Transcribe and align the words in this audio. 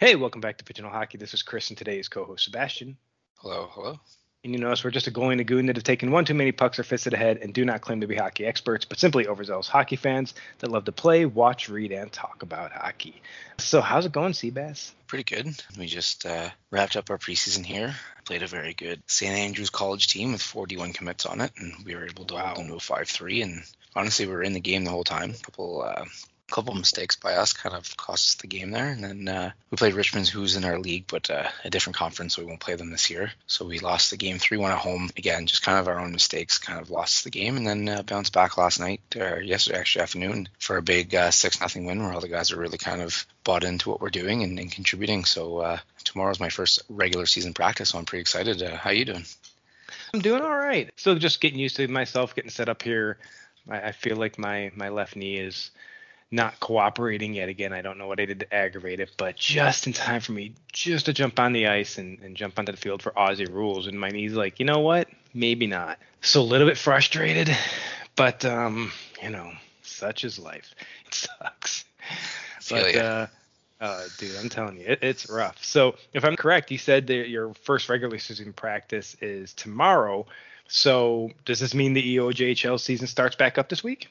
Hey, 0.00 0.16
welcome 0.16 0.40
back 0.40 0.56
to 0.56 0.64
Pigeonhole 0.64 0.94
Hockey. 0.94 1.18
This 1.18 1.34
is 1.34 1.42
Chris 1.42 1.68
and 1.68 1.76
today's 1.76 2.08
co-host 2.08 2.44
Sebastien. 2.44 2.96
Hello, 3.36 3.68
hello. 3.70 4.00
And 4.42 4.54
you 4.54 4.58
know 4.58 4.72
us, 4.72 4.82
we're 4.82 4.90
just 4.90 5.08
a 5.08 5.10
going 5.10 5.36
to 5.36 5.44
goon 5.44 5.66
that 5.66 5.76
have 5.76 5.84
taken 5.84 6.10
one 6.10 6.24
too 6.24 6.32
many 6.32 6.52
pucks 6.52 6.78
or 6.78 6.84
fists 6.84 7.04
to 7.04 7.10
the 7.10 7.18
head 7.18 7.36
and 7.42 7.52
do 7.52 7.66
not 7.66 7.82
claim 7.82 8.00
to 8.00 8.06
be 8.06 8.16
hockey 8.16 8.46
experts, 8.46 8.86
but 8.86 8.98
simply 8.98 9.28
overzealous 9.28 9.68
hockey 9.68 9.96
fans 9.96 10.32
that 10.60 10.70
love 10.70 10.86
to 10.86 10.92
play, 10.92 11.26
watch, 11.26 11.68
read, 11.68 11.92
and 11.92 12.10
talk 12.10 12.42
about 12.42 12.72
hockey. 12.72 13.20
So 13.58 13.82
how's 13.82 14.06
it 14.06 14.12
going, 14.12 14.32
Seabass? 14.32 14.92
Pretty 15.06 15.24
good. 15.24 15.62
We 15.78 15.84
just 15.84 16.24
uh, 16.24 16.48
wrapped 16.70 16.96
up 16.96 17.10
our 17.10 17.18
preseason 17.18 17.66
here. 17.66 17.94
Played 18.24 18.42
a 18.42 18.46
very 18.46 18.72
good 18.72 19.02
St. 19.06 19.36
Andrews 19.36 19.68
College 19.68 20.08
team 20.08 20.32
with 20.32 20.40
41 20.40 20.94
commits 20.94 21.26
on 21.26 21.42
it, 21.42 21.52
and 21.58 21.74
we 21.84 21.94
were 21.94 22.06
able 22.06 22.24
to 22.24 22.34
wow. 22.36 22.54
hold 22.54 22.56
them 22.56 22.68
to 22.68 22.74
a 22.76 22.78
5-3. 22.78 23.42
And 23.42 23.62
honestly, 23.94 24.24
we 24.24 24.32
were 24.32 24.42
in 24.42 24.54
the 24.54 24.60
game 24.60 24.84
the 24.84 24.92
whole 24.92 25.04
time. 25.04 25.32
A 25.32 25.44
couple 25.44 25.82
uh, 25.82 26.06
a 26.06 26.29
couple 26.50 26.74
mistakes 26.74 27.16
by 27.16 27.34
us 27.34 27.52
kind 27.52 27.74
of 27.74 27.96
cost 27.96 28.28
us 28.28 28.34
the 28.36 28.46
game 28.46 28.70
there. 28.70 28.88
And 28.88 29.02
then 29.02 29.28
uh, 29.28 29.50
we 29.70 29.76
played 29.76 29.94
Richmond, 29.94 30.28
who's 30.28 30.56
in 30.56 30.64
our 30.64 30.78
league, 30.78 31.04
but 31.06 31.30
uh, 31.30 31.48
a 31.64 31.70
different 31.70 31.96
conference, 31.96 32.34
so 32.34 32.42
we 32.42 32.48
won't 32.48 32.60
play 32.60 32.74
them 32.74 32.90
this 32.90 33.10
year. 33.10 33.32
So 33.46 33.64
we 33.64 33.78
lost 33.78 34.10
the 34.10 34.16
game 34.16 34.38
3 34.38 34.58
1 34.58 34.70
at 34.70 34.78
home. 34.78 35.10
Again, 35.16 35.46
just 35.46 35.62
kind 35.62 35.78
of 35.78 35.88
our 35.88 35.98
own 35.98 36.12
mistakes 36.12 36.58
kind 36.58 36.80
of 36.80 36.90
lost 36.90 37.24
the 37.24 37.30
game. 37.30 37.56
And 37.56 37.66
then 37.66 37.88
uh, 37.88 38.02
bounced 38.02 38.32
back 38.32 38.56
last 38.56 38.80
night, 38.80 39.00
or 39.16 39.40
yesterday, 39.40 39.78
actually, 39.78 40.02
afternoon, 40.02 40.48
for 40.58 40.76
a 40.76 40.82
big 40.82 41.14
uh, 41.14 41.30
6 41.30 41.60
nothing 41.60 41.84
win 41.84 42.02
where 42.02 42.12
all 42.12 42.20
the 42.20 42.28
guys 42.28 42.52
are 42.52 42.60
really 42.60 42.78
kind 42.78 43.02
of 43.02 43.26
bought 43.44 43.64
into 43.64 43.90
what 43.90 44.00
we're 44.00 44.10
doing 44.10 44.42
and, 44.42 44.58
and 44.58 44.70
contributing. 44.70 45.24
So 45.24 45.58
uh, 45.58 45.78
tomorrow's 46.04 46.40
my 46.40 46.48
first 46.48 46.82
regular 46.88 47.26
season 47.26 47.54
practice, 47.54 47.90
so 47.90 47.98
I'm 47.98 48.04
pretty 48.04 48.22
excited. 48.22 48.62
Uh, 48.62 48.76
how 48.76 48.90
you 48.90 49.04
doing? 49.04 49.24
I'm 50.12 50.20
doing 50.20 50.42
all 50.42 50.56
right. 50.56 50.90
Still 50.96 51.14
just 51.16 51.40
getting 51.40 51.58
used 51.58 51.76
to 51.76 51.86
myself, 51.88 52.34
getting 52.34 52.50
set 52.50 52.68
up 52.68 52.82
here. 52.82 53.18
I, 53.68 53.80
I 53.80 53.92
feel 53.92 54.16
like 54.16 54.38
my 54.38 54.70
my 54.74 54.88
left 54.88 55.16
knee 55.16 55.36
is 55.36 55.70
not 56.30 56.60
cooperating 56.60 57.34
yet 57.34 57.48
again. 57.48 57.72
I 57.72 57.82
don't 57.82 57.98
know 57.98 58.06
what 58.06 58.20
I 58.20 58.24
did 58.24 58.40
to 58.40 58.54
aggravate 58.54 59.00
it, 59.00 59.10
but 59.16 59.36
just 59.36 59.86
in 59.86 59.92
time 59.92 60.20
for 60.20 60.32
me 60.32 60.54
just 60.72 61.06
to 61.06 61.12
jump 61.12 61.40
on 61.40 61.52
the 61.52 61.66
ice 61.66 61.98
and, 61.98 62.20
and 62.20 62.36
jump 62.36 62.58
onto 62.58 62.72
the 62.72 62.78
field 62.78 63.02
for 63.02 63.10
Aussie 63.12 63.52
rules. 63.52 63.86
And 63.86 63.98
my 63.98 64.10
knee's 64.10 64.34
like, 64.34 64.60
you 64.60 64.66
know 64.66 64.78
what? 64.78 65.08
Maybe 65.34 65.66
not. 65.66 65.98
So 66.20 66.40
a 66.40 66.42
little 66.42 66.68
bit 66.68 66.78
frustrated, 66.78 67.56
but 68.14 68.44
um, 68.44 68.92
you 69.22 69.30
know, 69.30 69.52
such 69.82 70.24
is 70.24 70.38
life. 70.38 70.74
It 71.06 71.14
sucks. 71.14 71.84
But 72.68 72.94
uh, 72.94 73.26
uh, 73.80 74.04
dude, 74.18 74.36
I'm 74.36 74.48
telling 74.48 74.76
you, 74.78 74.84
it, 74.86 75.00
it's 75.02 75.28
rough. 75.28 75.64
So 75.64 75.96
if 76.12 76.24
I'm 76.24 76.36
correct, 76.36 76.70
you 76.70 76.78
said 76.78 77.08
that 77.08 77.28
your 77.28 77.52
first 77.64 77.88
regular 77.88 78.18
season 78.18 78.52
practice 78.52 79.16
is 79.20 79.54
tomorrow. 79.54 80.26
So 80.68 81.30
does 81.44 81.58
this 81.58 81.74
mean 81.74 81.94
the 81.94 82.16
EOJHL 82.16 82.78
season 82.78 83.08
starts 83.08 83.34
back 83.34 83.58
up 83.58 83.68
this 83.68 83.82
week? 83.82 84.08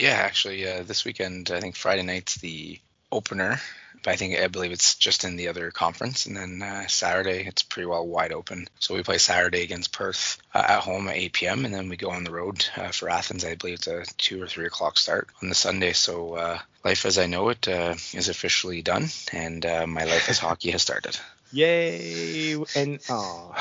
Yeah, 0.00 0.12
actually, 0.12 0.66
uh, 0.66 0.82
this 0.82 1.04
weekend 1.04 1.50
I 1.50 1.60
think 1.60 1.76
Friday 1.76 2.02
night's 2.02 2.36
the 2.36 2.80
opener. 3.12 3.60
But 4.02 4.12
I 4.12 4.16
think 4.16 4.38
I 4.38 4.46
believe 4.46 4.72
it's 4.72 4.94
just 4.94 5.24
in 5.24 5.36
the 5.36 5.48
other 5.48 5.70
conference, 5.70 6.24
and 6.24 6.34
then 6.34 6.62
uh, 6.62 6.86
Saturday 6.86 7.44
it's 7.46 7.62
pretty 7.62 7.86
well 7.86 8.06
wide 8.06 8.32
open. 8.32 8.66
So 8.78 8.94
we 8.94 9.02
play 9.02 9.18
Saturday 9.18 9.62
against 9.62 9.92
Perth 9.92 10.40
uh, 10.54 10.64
at 10.66 10.80
home 10.80 11.08
at 11.08 11.16
8 11.16 11.32
p.m. 11.34 11.64
and 11.66 11.74
then 11.74 11.90
we 11.90 11.98
go 11.98 12.08
on 12.10 12.24
the 12.24 12.30
road 12.30 12.64
uh, 12.78 12.92
for 12.92 13.10
Athens. 13.10 13.44
I 13.44 13.56
believe 13.56 13.74
it's 13.74 13.88
a 13.88 14.06
two 14.16 14.42
or 14.42 14.46
three 14.46 14.64
o'clock 14.64 14.96
start 14.96 15.28
on 15.42 15.50
the 15.50 15.54
Sunday. 15.54 15.92
So 15.92 16.34
uh, 16.34 16.58
life 16.82 17.04
as 17.04 17.18
I 17.18 17.26
know 17.26 17.50
it 17.50 17.68
uh, 17.68 17.94
is 18.14 18.30
officially 18.30 18.80
done, 18.80 19.08
and 19.34 19.66
uh, 19.66 19.86
my 19.86 20.04
life 20.04 20.30
as 20.30 20.38
hockey 20.46 20.70
has 20.70 20.80
started. 20.80 21.18
Yay! 21.52 22.54
And 22.76 23.00
oh, 23.08 23.54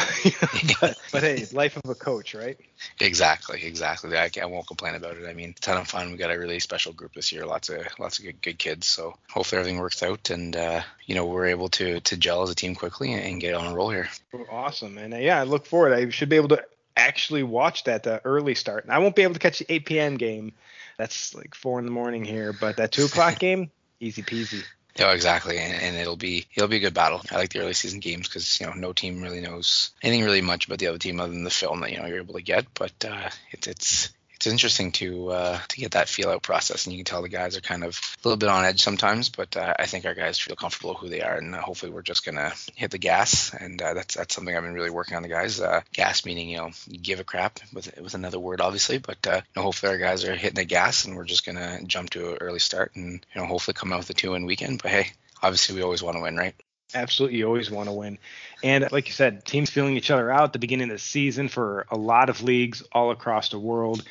but, 0.82 0.98
but, 1.12 1.24
hey, 1.24 1.46
life 1.52 1.78
of 1.78 1.90
a 1.90 1.96
coach, 1.96 2.36
right? 2.36 2.58
Exactly, 3.00 3.64
exactly. 3.64 4.16
I, 4.18 4.30
I 4.42 4.46
won't 4.46 4.68
complain 4.68 4.96
about 4.96 5.18
it. 5.18 5.28
I 5.28 5.34
mean, 5.34 5.56
ton 5.60 5.78
of 5.78 5.88
fun. 5.88 6.12
We 6.12 6.18
got 6.18 6.32
a 6.32 6.38
really 6.38 6.60
special 6.60 6.94
group 6.94 7.14
this 7.14 7.32
year. 7.32 7.46
Lots 7.46 7.70
of 7.70 7.86
lots 7.98 8.20
of 8.20 8.26
good, 8.26 8.42
good 8.42 8.60
kids. 8.60 8.88
So 8.88 9.16
hopefully 9.30 9.60
everything 9.60 9.80
works 9.80 10.04
out, 10.04 10.30
and 10.30 10.56
uh, 10.56 10.82
you 11.06 11.16
know 11.16 11.26
we're 11.26 11.48
able 11.48 11.70
to 11.70 12.00
to 12.02 12.18
gel 12.18 12.44
as 12.44 12.50
a 12.50 12.56
team 12.56 12.76
quickly 12.76 13.14
and, 13.14 13.24
and 13.24 13.42
get 13.42 13.56
on 13.56 13.72
a 13.72 13.76
roll 13.76 13.90
here. 13.90 14.10
Awesome, 14.52 14.98
and 14.98 15.14
uh, 15.14 15.18
yeah, 15.18 15.40
I 15.40 15.44
look 15.44 15.66
forward. 15.66 15.94
I 15.94 16.10
should 16.10 16.30
be 16.30 16.36
able 16.36 16.50
to 16.50 16.64
actually 17.00 17.44
watch 17.44 17.86
that 17.86 18.06
uh, 18.06 18.20
early 18.26 18.56
start. 18.56 18.84
And 18.84 18.94
I 18.94 19.00
won't 19.00 19.16
be 19.16 19.24
able 19.24 19.34
to 19.34 19.40
catch 19.40 19.60
the 19.60 19.72
8 19.72 19.86
p.m. 19.86 20.18
game. 20.18 20.54
That's 20.98 21.34
like 21.34 21.56
four 21.56 21.80
in 21.80 21.86
the 21.86 21.92
morning 21.92 22.26
here, 22.26 22.52
but 22.54 22.78
that 22.78 22.92
two 22.92 23.06
o'clock 23.06 23.40
game, 23.40 23.72
easy 24.00 24.22
peasy. 24.22 24.64
Yeah, 25.00 25.14
exactly, 25.14 25.58
and, 25.58 25.74
and, 25.74 25.96
it'll 25.96 26.18
be 26.18 26.46
it'll 26.54 26.68
be 26.68 26.76
a 26.76 26.82
good 26.82 26.94
battle. 26.94 27.22
I 27.32 27.38
like 27.38 27.54
the 27.54 27.60
early 27.60 27.74
season 27.74 28.02
games 28.02 28.28
because 28.28 28.60
you 28.60 28.66
know 28.66 28.74
no 28.74 28.92
team 28.92 29.22
really 29.22 29.40
knows 29.40 29.92
anything 30.04 30.26
really 30.26 30.42
much 30.42 30.66
about 30.66 30.80
the 30.80 30.88
other 30.88 30.98
team 30.98 31.22
other 31.22 31.32
than 31.32 31.46
the 31.46 31.50
film 31.50 31.80
that 31.80 31.92
you 31.92 32.00
know 32.00 32.06
you're 32.06 32.18
able 32.18 32.34
to 32.34 32.42
get. 32.42 32.66
But 32.74 33.06
uh, 33.08 33.30
it's 33.52 33.68
it's 33.68 34.10
it's 34.40 34.48
interesting 34.48 34.94
to 34.94 35.32
uh, 35.32 35.60
to 35.68 35.78
get 35.78 35.92
that 35.92 36.08
feel 36.08 36.30
out 36.30 36.42
process, 36.42 36.86
and 36.86 36.94
you 36.94 37.00
can 37.00 37.06
tell 37.06 37.22
the 37.22 37.28
guys 37.28 37.58
are 37.58 37.62
kind 37.62 37.84
of 37.84 38.00
a 38.00 38.28
little 38.28 38.38
bit 38.38 38.48
on 38.48 38.64
edge 38.64 38.82
sometimes, 38.82 39.28
but 39.28 39.58
uh, 39.58 39.74
I 39.78 39.86
think 39.86 40.06
our 40.06 40.14
guys 40.14 40.40
feel 40.40 40.56
comfortable 40.56 40.94
who 40.94 41.10
they 41.10 41.22
are, 41.22 41.36
and 41.36 41.54
uh, 41.54 41.60
hopefully 41.60 41.92
we're 41.92 42.04
just 42.04 42.24
gonna 42.24 42.54
hit 42.74 42.92
the 42.92 42.98
gas, 42.98 43.54
and 43.54 43.82
uh, 43.82 43.94
that's 43.94 44.16
that's 44.16 44.34
something 44.34 44.56
I've 44.56 44.64
been 44.64 44.74
really 44.74 44.92
working 44.92 45.18
on 45.18 45.24
the 45.24 45.30
guys. 45.30 45.60
Uh, 45.60 45.82
gas 45.92 46.24
meaning 46.24 46.48
you 46.50 46.58
know 46.58 46.70
give 47.02 47.20
a 47.20 47.26
crap 47.26 47.60
with 47.74 47.94
with 48.00 48.14
another 48.14 48.40
word 48.40 48.62
obviously, 48.62 48.98
but 48.98 49.28
uh, 49.28 49.36
you 49.36 49.42
know, 49.58 49.64
hopefully 49.64 49.92
our 49.92 49.98
guys 49.98 50.24
are 50.24 50.36
hitting 50.36 50.56
the 50.56 50.64
gas, 50.64 51.04
and 51.04 51.18
we're 51.18 51.26
just 51.26 51.46
gonna 51.46 51.84
jump 51.84 52.12
to 52.12 52.32
an 52.32 52.38
early 52.40 52.60
start, 52.60 52.94
and 52.96 53.26
you 53.36 53.42
know 53.42 53.46
hopefully 53.46 53.76
come 53.76 53.92
out 53.92 54.00
with 54.00 54.10
a 54.10 54.14
two 54.14 54.32
win 54.32 54.46
weekend. 54.46 54.82
But 54.82 54.92
hey, 54.92 55.12
obviously 55.44 55.76
we 55.76 55.82
always 55.82 56.02
want 56.02 56.16
to 56.16 56.24
win, 56.24 56.38
right? 56.38 56.56
Absolutely, 56.96 57.38
you 57.38 57.46
always 57.46 57.70
want 57.70 57.88
to 57.88 57.94
win. 57.94 58.18
And 58.64 58.92
like 58.92 59.06
you 59.06 59.14
said, 59.14 59.46
teams 59.46 59.70
feeling 59.70 59.96
each 59.96 60.10
other 60.10 60.32
out 60.32 60.46
at 60.46 60.54
the 60.54 60.60
beginning 60.60 60.90
of 60.90 60.96
the 60.96 61.00
season 61.00 61.48
for 61.48 61.86
a 61.92 61.98
lot 61.98 62.30
of 62.30 62.42
leagues 62.42 62.82
all 62.92 63.12
across 63.12 63.50
the 63.50 63.60
world. 63.60 64.04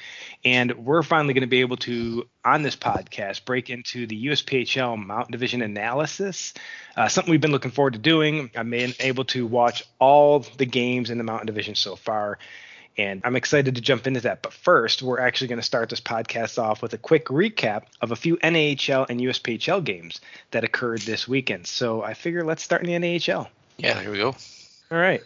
And 0.45 0.73
we're 0.87 1.03
finally 1.03 1.35
going 1.35 1.43
to 1.43 1.49
be 1.49 1.61
able 1.61 1.79
to, 1.79 2.29
on 2.45 2.63
this 2.63 2.77
podcast, 2.77 3.45
break 3.45 3.69
into 3.69 4.07
the 4.07 4.27
USPHL 4.27 4.97
Mountain 5.05 5.33
Division 5.33 5.61
analysis, 5.61 6.55
uh, 6.97 7.09
something 7.09 7.33
we've 7.33 7.41
been 7.41 7.51
looking 7.51 7.73
forward 7.73 7.95
to 7.95 7.99
doing. 7.99 8.51
I've 8.57 8.71
been 8.71 8.95
able 9.01 9.25
to 9.27 9.45
watch 9.45 9.83
all 9.99 10.47
the 10.57 10.67
games 10.67 11.11
in 11.11 11.19
the 11.19 11.25
Mountain 11.25 11.49
Division 11.49 11.75
so 11.75 11.97
far. 11.97 12.39
And 12.99 13.23
I'm 13.25 13.37
excited 13.37 13.77
to 13.77 13.81
jump 13.81 14.09
into 14.09 14.21
that. 14.23 14.43
But 14.43 14.53
first, 14.53 15.03
we're 15.03 15.21
actually 15.21 15.49
going 15.49 15.61
to 15.61 15.65
start 15.65 15.89
this 15.89 16.01
podcast 16.01 16.61
off 16.61 16.83
with 16.83 16.93
a 16.93 16.99
quick 16.99 17.27
recap 17.27 17.85
of 18.01 18.11
a 18.11 18.17
few 18.17 18.37
NAHL 18.39 19.07
and 19.09 19.21
USPHL 19.21 19.85
games 19.85 20.21
that 20.51 20.65
occurred 20.65 21.01
this 21.03 21.29
weekend. 21.29 21.69
So 21.69 22.03
I 22.03 22.15
figure 22.15 22.45
let's 22.45 22.63
start 22.63 22.85
in 22.85 23.01
the 23.01 23.19
NAHL. 23.19 23.49
Yeah, 23.77 24.01
here 24.01 24.11
we 24.11 24.19
go. 24.19 24.35
All 24.91 24.99
right. 24.99 25.23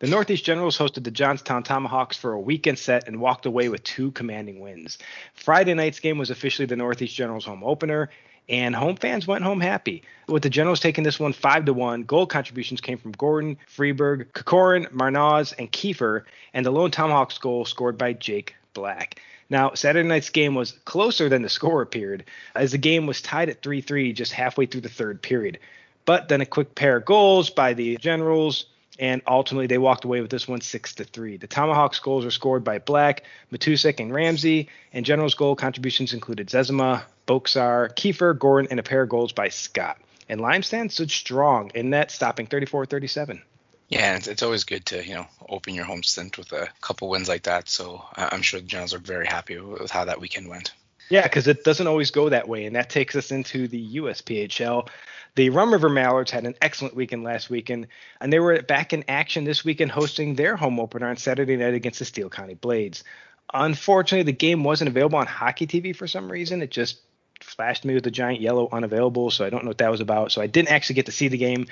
The 0.00 0.08
Northeast 0.08 0.44
Generals 0.44 0.76
hosted 0.76 1.04
the 1.04 1.10
Johnstown 1.10 1.62
Tomahawks 1.62 2.16
for 2.16 2.32
a 2.32 2.40
weekend 2.40 2.78
set 2.78 3.08
and 3.08 3.20
walked 3.20 3.46
away 3.46 3.70
with 3.70 3.84
two 3.84 4.10
commanding 4.10 4.60
wins. 4.60 4.98
Friday 5.32 5.72
night's 5.72 6.00
game 6.00 6.18
was 6.18 6.30
officially 6.30 6.66
the 6.66 6.76
Northeast 6.76 7.14
Generals 7.14 7.46
home 7.46 7.64
opener, 7.64 8.10
and 8.48 8.74
home 8.74 8.96
fans 8.96 9.26
went 9.26 9.44
home 9.44 9.60
happy. 9.60 10.02
With 10.28 10.42
the 10.42 10.50
Generals 10.50 10.80
taking 10.80 11.04
this 11.04 11.20
one 11.20 11.32
five 11.32 11.64
to 11.64 11.72
one, 11.72 12.02
goal 12.02 12.26
contributions 12.26 12.80
came 12.80 12.98
from 12.98 13.12
Gordon, 13.12 13.56
Freeberg, 13.68 14.26
Kokorin, 14.32 14.90
Marnaz, 14.90 15.54
and 15.58 15.70
Kiefer, 15.70 16.24
and 16.52 16.64
the 16.64 16.70
lone 16.70 16.90
Tomahawks 16.90 17.38
goal 17.38 17.64
scored 17.64 17.98
by 17.98 18.12
Jake 18.12 18.54
Black. 18.72 19.20
Now, 19.50 19.74
Saturday 19.74 20.08
night's 20.08 20.30
game 20.30 20.54
was 20.54 20.72
closer 20.84 21.28
than 21.28 21.42
the 21.42 21.48
score 21.48 21.82
appeared, 21.82 22.24
as 22.54 22.72
the 22.72 22.78
game 22.78 23.06
was 23.06 23.20
tied 23.22 23.48
at 23.48 23.62
3 23.62 23.80
3 23.80 24.12
just 24.12 24.32
halfway 24.32 24.66
through 24.66 24.80
the 24.82 24.88
third 24.88 25.22
period. 25.22 25.58
But 26.06 26.28
then 26.28 26.40
a 26.40 26.46
quick 26.46 26.74
pair 26.74 26.96
of 26.96 27.04
goals 27.04 27.50
by 27.50 27.74
the 27.74 27.96
Generals, 27.96 28.66
and 28.98 29.22
ultimately 29.26 29.66
they 29.66 29.78
walked 29.78 30.04
away 30.04 30.20
with 30.20 30.30
this 30.30 30.46
one 30.46 30.60
six 30.60 30.94
to 30.94 31.04
three. 31.04 31.36
The 31.36 31.46
Tomahawks 31.46 31.98
goals 31.98 32.24
were 32.24 32.30
scored 32.30 32.64
by 32.64 32.78
Black, 32.78 33.24
Matusik, 33.52 34.00
and 34.00 34.12
Ramsey, 34.12 34.68
and 34.92 35.04
Generals 35.04 35.34
goal 35.34 35.56
contributions 35.56 36.12
included 36.12 36.48
Zezima, 36.48 37.02
Boksar, 37.26 37.94
Kiefer, 37.94 38.38
Gordon, 38.38 38.70
and 38.70 38.80
a 38.80 38.84
pair 38.84 39.02
of 39.02 39.08
goals 39.08 39.32
by 39.32 39.48
Scott. 39.48 39.98
And 40.28 40.40
Limestone 40.40 40.88
stood 40.88 41.10
strong 41.10 41.70
in 41.74 41.90
net, 41.90 42.10
stopping 42.10 42.46
34-37. 42.46 43.42
Yeah, 43.88 44.16
it's, 44.16 44.28
it's 44.28 44.42
always 44.42 44.64
good 44.64 44.86
to 44.86 45.06
you 45.06 45.14
know 45.14 45.26
open 45.48 45.74
your 45.74 45.84
home 45.84 46.02
stint 46.02 46.38
with 46.38 46.52
a 46.52 46.68
couple 46.80 47.08
wins 47.08 47.28
like 47.28 47.44
that. 47.44 47.68
So 47.68 48.04
I'm 48.16 48.42
sure 48.42 48.60
the 48.60 48.66
Generals 48.66 48.94
are 48.94 48.98
very 48.98 49.26
happy 49.26 49.58
with 49.58 49.90
how 49.90 50.06
that 50.06 50.20
weekend 50.20 50.48
went. 50.48 50.72
Yeah, 51.10 51.22
because 51.22 51.46
it 51.48 51.64
doesn't 51.64 51.86
always 51.86 52.10
go 52.10 52.28
that 52.28 52.48
way, 52.48 52.64
and 52.64 52.76
that 52.76 52.90
takes 52.90 53.14
us 53.14 53.30
into 53.30 53.68
the 53.68 53.96
USPHL. 53.96 54.88
The 55.36 55.50
Rum 55.50 55.72
River 55.72 55.88
Mallards 55.88 56.30
had 56.30 56.46
an 56.46 56.54
excellent 56.62 56.94
weekend 56.94 57.24
last 57.24 57.50
weekend, 57.50 57.88
and 58.20 58.32
they 58.32 58.38
were 58.38 58.62
back 58.62 58.92
in 58.92 59.04
action 59.08 59.44
this 59.44 59.64
weekend 59.64 59.90
hosting 59.90 60.34
their 60.34 60.56
home 60.56 60.78
opener 60.78 61.08
on 61.08 61.16
Saturday 61.16 61.56
night 61.56 61.74
against 61.74 61.98
the 61.98 62.04
Steele 62.04 62.30
County 62.30 62.54
Blades. 62.54 63.04
Unfortunately, 63.52 64.22
the 64.22 64.32
game 64.32 64.64
wasn't 64.64 64.88
available 64.88 65.18
on 65.18 65.26
Hockey 65.26 65.66
TV 65.66 65.94
for 65.94 66.06
some 66.06 66.30
reason. 66.30 66.62
It 66.62 66.70
just 66.70 66.98
flashed 67.40 67.84
me 67.84 67.94
with 67.94 68.06
a 68.06 68.10
giant 68.10 68.40
yellow 68.40 68.68
unavailable, 68.72 69.30
so 69.30 69.44
I 69.44 69.50
don't 69.50 69.64
know 69.64 69.70
what 69.70 69.78
that 69.78 69.90
was 69.90 70.00
about. 70.00 70.32
So 70.32 70.40
I 70.40 70.46
didn't 70.46 70.70
actually 70.70 70.94
get 70.94 71.06
to 71.06 71.12
see 71.12 71.28
the 71.28 71.36
game, 71.36 71.66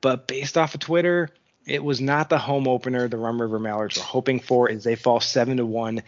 but 0.00 0.26
based 0.26 0.56
off 0.56 0.74
of 0.74 0.80
Twitter, 0.80 1.28
it 1.66 1.84
was 1.84 2.00
not 2.00 2.30
the 2.30 2.38
home 2.38 2.66
opener 2.66 3.08
the 3.08 3.18
Rum 3.18 3.40
River 3.40 3.58
Mallards 3.58 3.98
were 3.98 4.04
hoping 4.04 4.40
for 4.40 4.70
as 4.70 4.84
they 4.84 4.96
fall 4.96 5.20
7 5.20 5.58
to 5.58 5.66
1 5.66 6.02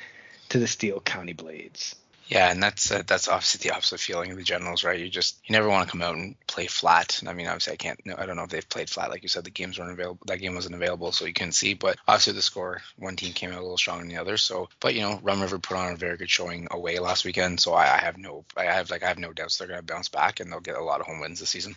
to 0.51 0.59
the 0.59 0.67
Steele 0.67 1.01
County 1.01 1.33
Blades. 1.33 1.97
Yeah, 2.31 2.53
and 2.53 2.63
that's 2.63 2.93
uh, 2.93 3.03
that's 3.05 3.27
obviously 3.27 3.69
the 3.69 3.75
opposite 3.75 3.99
feeling 3.99 4.31
of 4.31 4.37
the 4.37 4.45
Generals, 4.45 4.85
right? 4.85 5.01
You 5.01 5.09
just 5.09 5.41
you 5.47 5.53
never 5.53 5.69
want 5.69 5.89
to 5.89 5.91
come 5.91 6.01
out 6.01 6.15
and 6.15 6.37
play 6.47 6.69
flat. 6.69 7.21
I 7.27 7.33
mean, 7.33 7.49
obviously, 7.49 7.73
I 7.73 7.77
can't. 7.77 8.01
I 8.17 8.25
don't 8.25 8.37
know 8.37 8.45
if 8.45 8.51
they've 8.51 8.69
played 8.69 8.89
flat, 8.89 9.11
like 9.11 9.25
you 9.25 9.29
said. 9.29 9.43
The 9.43 9.51
games 9.51 9.81
weren't 9.81 9.91
available. 9.91 10.21
That 10.27 10.39
game 10.39 10.55
wasn't 10.55 10.77
available, 10.77 11.11
so 11.11 11.25
you 11.25 11.33
couldn't 11.33 11.55
see. 11.55 11.75
But 11.75 11.99
obviously, 12.07 12.35
the 12.35 12.43
score, 12.43 12.83
one 12.97 13.17
team 13.17 13.33
came 13.33 13.51
out 13.51 13.59
a 13.59 13.63
little 13.63 13.77
stronger 13.77 14.05
than 14.05 14.15
the 14.15 14.21
other. 14.21 14.37
So, 14.37 14.69
but 14.79 14.95
you 14.95 15.01
know, 15.01 15.19
Rum 15.25 15.43
River 15.43 15.59
put 15.59 15.77
on 15.77 15.93
a 15.93 15.97
very 15.97 16.17
good 16.17 16.31
showing 16.31 16.69
away 16.71 17.01
last 17.01 17.25
weekend. 17.25 17.59
So 17.59 17.75
I, 17.75 17.97
I 17.97 17.99
have 17.99 18.17
no, 18.17 18.45
I 18.57 18.67
have 18.67 18.91
like 18.91 19.03
I 19.03 19.09
have 19.09 19.19
no 19.19 19.33
doubts 19.33 19.59
they're 19.59 19.67
going 19.67 19.81
to 19.81 19.85
bounce 19.85 20.09
back 20.09 20.39
and 20.39 20.53
they'll 20.53 20.61
get 20.61 20.77
a 20.77 20.85
lot 20.85 21.01
of 21.01 21.07
home 21.07 21.19
wins 21.19 21.41
this 21.41 21.51
season. 21.51 21.75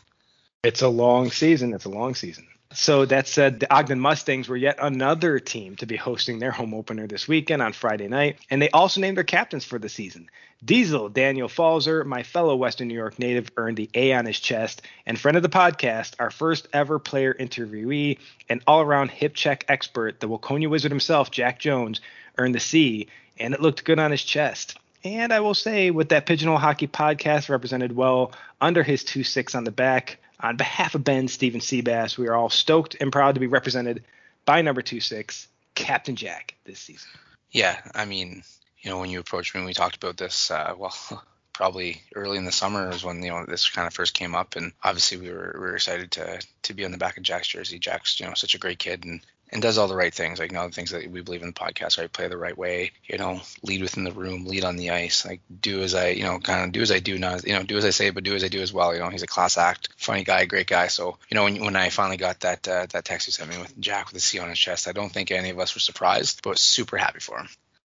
It's 0.63 0.83
a 0.83 0.88
long 0.88 1.31
season. 1.31 1.73
It's 1.73 1.85
a 1.85 1.89
long 1.89 2.13
season. 2.13 2.47
So 2.75 3.06
that 3.06 3.28
said, 3.28 3.60
the 3.60 3.74
Ogden 3.74 4.00
Mustangs 4.00 4.50
were 4.50 4.58
yet 4.58 4.78
another 4.81 5.40
team 5.40 5.75
to 5.78 5.86
be 5.86 5.96
hosting 5.96 6.40
their 6.40 6.52
home 6.52 6.74
opener 6.74 7.08
this 7.08 7.28
weekend 7.28 7.62
on 7.62 7.74
Friday 7.74 8.08
night, 8.08 8.40
and 8.50 8.62
they 8.62 8.70
also 8.70 9.00
named 9.00 9.18
their 9.18 9.24
captains 9.24 9.64
for 9.64 9.78
the 9.78 9.90
season. 9.90 10.30
Diesel 10.66 11.10
Daniel 11.10 11.50
Falzer, 11.50 12.06
my 12.06 12.24
fellow 12.24 12.56
Western 12.56 12.88
New 12.88 12.94
York 12.94 13.20
native, 13.20 13.52
earned 13.58 13.78
the 13.78 13.90
A 13.94 14.14
on 14.14 14.25
his 14.25 14.40
chest, 14.40 14.81
and 15.06 15.20
friend 15.20 15.38
of 15.38 15.44
the 15.44 15.50
podcast, 15.50 16.16
our 16.20 16.31
first 16.31 16.68
ever 16.74 17.00
player 17.00 17.34
interviewee, 17.34 18.18
and 18.50 18.62
all-around 18.66 19.12
hip 19.12 19.36
check 19.36 19.66
expert, 19.68 20.20
the 20.20 20.28
Waconia 20.28 20.70
Wizard 20.70 20.92
himself, 20.92 21.31
Jack 21.31 21.60
Jones, 21.60 22.02
earned 22.38 22.56
the 22.56 22.60
C, 22.60 23.08
and 23.40 23.54
it 23.54 23.62
looked 23.62 23.84
good 23.84 24.00
on 24.00 24.12
his 24.12 24.24
chest. 24.24 24.78
And 25.04 25.34
I 25.34 25.42
will 25.42 25.54
say, 25.54 25.92
with 25.92 26.10
that 26.10 26.25
Pigeonhole 26.25 26.58
Hockey 26.58 26.88
podcast 26.88 27.50
represented 27.50 27.94
well 27.94 28.31
under 28.62 28.84
his 28.84 29.04
2 29.04 29.24
6 29.24 29.54
on 29.54 29.66
the 29.66 29.72
back, 29.72 30.18
on 30.44 30.57
behalf 30.57 30.94
of 30.94 31.04
Ben, 31.04 31.28
Steven 31.28 31.62
Seabass, 31.62 32.18
we 32.18 32.28
are 32.28 32.36
all 32.36 32.50
stoked 32.50 32.98
and 33.00 33.12
proud 33.12 33.36
to 33.36 33.40
be 33.40 33.48
represented 33.48 34.04
by 34.45 34.62
number 34.62 34.81
two 34.81 35.00
six, 35.00 35.48
Captain 35.74 36.16
Jack, 36.16 36.56
this 36.66 36.80
season. 36.80 37.10
Yeah, 37.51 37.80
I 37.95 38.06
mean, 38.06 38.44
you 38.81 38.92
know, 38.92 39.00
when 39.00 39.10
you 39.10 39.19
approached 39.19 39.56
me, 39.56 39.63
we 39.63 39.74
talked 39.74 39.95
about 39.95 40.18
this. 40.18 40.51
Uh, 40.51 40.75
well, 40.78 40.94
probably 41.54 42.01
early 42.16 42.38
in 42.38 42.45
the 42.45 42.51
summer 42.51 42.90
is 42.90 43.04
when 43.04 43.24
you 43.24 43.30
know 43.30 43.45
this 43.45 43.69
kind 43.69 43.88
of 43.88 43.94
first 43.94 44.13
came 44.13 44.36
up, 44.36 44.56
and 44.56 44.74
obviously 44.84 45.18
we 45.18 45.31
were 45.31 45.54
we 45.56 45.62
were 45.62 45.75
excited 45.75 46.12
to 46.12 46.42
to 46.63 46.74
be 46.74 46.84
on 46.84 46.92
the 46.92 46.98
back 46.98 47.18
of 47.18 47.24
Jack's 47.24 47.48
jersey. 47.48 47.80
Jack's 47.80 48.19
you 48.19 48.25
know 48.25 48.34
such 48.34 48.54
a 48.54 48.60
great 48.60 48.80
kid, 48.80 49.06
and 49.06 49.22
and 49.53 49.61
does 49.61 49.77
all 49.77 49.88
the 49.88 49.95
right 49.95 50.13
things, 50.13 50.39
like 50.39 50.51
you 50.51 50.57
know 50.57 50.67
the 50.67 50.73
things 50.73 50.89
that 50.89 51.09
we 51.09 51.21
believe 51.21 51.41
in 51.41 51.47
the 51.47 51.53
podcast, 51.53 52.00
right? 52.00 52.11
Play 52.11 52.27
the 52.27 52.38
right 52.38 52.57
way, 52.57 52.91
you 53.05 53.19
know, 53.19 53.39
lead 53.61 53.81
within 53.81 54.03
the 54.03 54.11
room, 54.11 54.45
lead 54.45 54.63
on 54.63 54.75
the 54.77 54.89
ice, 54.89 55.25
like 55.25 55.41
do 55.61 55.81
as 55.83 55.94
I, 55.94 56.09
you 56.09 56.23
know, 56.23 56.39
kind 56.39 56.65
of 56.65 56.71
do 56.71 56.81
as 56.81 56.91
I 56.91 57.00
do, 57.00 57.19
not 57.19 57.45
you 57.45 57.53
know, 57.53 57.61
do 57.61 57.77
as 57.77 57.85
I 57.85 57.91
say, 57.91 58.09
but 58.09 58.23
do 58.23 58.33
as 58.33 58.44
I 58.44 58.47
do 58.47 58.61
as 58.61 58.73
well. 58.73 58.94
You 58.94 59.00
know, 59.00 59.09
he's 59.09 59.21
a 59.21 59.27
class 59.27 59.57
act, 59.57 59.89
funny 59.95 60.23
guy, 60.23 60.45
great 60.45 60.67
guy. 60.67 60.88
So 60.88 61.19
you 61.29 61.35
know, 61.35 61.44
when 61.44 61.63
when 61.63 61.75
I 61.75 61.89
finally 61.89 62.17
got 62.17 62.39
that 62.41 62.67
uh, 62.67 62.88
that 62.89 63.05
text 63.05 63.27
you 63.27 63.31
sent 63.31 63.51
me 63.51 63.59
with 63.59 63.79
Jack 63.79 64.07
with 64.07 64.15
a 64.15 64.19
C 64.19 64.39
on 64.39 64.50
his 64.50 64.57
chest, 64.57 64.88
I 64.88 64.91
don't 64.91 65.11
think 65.11 65.29
any 65.29 65.51
of 65.51 65.59
us 65.59 65.75
were 65.75 65.79
surprised, 65.79 66.41
but 66.44 66.57
super 66.57 66.97
happy 66.97 67.19
for 67.19 67.38
him. 67.38 67.47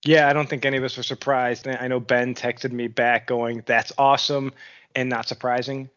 Yeah, 0.05 0.29
I 0.29 0.33
don't 0.33 0.47
think 0.47 0.63
any 0.63 0.77
of 0.77 0.83
us 0.83 0.95
were 0.95 1.03
surprised. 1.03 1.67
I 1.67 1.87
know 1.87 1.99
Ben 1.99 2.35
texted 2.35 2.71
me 2.71 2.87
back 2.87 3.25
going, 3.25 3.63
"That's 3.65 3.91
awesome," 3.97 4.53
and 4.95 5.09
not 5.09 5.27
surprising 5.27 5.89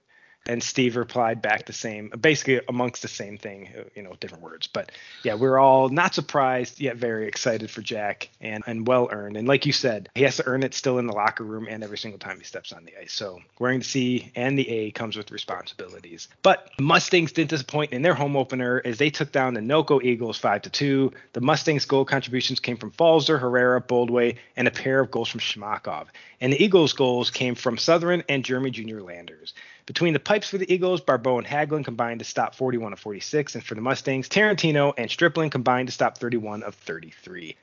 and 0.47 0.63
Steve 0.63 0.97
replied 0.97 1.43
back 1.43 1.67
the 1.67 1.73
same, 1.73 2.11
basically 2.21 2.61
amongst 2.69 3.03
the 3.03 3.09
same 3.09 3.37
thing, 3.37 3.69
you 3.95 4.03
know, 4.03 4.15
different 4.21 4.43
words. 4.43 4.67
But 4.67 4.91
yeah, 5.23 5.35
we're 5.35 5.59
all 5.59 5.89
not 5.89 6.15
surprised 6.15 6.81
yet 6.81 6.97
very 6.97 7.29
excited 7.29 7.71
for 7.71 7.83
Jack 7.83 8.31
and 8.41 8.65
and 8.67 8.87
well 8.87 9.09
earned. 9.13 9.37
And 9.37 9.47
like 9.47 9.67
you 9.67 9.73
said, 9.73 10.09
he 10.15 10.23
has 10.23 10.37
to 10.37 10.47
earn 10.47 10.63
it 10.63 10.75
still 10.75 10.99
in 10.99 11.07
the 11.07 11.13
locker 11.13 11.45
room 11.45 11.67
and 11.69 11.85
every 11.85 11.99
single 11.99 12.19
time 12.19 12.39
he 12.39 12.45
steps 12.45 12.73
on 12.73 12.85
the 12.85 12.99
ice. 13.01 13.13
So 13.13 13.41
wearing 13.59 13.81
the 13.81 13.85
C 13.85 14.33
and 14.35 14.59
the 14.59 14.69
A 14.69 14.91
comes 14.91 15.17
with 15.17 15.31
responsibilities. 15.31 16.29
But 16.43 16.71
Mustangs 16.81 17.33
didn't 17.33 17.51
disappoint 17.51 17.93
in 17.93 18.03
their 18.03 18.15
home 18.15 18.37
opener 18.37 18.81
as 18.85 18.99
they 18.99 19.11
took 19.11 19.33
down 19.33 19.55
the 19.55 19.61
Noco 19.61 20.03
Eagles 20.03 20.39
five 20.39 20.63
to 20.63 20.71
two. 20.71 21.13
The 21.33 21.41
Mustangs 21.41 21.85
goal 21.85 22.05
contributions 22.05 22.61
came 22.61 22.77
from 22.77 22.93
Falzer, 22.93 23.39
Herrera, 23.39 23.81
Boldway, 23.81 24.37
and 24.57 24.67
a 24.67 24.71
pair 24.71 25.01
of 25.01 25.11
goals 25.11 25.29
from 25.29 25.41
Shmakov. 25.41 26.07
And 26.41 26.53
the 26.53 26.63
Eagles' 26.63 26.95
goals 26.95 27.31
came 27.31 27.55
from 27.55 27.77
Southern 27.77 28.23
and 28.29 28.45
Jeremy 28.45 28.71
Jr. 28.71 29.01
Landers. 29.01 29.53
Between 29.91 30.13
the 30.13 30.21
pipes 30.21 30.49
for 30.49 30.57
the 30.57 30.73
Eagles, 30.73 31.01
Barbeau 31.01 31.39
and 31.39 31.45
Hagelin 31.45 31.85
combined 31.85 32.21
to 32.21 32.25
stop 32.25 32.55
41 32.55 32.93
of 32.93 33.01
46, 33.01 33.57
and 33.57 33.65
for 33.65 33.75
the 33.75 33.81
Mustangs, 33.81 34.29
Tarantino 34.29 34.95
and 34.97 35.11
Stripling 35.11 35.51
combined 35.51 35.89
to 35.89 35.93
stop 35.93 36.17
31 36.17 36.63
of 36.63 36.77
33. 36.77 37.57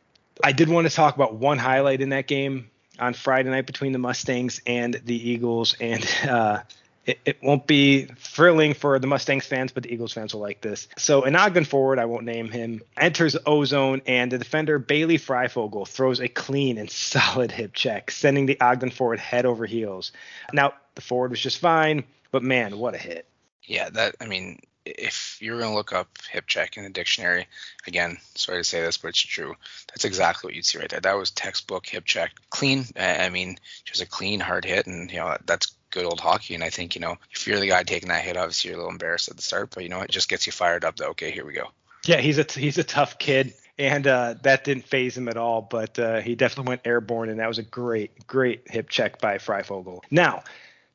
I 0.43 0.51
did 0.51 0.67
want 0.67 0.89
to 0.89 0.93
talk 0.93 1.15
about 1.15 1.35
one 1.35 1.57
highlight 1.57 2.01
in 2.01 2.09
that 2.09 2.27
game 2.27 2.69
on 2.99 3.13
Friday 3.13 3.49
night 3.49 3.65
between 3.65 3.93
the 3.93 3.99
Mustangs 3.99 4.59
and 4.67 4.99
the 5.05 5.15
Eagles, 5.15 5.77
and 5.79 6.05
uh, 6.27 6.59
it, 7.05 7.17
it, 7.23 7.37
won't 7.41 7.65
be 7.65 8.07
thrilling 8.17 8.73
for 8.73 8.99
the 8.99 9.07
Mustangs 9.07 9.45
fans, 9.45 9.71
but 9.71 9.83
the 9.83 9.93
Eagles 9.93 10.11
fans 10.11 10.33
will 10.33 10.41
like 10.41 10.59
this. 10.59 10.89
So 10.97 11.23
an 11.23 11.33
Ogden 11.37 11.63
forward, 11.63 11.97
I 11.97 12.05
won't 12.05 12.25
name 12.25 12.51
him, 12.51 12.81
enters 12.97 13.37
ozone, 13.45 14.01
and 14.05 14.29
the 14.33 14.37
defender 14.37 14.79
Bailey 14.79 15.17
Freifogel 15.17 15.87
throws 15.87 16.19
a 16.19 16.27
clean 16.27 16.77
and 16.77 16.91
solid 16.91 17.53
hip 17.53 17.71
check, 17.73 18.11
sending 18.11 18.47
the 18.47 18.59
Ogden 18.59 18.89
forward 18.89 19.19
head 19.19 19.45
over 19.45 19.65
heels. 19.65 20.11
Now 20.51 20.73
the 20.95 21.01
forward 21.01 21.31
was 21.31 21.39
just 21.39 21.59
fine. 21.59 22.03
But 22.31 22.43
man, 22.43 22.77
what 22.77 22.95
a 22.95 22.97
hit. 22.97 23.27
Yeah, 23.63 23.89
that 23.89 24.15
I 24.21 24.27
mean, 24.27 24.59
if 24.85 25.37
you're 25.41 25.59
going 25.59 25.71
to 25.71 25.75
look 25.75 25.91
up 25.91 26.17
hip 26.31 26.47
check 26.47 26.77
in 26.77 26.83
the 26.83 26.89
dictionary, 26.89 27.47
again, 27.85 28.17
sorry 28.35 28.59
to 28.59 28.63
say 28.63 28.81
this, 28.81 28.97
but 28.97 29.09
it's 29.09 29.19
true. 29.19 29.55
That's 29.89 30.05
exactly 30.05 30.47
what 30.47 30.55
you'd 30.55 30.65
see 30.65 30.77
right 30.77 30.89
there. 30.89 31.01
That 31.01 31.17
was 31.17 31.31
textbook 31.31 31.85
hip 31.85 32.05
check. 32.05 32.31
Clean, 32.49 32.85
I 32.97 33.29
mean, 33.29 33.57
just 33.83 34.01
a 34.01 34.07
clean, 34.07 34.39
hard 34.39 34.63
hit. 34.63 34.87
And, 34.87 35.11
you 35.11 35.17
know, 35.17 35.35
that's 35.45 35.75
good 35.89 36.05
old 36.05 36.21
hockey. 36.21 36.55
And 36.55 36.63
I 36.63 36.69
think, 36.69 36.95
you 36.95 37.01
know, 37.01 37.17
if 37.31 37.45
you're 37.45 37.59
the 37.59 37.67
guy 37.67 37.83
taking 37.83 38.09
that 38.09 38.23
hit, 38.23 38.37
obviously 38.37 38.69
you're 38.69 38.77
a 38.77 38.81
little 38.81 38.93
embarrassed 38.93 39.29
at 39.29 39.35
the 39.35 39.43
start, 39.43 39.71
but, 39.73 39.83
you 39.83 39.89
know, 39.89 40.01
it 40.01 40.09
just 40.09 40.29
gets 40.29 40.45
you 40.45 40.53
fired 40.53 40.85
up 40.85 40.95
that, 40.97 41.09
okay, 41.09 41.31
here 41.31 41.45
we 41.45 41.53
go. 41.53 41.67
Yeah, 42.05 42.21
he's 42.21 42.39
a, 42.39 42.45
he's 42.49 42.77
a 42.77 42.83
tough 42.83 43.17
kid. 43.17 43.53
And 43.79 44.07
uh, 44.07 44.35
that 44.41 44.63
didn't 44.63 44.85
phase 44.85 45.15
him 45.15 45.27
at 45.27 45.37
all, 45.37 45.61
but 45.61 45.99
uh, 45.99 46.21
he 46.21 46.33
definitely 46.33 46.69
went 46.69 46.81
airborne, 46.85 47.29
and 47.29 47.39
that 47.39 47.47
was 47.47 47.59
a 47.59 47.63
great, 47.63 48.25
great 48.25 48.63
hip 48.65 48.89
check 48.89 49.21
by 49.21 49.37
Freifogel. 49.37 49.99
Now, 50.09 50.43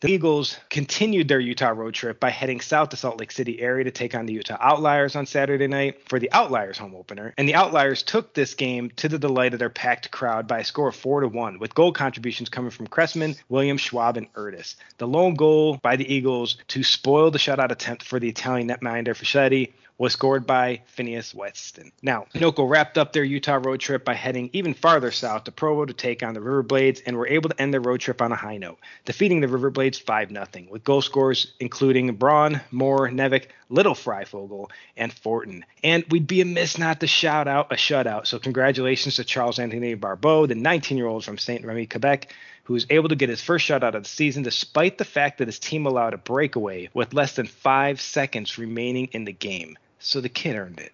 the 0.03 0.11
Eagles 0.11 0.59
continued 0.69 1.29
their 1.29 1.39
Utah 1.39 1.69
road 1.69 1.95
trip 1.95 2.19
by 2.19 2.29
heading 2.29 2.61
south 2.61 2.89
to 2.89 2.97
Salt 2.97 3.21
Lake 3.21 3.31
City 3.31 3.61
area 3.61 3.85
to 3.85 3.93
take 3.93 4.17
on 4.17 4.27
the 4.27 4.33
Utah 4.33 4.57
Outliers 4.61 5.15
on 5.15 5.27
Saturday 5.27 5.69
night 5.69 6.09
for 6.09 6.19
the 6.19 6.31
Outliers 6.33 6.77
home 6.77 6.97
opener. 6.97 7.33
And 7.39 7.49
the 7.49 7.55
Outliers 7.55 8.03
took 8.03 8.35
this 8.35 8.55
game 8.55 8.91
to 8.97 9.09
the 9.09 9.21
delight 9.21 9.53
of 9.53 9.61
their 9.61 9.71
packed 9.71 10.11
crowd 10.11 10.49
by 10.49 10.59
a 10.59 10.65
score 10.65 10.89
of 10.89 10.97
4 10.97 11.21
to 11.21 11.29
1, 11.29 11.61
with 11.61 11.77
goal 11.77 11.93
contributions 11.93 12.49
coming 12.49 12.73
from 12.73 12.89
Cressman, 12.89 13.37
Williams, 13.49 13.81
Schwab, 13.81 14.17
and 14.17 14.33
Erdis. 14.35 14.75
The 14.99 15.07
lone 15.07 15.35
goal 15.35 15.79
by 15.81 15.95
the 15.95 16.13
Eagles 16.13 16.57
to 16.69 16.83
spoil 16.83 17.31
the 17.31 17.39
shutout 17.39 17.71
attempt 17.71 18.03
for 18.03 18.19
the 18.19 18.29
Italian 18.29 18.71
netminder 18.71 19.15
Fischetti 19.15 19.73
was 20.03 20.15
scored 20.15 20.45
by 20.45 20.81
Phineas 20.87 21.33
Weston. 21.33 21.93
Now, 22.03 22.27
Noco 22.35 22.69
wrapped 22.69 22.99
up 22.99 23.13
their 23.13 23.23
Utah 23.23 23.61
road 23.63 23.79
trip 23.79 24.05
by 24.05 24.15
heading 24.15 24.51
even 24.53 24.75
farther 24.75 25.13
south 25.13 25.45
to 25.45 25.53
Provo 25.53 25.85
to 25.85 25.93
take 25.93 26.25
on 26.25 26.35
the 26.35 26.41
Riverblades 26.41 27.03
and 27.07 27.17
were 27.17 27.29
able 27.29 27.51
to 27.51 27.63
end 27.63 27.73
their 27.73 27.81
road 27.81 28.01
trip 28.01 28.21
on 28.21 28.33
a 28.33 28.35
high 28.35 28.57
note, 28.57 28.81
defeating 29.05 29.41
the 29.41 29.47
Riverblades 29.47 30.01
5 30.01 30.31
0, 30.31 30.47
with 30.71 30.83
goal 30.83 31.03
scorers 31.03 31.53
including 31.61 32.13
Braun, 32.17 32.61
Moore, 32.73 33.11
Nevick, 33.11 33.51
Little 33.69 33.95
Freifogel, 33.95 34.71
and 34.97 35.13
Fortin. 35.13 35.65
And 35.85 36.05
we'd 36.11 36.27
be 36.27 36.41
amiss 36.41 36.79
not 36.79 36.99
to 36.99 37.07
shout 37.07 37.47
out 37.47 37.73
a 37.73 37.77
shutout, 37.77 38.27
so 38.27 38.41
congratulations 38.41 39.15
to 39.17 39.25
Charles 39.25 39.61
Anthony 39.61 39.95
Barbeau, 39.95 40.47
the 40.47 40.57
19 40.57 40.99
year 40.99 41.07
old 41.07 41.25
from 41.25 41.39
St. 41.39 41.65
Remy, 41.65 41.87
Quebec, 41.87 42.35
who 42.65 42.75
was 42.75 42.87
able 42.91 43.09
to 43.09 43.15
get 43.15 43.29
his 43.29 43.41
first 43.41 43.69
shutout 43.69 43.95
of 43.95 44.03
the 44.03 44.09
season 44.09 44.43
despite 44.43 44.99
the 44.99 45.05
fact 45.05 45.39
that 45.39 45.47
his 45.47 45.61
team 45.61 45.87
allowed 45.87 46.13
a 46.13 46.19
breakaway 46.19 46.91
with 46.93 47.15
less 47.15 47.37
than 47.37 47.47
five 47.47 48.01
seconds 48.01 48.59
remaining 48.59 49.09
in 49.13 49.25
the 49.25 49.33
game. 49.33 49.77
So 50.03 50.21
the 50.21 50.29
kid 50.29 50.57
earned 50.57 50.81
it. 50.81 50.93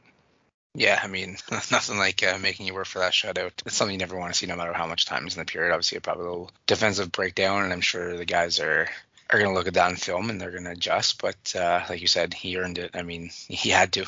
Yeah, 0.75 1.01
I 1.03 1.07
mean, 1.09 1.39
nothing 1.51 1.99
like 1.99 2.23
uh, 2.23 2.39
making 2.39 2.67
you 2.67 2.75
work 2.75 2.87
for 2.87 3.01
that 3.01 3.13
shutout. 3.13 3.53
It's 3.67 3.75
something 3.75 3.95
you 3.95 3.99
never 3.99 4.19
want 4.19 4.33
to 4.33 4.39
see, 4.39 4.47
no 4.47 4.55
matter 4.55 4.73
how 4.73 4.87
much 4.87 5.07
time 5.07 5.27
is 5.27 5.35
in 5.35 5.41
the 5.41 5.51
period. 5.51 5.73
Obviously, 5.73 5.99
a 5.99 6.01
probably 6.01 6.27
a 6.27 6.31
little 6.31 6.51
defensive 6.67 7.11
breakdown, 7.11 7.65
and 7.65 7.73
I'm 7.73 7.81
sure 7.81 8.17
the 8.17 8.25
guys 8.25 8.61
are 8.61 8.89
are 9.31 9.39
going 9.39 9.51
to 9.51 9.55
look 9.55 9.67
at 9.67 9.75
that 9.75 9.91
in 9.91 9.97
film 9.97 10.31
and 10.31 10.41
they're 10.41 10.51
going 10.51 10.65
to 10.65 10.71
adjust. 10.71 11.21
But 11.21 11.55
uh, 11.55 11.83
like 11.89 12.01
you 12.01 12.07
said, 12.07 12.33
he 12.33 12.57
earned 12.57 12.79
it. 12.79 12.93
I 12.95 13.03
mean, 13.03 13.31
he 13.49 13.71
had 13.71 13.93
to. 13.95 14.07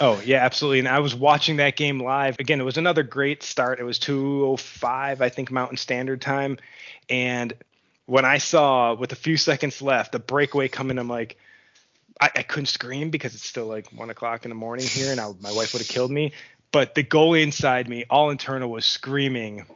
Oh 0.00 0.20
yeah, 0.24 0.44
absolutely. 0.44 0.80
And 0.80 0.88
I 0.88 1.00
was 1.00 1.14
watching 1.14 1.56
that 1.56 1.76
game 1.76 2.00
live. 2.00 2.38
Again, 2.38 2.60
it 2.60 2.64
was 2.64 2.78
another 2.78 3.02
great 3.02 3.42
start. 3.42 3.80
It 3.80 3.84
was 3.84 3.98
2:05, 3.98 5.20
I 5.20 5.28
think, 5.28 5.50
Mountain 5.50 5.78
Standard 5.78 6.20
Time, 6.20 6.58
and 7.08 7.52
when 8.06 8.24
I 8.24 8.38
saw 8.38 8.94
with 8.94 9.12
a 9.12 9.16
few 9.16 9.36
seconds 9.36 9.80
left 9.80 10.12
the 10.12 10.18
breakaway 10.18 10.68
coming, 10.68 10.98
I'm 10.98 11.08
like 11.08 11.36
I, 12.20 12.30
I 12.36 12.42
couldn't 12.42 12.66
scream 12.66 13.10
because 13.10 13.34
it's 13.34 13.46
still 13.46 13.66
like 13.66 13.90
one 13.92 14.10
o'clock 14.10 14.44
in 14.44 14.50
the 14.50 14.54
morning 14.54 14.86
here, 14.86 15.10
and 15.10 15.20
I, 15.20 15.30
my 15.40 15.52
wife 15.52 15.72
would 15.72 15.80
have 15.80 15.88
killed 15.88 16.10
me. 16.10 16.32
But 16.72 16.94
the 16.94 17.02
goalie 17.02 17.42
inside 17.42 17.88
me, 17.88 18.04
all 18.08 18.30
internal, 18.30 18.70
was 18.70 18.84
screaming, 18.84 19.66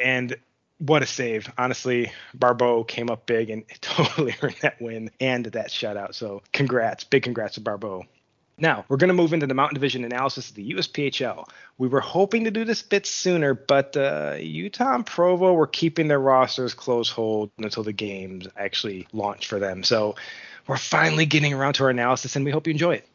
and 0.00 0.36
what 0.78 1.02
a 1.02 1.06
save! 1.06 1.50
Honestly, 1.56 2.12
Barbeau 2.34 2.84
came 2.84 3.10
up 3.10 3.26
big 3.26 3.50
and 3.50 3.64
totally 3.80 4.36
earned 4.42 4.56
that 4.62 4.80
win 4.80 5.10
and 5.20 5.46
that 5.46 5.68
shutout. 5.68 6.14
So 6.14 6.42
congrats, 6.52 7.04
big 7.04 7.22
congrats 7.22 7.54
to 7.54 7.60
Barbeau. 7.60 8.04
Now, 8.56 8.84
we're 8.88 8.98
going 8.98 9.08
to 9.08 9.14
move 9.14 9.32
into 9.32 9.48
the 9.48 9.54
Mountain 9.54 9.74
Division 9.74 10.04
analysis 10.04 10.50
of 10.50 10.54
the 10.54 10.74
USPHL. 10.74 11.48
We 11.76 11.88
were 11.88 12.00
hoping 12.00 12.44
to 12.44 12.52
do 12.52 12.64
this 12.64 12.82
bit 12.82 13.04
sooner, 13.04 13.52
but 13.52 13.96
uh, 13.96 14.36
Utah 14.38 14.94
and 14.94 15.04
Provo 15.04 15.54
were 15.54 15.66
keeping 15.66 16.06
their 16.06 16.20
rosters 16.20 16.72
close 16.72 17.10
hold 17.10 17.50
until 17.58 17.82
the 17.82 17.92
games 17.92 18.46
actually 18.56 19.08
launched 19.12 19.46
for 19.46 19.58
them. 19.58 19.82
So 19.82 20.14
we're 20.66 20.76
finally 20.76 21.26
getting 21.26 21.52
around 21.52 21.74
to 21.74 21.84
our 21.84 21.90
analysis, 21.90 22.36
and 22.36 22.44
we 22.44 22.50
hope 22.50 22.66
you 22.66 22.72
enjoy 22.72 22.94
it. 22.96 23.08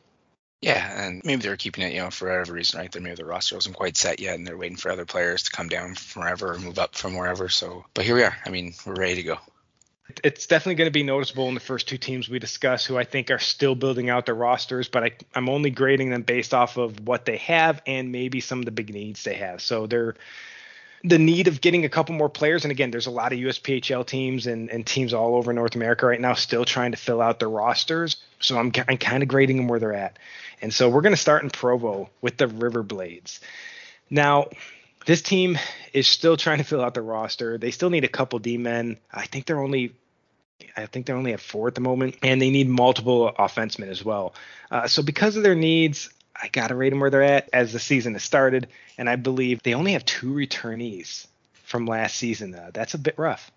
Yeah, 0.62 1.06
and 1.06 1.22
maybe 1.24 1.42
they're 1.42 1.56
keeping 1.56 1.86
it, 1.86 1.94
you 1.94 2.02
know, 2.02 2.10
for 2.10 2.28
whatever 2.28 2.54
reason, 2.54 2.80
right? 2.80 2.92
There 2.92 3.02
maybe 3.02 3.16
the 3.16 3.26
roster 3.26 3.56
wasn't 3.56 3.78
quite 3.78 3.96
set 3.96 4.20
yet, 4.20 4.36
and 4.36 4.46
they're 4.46 4.58
waiting 4.58 4.76
for 4.76 4.92
other 4.92 5.06
players 5.06 5.44
to 5.44 5.52
come 5.52 5.70
down 5.70 5.96
from 5.96 6.24
wherever 6.24 6.54
or 6.54 6.60
move 6.60 6.80
up 6.80 6.96
from 6.96 7.16
wherever. 7.16 7.48
So, 7.48 7.86
but 7.94 8.04
here 8.04 8.16
we 8.16 8.24
are. 8.24 8.36
I 8.46 8.50
mean, 8.50 8.74
we're 8.86 8.96
ready 8.96 9.16
to 9.16 9.24
go. 9.24 9.38
It's 10.24 10.48
definitely 10.48 10.76
going 10.76 10.88
to 10.88 10.92
be 10.92 11.04
noticeable 11.04 11.48
in 11.48 11.54
the 11.54 11.60
first 11.60 11.88
two 11.88 11.98
teams 11.98 12.28
we 12.28 12.40
discuss, 12.40 12.84
who 12.86 12.98
I 12.98 13.04
think 13.04 13.32
are 13.32 13.40
still 13.40 13.76
building 13.76 14.10
out 14.10 14.26
their 14.26 14.36
rosters, 14.36 14.90
but 14.90 15.04
I, 15.04 15.12
I'm 15.34 15.48
only 15.48 15.70
grading 15.70 16.10
them 16.10 16.24
based 16.24 16.54
off 16.54 16.78
of 16.78 17.08
what 17.08 17.26
they 17.26 17.38
have 17.38 17.82
and 17.86 18.12
maybe 18.12 18.42
some 18.42 18.60
of 18.60 18.66
the 18.66 18.72
big 18.72 18.92
needs 18.92 19.24
they 19.24 19.36
have. 19.36 19.62
So 19.62 19.88
they're 19.88 20.16
the 21.04 21.18
need 21.18 21.48
of 21.48 21.62
getting 21.62 21.86
a 21.86 21.90
couple 21.90 22.16
more 22.16 22.30
players. 22.30 22.66
And 22.66 22.72
again, 22.72 22.92
there's 22.92 23.08
a 23.08 23.12
lot 23.12 23.32
of 23.32 23.40
USPHL 23.40 24.06
teams 24.06 24.48
and, 24.48 24.70
and 24.70 24.86
teams 24.86 25.14
all 25.14 25.36
over 25.36 25.54
North 25.54 25.76
America 25.76 26.06
right 26.06 26.20
now 26.20 26.34
still 26.34 26.66
trying 26.66 26.92
to 26.92 26.98
fill 26.98 27.22
out 27.22 27.40
their 27.40 27.50
rosters. 27.50 28.18
So 28.40 28.58
I'm, 28.58 28.72
I'm 28.88 28.98
kind 28.98 29.24
of 29.24 29.30
grading 29.30 29.58
them 29.58 29.68
where 29.68 29.80
they're 29.80 29.94
at. 29.94 30.20
And 30.62 30.74
so 30.74 30.90
we're 30.90 31.02
going 31.02 31.14
to 31.14 31.18
start 31.18 31.44
in 31.44 31.50
Provo 31.50 32.10
with 32.22 32.38
the 32.38 32.48
River 32.48 32.84
Blades. 32.84 33.40
Now, 34.10 34.48
this 35.06 35.22
team 35.22 35.58
is 35.94 36.08
still 36.08 36.36
trying 36.36 36.58
to 36.58 36.64
fill 36.64 36.82
out 36.82 36.94
the 36.94 37.02
roster. 37.02 37.58
They 37.58 37.72
still 37.72 37.90
need 37.90 38.04
a 38.04 38.10
couple 38.10 38.40
D 38.40 38.58
men. 38.58 38.98
I 39.12 39.26
think 39.26 39.46
they're 39.46 39.62
only 39.62 39.94
I 40.76 40.86
think 40.86 41.06
they're 41.06 41.16
only 41.16 41.34
at 41.34 41.40
four 41.40 41.68
at 41.68 41.76
the 41.76 41.82
moment, 41.82 42.18
and 42.22 42.42
they 42.42 42.50
need 42.50 42.68
multiple 42.68 43.32
offensemen 43.38 43.90
as 43.90 44.04
well. 44.04 44.34
Uh, 44.70 44.88
so 44.88 45.02
because 45.02 45.36
of 45.36 45.44
their 45.44 45.56
needs, 45.56 46.10
I 46.42 46.48
gotta 46.48 46.76
rate 46.76 46.90
them 46.90 47.00
where 47.00 47.10
they're 47.10 47.24
at 47.24 47.50
as 47.54 47.74
the 47.74 47.80
season 47.80 48.14
has 48.14 48.24
started, 48.24 48.68
and 48.98 49.10
I 49.10 49.16
believe 49.16 49.62
they 49.64 49.74
only 49.74 49.94
have 49.94 50.06
two 50.06 50.34
returnees 50.34 51.28
from 51.64 51.86
last 51.86 52.16
season. 52.16 52.58
That's 52.74 52.94
a 52.94 53.00
bit 53.00 53.18
rough. 53.18 53.52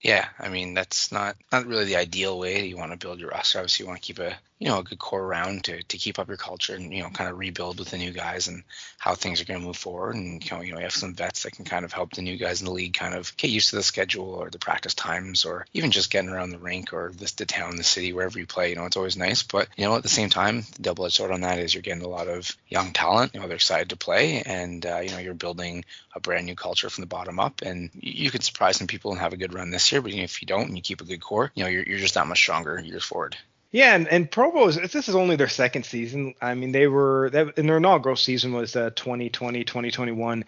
Yeah, 0.00 0.26
I 0.38 0.48
mean 0.48 0.74
that's 0.74 1.10
not 1.10 1.36
not 1.52 1.66
really 1.66 1.84
the 1.84 1.96
ideal 1.96 2.38
way 2.38 2.66
you 2.66 2.76
want 2.76 2.92
to 2.92 2.98
build 2.98 3.18
your 3.18 3.30
roster. 3.30 3.58
Obviously, 3.58 3.84
you 3.84 3.88
want 3.88 4.00
to 4.00 4.06
keep 4.06 4.18
a 4.18 4.36
you 4.58 4.68
know 4.68 4.78
a 4.78 4.82
good 4.82 4.98
core 4.98 5.26
round 5.26 5.64
to, 5.64 5.82
to 5.82 5.98
keep 5.98 6.18
up 6.18 6.28
your 6.28 6.36
culture 6.36 6.74
and 6.74 6.92
you 6.92 7.02
know 7.02 7.10
kind 7.10 7.28
of 7.28 7.38
rebuild 7.38 7.78
with 7.78 7.90
the 7.90 7.98
new 7.98 8.10
guys 8.10 8.48
and 8.48 8.62
how 8.98 9.14
things 9.14 9.40
are 9.40 9.44
going 9.44 9.60
to 9.60 9.66
move 9.66 9.76
forward. 9.76 10.16
And 10.16 10.42
you 10.42 10.50
know 10.50 10.62
you 10.62 10.72
know 10.72 10.78
you 10.78 10.84
have 10.84 10.92
some 10.92 11.14
vets 11.14 11.42
that 11.42 11.52
can 11.52 11.64
kind 11.64 11.84
of 11.84 11.92
help 11.92 12.12
the 12.12 12.22
new 12.22 12.36
guys 12.36 12.60
in 12.60 12.66
the 12.66 12.72
league 12.72 12.94
kind 12.94 13.14
of 13.14 13.36
get 13.36 13.50
used 13.50 13.70
to 13.70 13.76
the 13.76 13.82
schedule 13.82 14.30
or 14.30 14.48
the 14.48 14.58
practice 14.58 14.94
times 14.94 15.44
or 15.44 15.66
even 15.74 15.90
just 15.90 16.10
getting 16.10 16.30
around 16.30 16.50
the 16.50 16.58
rink 16.58 16.92
or 16.92 17.12
this 17.14 17.32
the 17.32 17.44
town 17.44 17.76
the 17.76 17.84
city 17.84 18.12
wherever 18.12 18.38
you 18.38 18.46
play 18.46 18.70
you 18.70 18.76
know 18.76 18.86
it's 18.86 18.96
always 18.96 19.16
nice. 19.16 19.42
But 19.42 19.68
you 19.76 19.84
know 19.84 19.94
at 19.94 20.02
the 20.02 20.08
same 20.08 20.30
time 20.30 20.64
the 20.76 20.82
double-edged 20.82 21.14
sword 21.14 21.32
on 21.32 21.42
that 21.42 21.58
is 21.58 21.74
you're 21.74 21.82
getting 21.82 22.02
a 22.02 22.08
lot 22.08 22.28
of 22.28 22.56
young 22.68 22.92
talent 22.92 23.34
you 23.34 23.40
know 23.40 23.48
they're 23.48 23.56
excited 23.56 23.90
to 23.90 23.96
play. 23.96 24.42
And 24.42 24.84
uh, 24.86 25.00
you 25.00 25.10
know 25.10 25.18
you're 25.18 25.34
building 25.34 25.84
a 26.14 26.20
brand 26.20 26.46
new 26.46 26.54
culture 26.54 26.88
from 26.88 27.02
the 27.02 27.08
bottom 27.08 27.38
up. 27.38 27.60
And 27.60 27.90
you, 27.92 28.30
could 28.30 28.42
surprise 28.42 28.78
some 28.78 28.86
people 28.86 29.10
and 29.10 29.20
have 29.20 29.34
a 29.34 29.36
good 29.36 29.52
run 29.52 29.70
this 29.70 29.92
year. 29.92 30.00
But 30.00 30.12
if 30.12 30.40
you 30.40 30.46
don't 30.46 30.68
and 30.68 30.76
you 30.76 30.82
keep 30.82 31.02
a 31.02 31.04
good 31.04 31.20
core 31.20 31.52
you 31.54 31.62
know 31.62 31.68
you're, 31.68 31.82
you're 31.82 31.98
just 31.98 32.14
that 32.14 32.26
much 32.26 32.38
stronger 32.38 32.80
years 32.80 33.04
forward 33.04 33.36
yeah, 33.70 33.94
and, 33.94 34.08
and 34.08 34.30
this 34.30 35.08
is 35.08 35.14
only 35.14 35.36
their 35.36 35.48
second 35.48 35.84
season. 35.84 36.34
I 36.40 36.54
mean, 36.54 36.72
they 36.72 36.86
were 36.86 37.30
that, 37.30 37.58
and 37.58 37.68
their 37.68 37.78
inaugural 37.78 38.16
season 38.16 38.52
was 38.52 38.76
uh, 38.76 38.90
2020, 38.94 39.64
2021, 39.64 40.44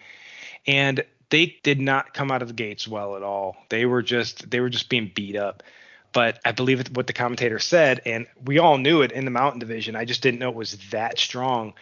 and 0.67 1.03
they 1.29 1.57
did 1.63 1.79
not 1.79 2.13
come 2.13 2.31
out 2.31 2.41
of 2.41 2.47
the 2.47 2.53
gates 2.53 2.87
well 2.87 3.15
at 3.15 3.23
all. 3.23 3.57
They 3.69 3.85
were 3.85 4.01
just 4.01 4.49
they 4.49 4.59
were 4.59 4.69
just 4.69 4.89
being 4.89 5.11
beat 5.13 5.35
up. 5.35 5.63
But 6.11 6.39
I 6.43 6.53
believe 6.53 6.95
what 6.95 7.05
the 7.05 7.13
commentator 7.13 7.59
said, 7.59 8.01
and 8.05 8.25
we 8.43 8.57
all 8.57 8.79
knew 8.79 9.03
it 9.03 9.11
in 9.11 9.25
the 9.25 9.31
Mountain 9.31 9.59
Division. 9.59 9.95
I 9.95 10.05
just 10.05 10.23
didn't 10.23 10.39
know 10.39 10.49
it 10.49 10.55
was 10.55 10.77
that 10.89 11.19
strong. 11.19 11.73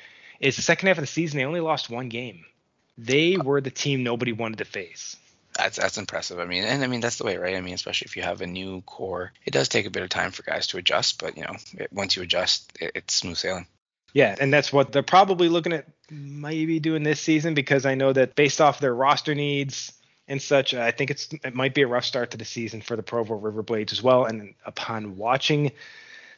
Is 0.41 0.57
the 0.57 0.61
second 0.61 0.87
half 0.87 0.97
of 0.97 1.03
the 1.03 1.07
season 1.07 1.37
they 1.37 1.45
only 1.45 1.61
lost 1.61 1.89
one 1.89 2.09
game. 2.09 2.45
They 2.97 3.37
were 3.37 3.61
the 3.61 3.71
team 3.71 4.03
nobody 4.03 4.33
wanted 4.33 4.57
to 4.57 4.65
face 4.65 5.15
that's 5.57 5.77
that's 5.77 5.97
impressive. 5.97 6.39
I 6.39 6.45
mean, 6.45 6.63
and 6.63 6.83
I 6.83 6.87
mean 6.87 7.01
that's 7.01 7.17
the 7.17 7.23
way, 7.23 7.37
right? 7.37 7.55
I 7.55 7.61
mean, 7.61 7.73
especially 7.73 8.05
if 8.05 8.15
you 8.15 8.23
have 8.23 8.41
a 8.41 8.47
new 8.47 8.81
core, 8.81 9.33
it 9.45 9.51
does 9.51 9.69
take 9.69 9.85
a 9.85 9.89
bit 9.89 10.03
of 10.03 10.09
time 10.09 10.31
for 10.31 10.43
guys 10.43 10.67
to 10.67 10.77
adjust, 10.77 11.19
but 11.19 11.37
you 11.37 11.43
know, 11.43 11.55
it, 11.73 11.91
once 11.91 12.15
you 12.15 12.23
adjust, 12.23 12.71
it, 12.79 12.91
it's 12.95 13.13
smooth 13.13 13.37
sailing. 13.37 13.67
Yeah, 14.13 14.35
and 14.39 14.53
that's 14.53 14.71
what 14.71 14.91
they're 14.91 15.03
probably 15.03 15.49
looking 15.49 15.73
at 15.73 15.85
maybe 16.09 16.79
doing 16.79 17.03
this 17.03 17.19
season 17.19 17.53
because 17.53 17.85
I 17.85 17.95
know 17.95 18.13
that 18.13 18.35
based 18.35 18.61
off 18.61 18.79
their 18.79 18.95
roster 18.95 19.35
needs 19.35 19.91
and 20.27 20.41
such, 20.41 20.73
I 20.73 20.91
think 20.91 21.11
it's 21.11 21.29
it 21.43 21.55
might 21.55 21.73
be 21.73 21.83
a 21.83 21.87
rough 21.87 22.05
start 22.05 22.31
to 22.31 22.37
the 22.37 22.45
season 22.45 22.81
for 22.81 22.95
the 22.95 23.03
Provo 23.03 23.35
River 23.35 23.63
Blades 23.63 23.93
as 23.93 24.03
well. 24.03 24.25
And 24.25 24.55
upon 24.65 25.17
watching 25.17 25.71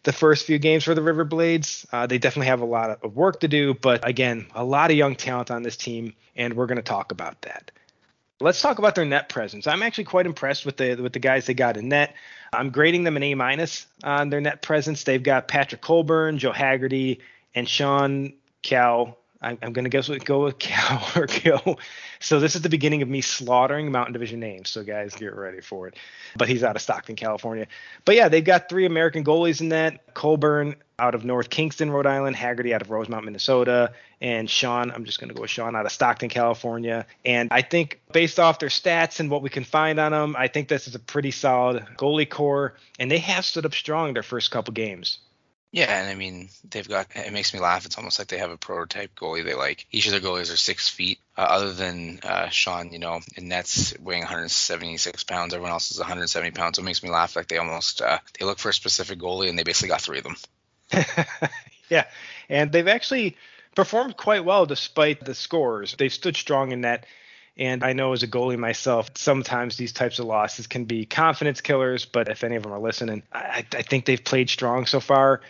the 0.04 0.14
first 0.14 0.46
few 0.46 0.60
games 0.60 0.84
for 0.84 0.94
the 0.94 1.02
River 1.02 1.24
Blades, 1.24 1.86
uh, 1.92 2.08
they 2.08 2.18
definitely 2.18 2.48
have 2.48 2.62
a 2.62 2.66
lot 2.66 3.00
of 3.04 3.16
work 3.16 3.42
to 3.42 3.48
do. 3.48 3.74
But 3.74 4.08
again, 4.08 4.48
a 4.54 4.64
lot 4.64 4.92
of 4.92 4.98
young 4.98 5.16
talent 5.16 5.52
on 5.52 5.64
this 5.64 5.76
team, 5.76 6.14
and 6.36 6.54
we're 6.54 6.68
going 6.68 6.78
to 6.78 6.82
talk 6.82 7.12
about 7.12 7.42
that. 7.42 7.72
Let's 8.41 8.62
talk 8.62 8.79
about 8.79 8.96
their 8.96 9.05
net 9.05 9.27
presence. 9.27 9.67
I'm 9.67 9.84
actually 9.84 10.05
quite 10.05 10.25
impressed 10.25 10.65
with 10.65 10.77
the 10.77 10.96
with 10.96 11.13
the 11.13 11.19
guys 11.19 11.46
they 11.46 11.53
got 11.53 11.75
in 11.75 11.89
net. 11.89 12.15
I'm 12.53 12.69
grading 12.69 13.03
them 13.03 13.17
an 13.17 13.24
A 13.24 13.36
minus 13.36 13.86
on 14.03 14.29
their 14.29 14.39
net 14.39 14.62
presence. 14.62 15.03
They've 15.03 15.22
got 15.22 15.48
Patrick 15.48 15.81
Colburn, 15.81 16.38
Joe 16.38 16.53
Haggerty, 16.53 17.19
and 17.53 17.67
Sean 17.67 18.34
Cal 18.62 19.17
I'm, 19.41 19.58
I'm 19.62 19.72
going 19.72 19.86
to 19.86 19.89
guess 19.89 20.10
with, 20.10 20.25
go 20.25 20.43
with 20.43 20.60
Cal 20.60 21.08
or 21.15 21.25
Kill. 21.25 21.79
So 22.19 22.39
this 22.39 22.55
is 22.55 22.62
the 22.62 22.69
beginning 22.69 23.01
of 23.01 23.08
me 23.08 23.22
slaughtering 23.22 23.91
Mountain 23.91 24.13
Division 24.13 24.39
names. 24.39 24.69
So 24.69 24.84
guys, 24.84 25.15
get 25.15 25.34
ready 25.34 25.62
for 25.62 25.88
it. 25.88 25.96
But 26.38 26.50
he's 26.50 26.63
out 26.63 26.75
of 26.75 26.81
Stockton, 26.81 27.15
California. 27.15 27.67
But 28.03 28.15
yeah, 28.15 28.27
they've 28.27 28.43
got 28.43 28.67
three 28.67 28.86
American 28.86 29.24
goalies 29.24 29.62
in 29.62 29.69
that. 29.69 30.13
Colburn 30.13 30.75
out 30.98 31.15
of 31.15 31.24
North 31.24 31.50
Kingstown, 31.50 31.89
Rhode 31.89 32.05
Island. 32.05 32.36
Haggerty 32.36 32.74
out 32.74 32.81
of 32.81 32.89
Rosemount, 32.89 33.24
Minnesota. 33.24 33.93
And 34.19 34.50
Sean, 34.50 34.91
I'm 34.91 35.05
just 35.05 35.22
going 35.22 35.29
to 35.29 35.36
go 35.36 35.41
with 35.41 35.51
Sean 35.51 35.74
out 35.74 35.86
of 35.86 35.91
Stockton, 35.93 36.27
California. 36.27 37.05
And 37.24 37.48
I 37.51 37.62
think 37.62 38.01
based 38.12 38.41
off 38.41 38.60
their 38.60 38.67
stats 38.67 39.22
and 39.22 39.29
what 39.29 39.41
we 39.41 39.50
can 39.50 39.63
find 39.63 40.00
on 40.00 40.12
them, 40.12 40.36
I 40.38 40.50
think 40.50 40.67
this 40.67 40.89
is 40.89 40.96
a 40.96 41.00
pretty 41.00 41.31
solid 41.31 41.86
goalie 41.98 42.29
core. 42.29 42.75
And 43.00 43.10
they 43.10 43.19
have 43.19 43.46
stood 43.46 43.65
up 43.65 43.74
strong 43.74 44.13
their 44.13 44.24
first 44.24 44.51
couple 44.51 44.74
games. 44.74 45.19
Yeah, 45.72 46.02
and 46.02 46.10
I 46.10 46.16
mean 46.16 46.50
they've 46.68 46.88
got. 46.88 47.08
It 47.16 47.32
makes 47.32 47.54
me 47.54 47.60
laugh. 47.60 47.86
It's 47.86 47.98
almost 47.98 48.18
like 48.18 48.28
they 48.28 48.40
have 48.40 48.50
a 48.50 48.58
prototype 48.58 49.14
goalie. 49.16 49.46
They 49.46 49.54
like 49.54 49.86
each 49.92 50.08
of 50.08 50.12
their 50.14 50.22
goalies 50.22 50.52
are 50.52 50.58
six 50.58 50.90
feet. 50.90 51.20
Uh, 51.38 51.42
other 51.42 51.72
than 51.74 52.20
uh, 52.24 52.50
Sean, 52.50 52.92
you 52.92 52.98
know, 52.98 53.20
and 53.38 53.52
that's 53.52 53.98
weighing 54.00 54.24
176 54.24 55.24
pounds. 55.26 55.54
Everyone 55.54 55.72
else 55.72 55.92
is 55.92 56.00
170 56.00 56.52
pounds. 56.52 56.78
So 56.78 56.82
it 56.82 56.86
makes 56.86 57.04
me 57.04 57.12
laugh. 57.12 57.36
Like 57.36 57.48
they 57.48 57.60
almost 57.60 58.02
uh, 58.02 58.18
they 58.40 58.46
look 58.46 58.58
for 58.58 58.70
a 58.70 58.74
specific 58.74 59.20
goalie, 59.20 59.48
and 59.48 59.60
they 59.60 59.64
basically 59.64 59.90
got 59.90 60.02
three 60.02 60.18
of 60.18 60.24
them. 60.24 60.38
yeah, 61.90 62.06
and 62.50 62.72
they've 62.72 62.88
actually 62.88 63.38
performed 63.76 64.18
quite 64.18 64.44
well 64.46 64.66
despite 64.66 65.24
the 65.24 65.36
scores. 65.36 65.96
They've 65.98 66.14
stood 66.14 66.36
strong 66.36 66.72
in 66.72 66.82
net. 66.82 67.06
And 67.60 67.84
I 67.84 67.92
know 67.92 68.13
as 68.13 68.24
a 68.24 68.28
goalie 68.28 68.58
myself, 68.58 69.12
sometimes 69.16 69.75
these 69.75 69.92
types 69.92 70.18
of 70.18 70.25
losses 70.25 70.66
can 70.66 70.86
be 70.86 71.06
confidence 71.06 71.60
killers. 71.60 72.06
But 72.06 72.30
if 72.30 72.46
any 72.46 72.56
of 72.56 72.63
them 72.63 72.72
are 72.72 72.80
listening, 72.80 73.22
I, 73.34 73.66
I 73.74 73.82
think 73.82 74.06
they've 74.06 74.24
played 74.24 74.50
strong 74.50 74.86
so 74.86 75.01
far. 75.01 75.42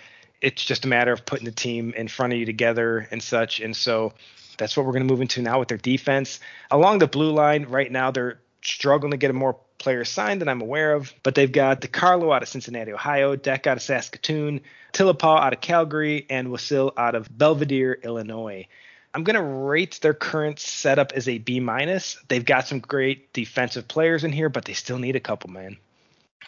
It's 0.41 0.65
just 0.65 0.85
a 0.85 0.87
matter 0.87 1.11
of 1.11 1.23
putting 1.25 1.45
the 1.45 1.51
team 1.51 1.93
in 1.95 2.07
front 2.07 2.33
of 2.33 2.39
you 2.39 2.47
together 2.47 3.07
and 3.11 3.21
such. 3.21 3.59
And 3.59 3.75
so 3.75 4.13
that's 4.57 4.75
what 4.75 4.87
we're 4.87 4.93
going 4.93 5.07
to 5.07 5.13
move 5.13 5.21
into 5.21 5.43
now 5.43 5.59
with 5.59 5.67
their 5.67 5.77
defense. 5.77 6.39
Along 6.71 6.97
the 6.97 7.07
blue 7.07 7.31
line, 7.31 7.65
right 7.65 7.91
now, 7.91 8.09
they're 8.09 8.39
struggling 8.63 9.11
to 9.11 9.17
get 9.17 9.29
a 9.29 9.33
more 9.33 9.57
players 9.77 10.09
signed 10.09 10.41
that 10.41 10.49
I'm 10.49 10.61
aware 10.61 10.93
of, 10.93 11.13
but 11.23 11.35
they've 11.35 11.51
got 11.51 11.81
DeCarlo 11.81 12.35
out 12.35 12.41
of 12.41 12.49
Cincinnati, 12.49 12.91
Ohio, 12.91 13.35
Deck 13.35 13.67
out 13.67 13.77
of 13.77 13.83
Saskatoon, 13.83 14.61
Tillapau 14.93 15.39
out 15.39 15.53
of 15.53 15.61
Calgary, 15.61 16.25
and 16.29 16.49
Wasil 16.49 16.91
out 16.97 17.15
of 17.15 17.29
Belvidere, 17.29 18.01
Illinois. 18.03 18.67
I'm 19.13 19.23
going 19.23 19.35
to 19.35 19.41
rate 19.41 19.99
their 20.01 20.13
current 20.13 20.59
setup 20.59 21.13
as 21.13 21.27
a 21.27 21.37
B 21.37 21.59
minus. 21.59 22.17
They've 22.27 22.45
got 22.45 22.67
some 22.67 22.79
great 22.79 23.33
defensive 23.33 23.87
players 23.87 24.23
in 24.23 24.31
here, 24.31 24.49
but 24.49 24.65
they 24.65 24.73
still 24.73 24.99
need 24.99 25.15
a 25.15 25.19
couple, 25.19 25.49
man. 25.49 25.77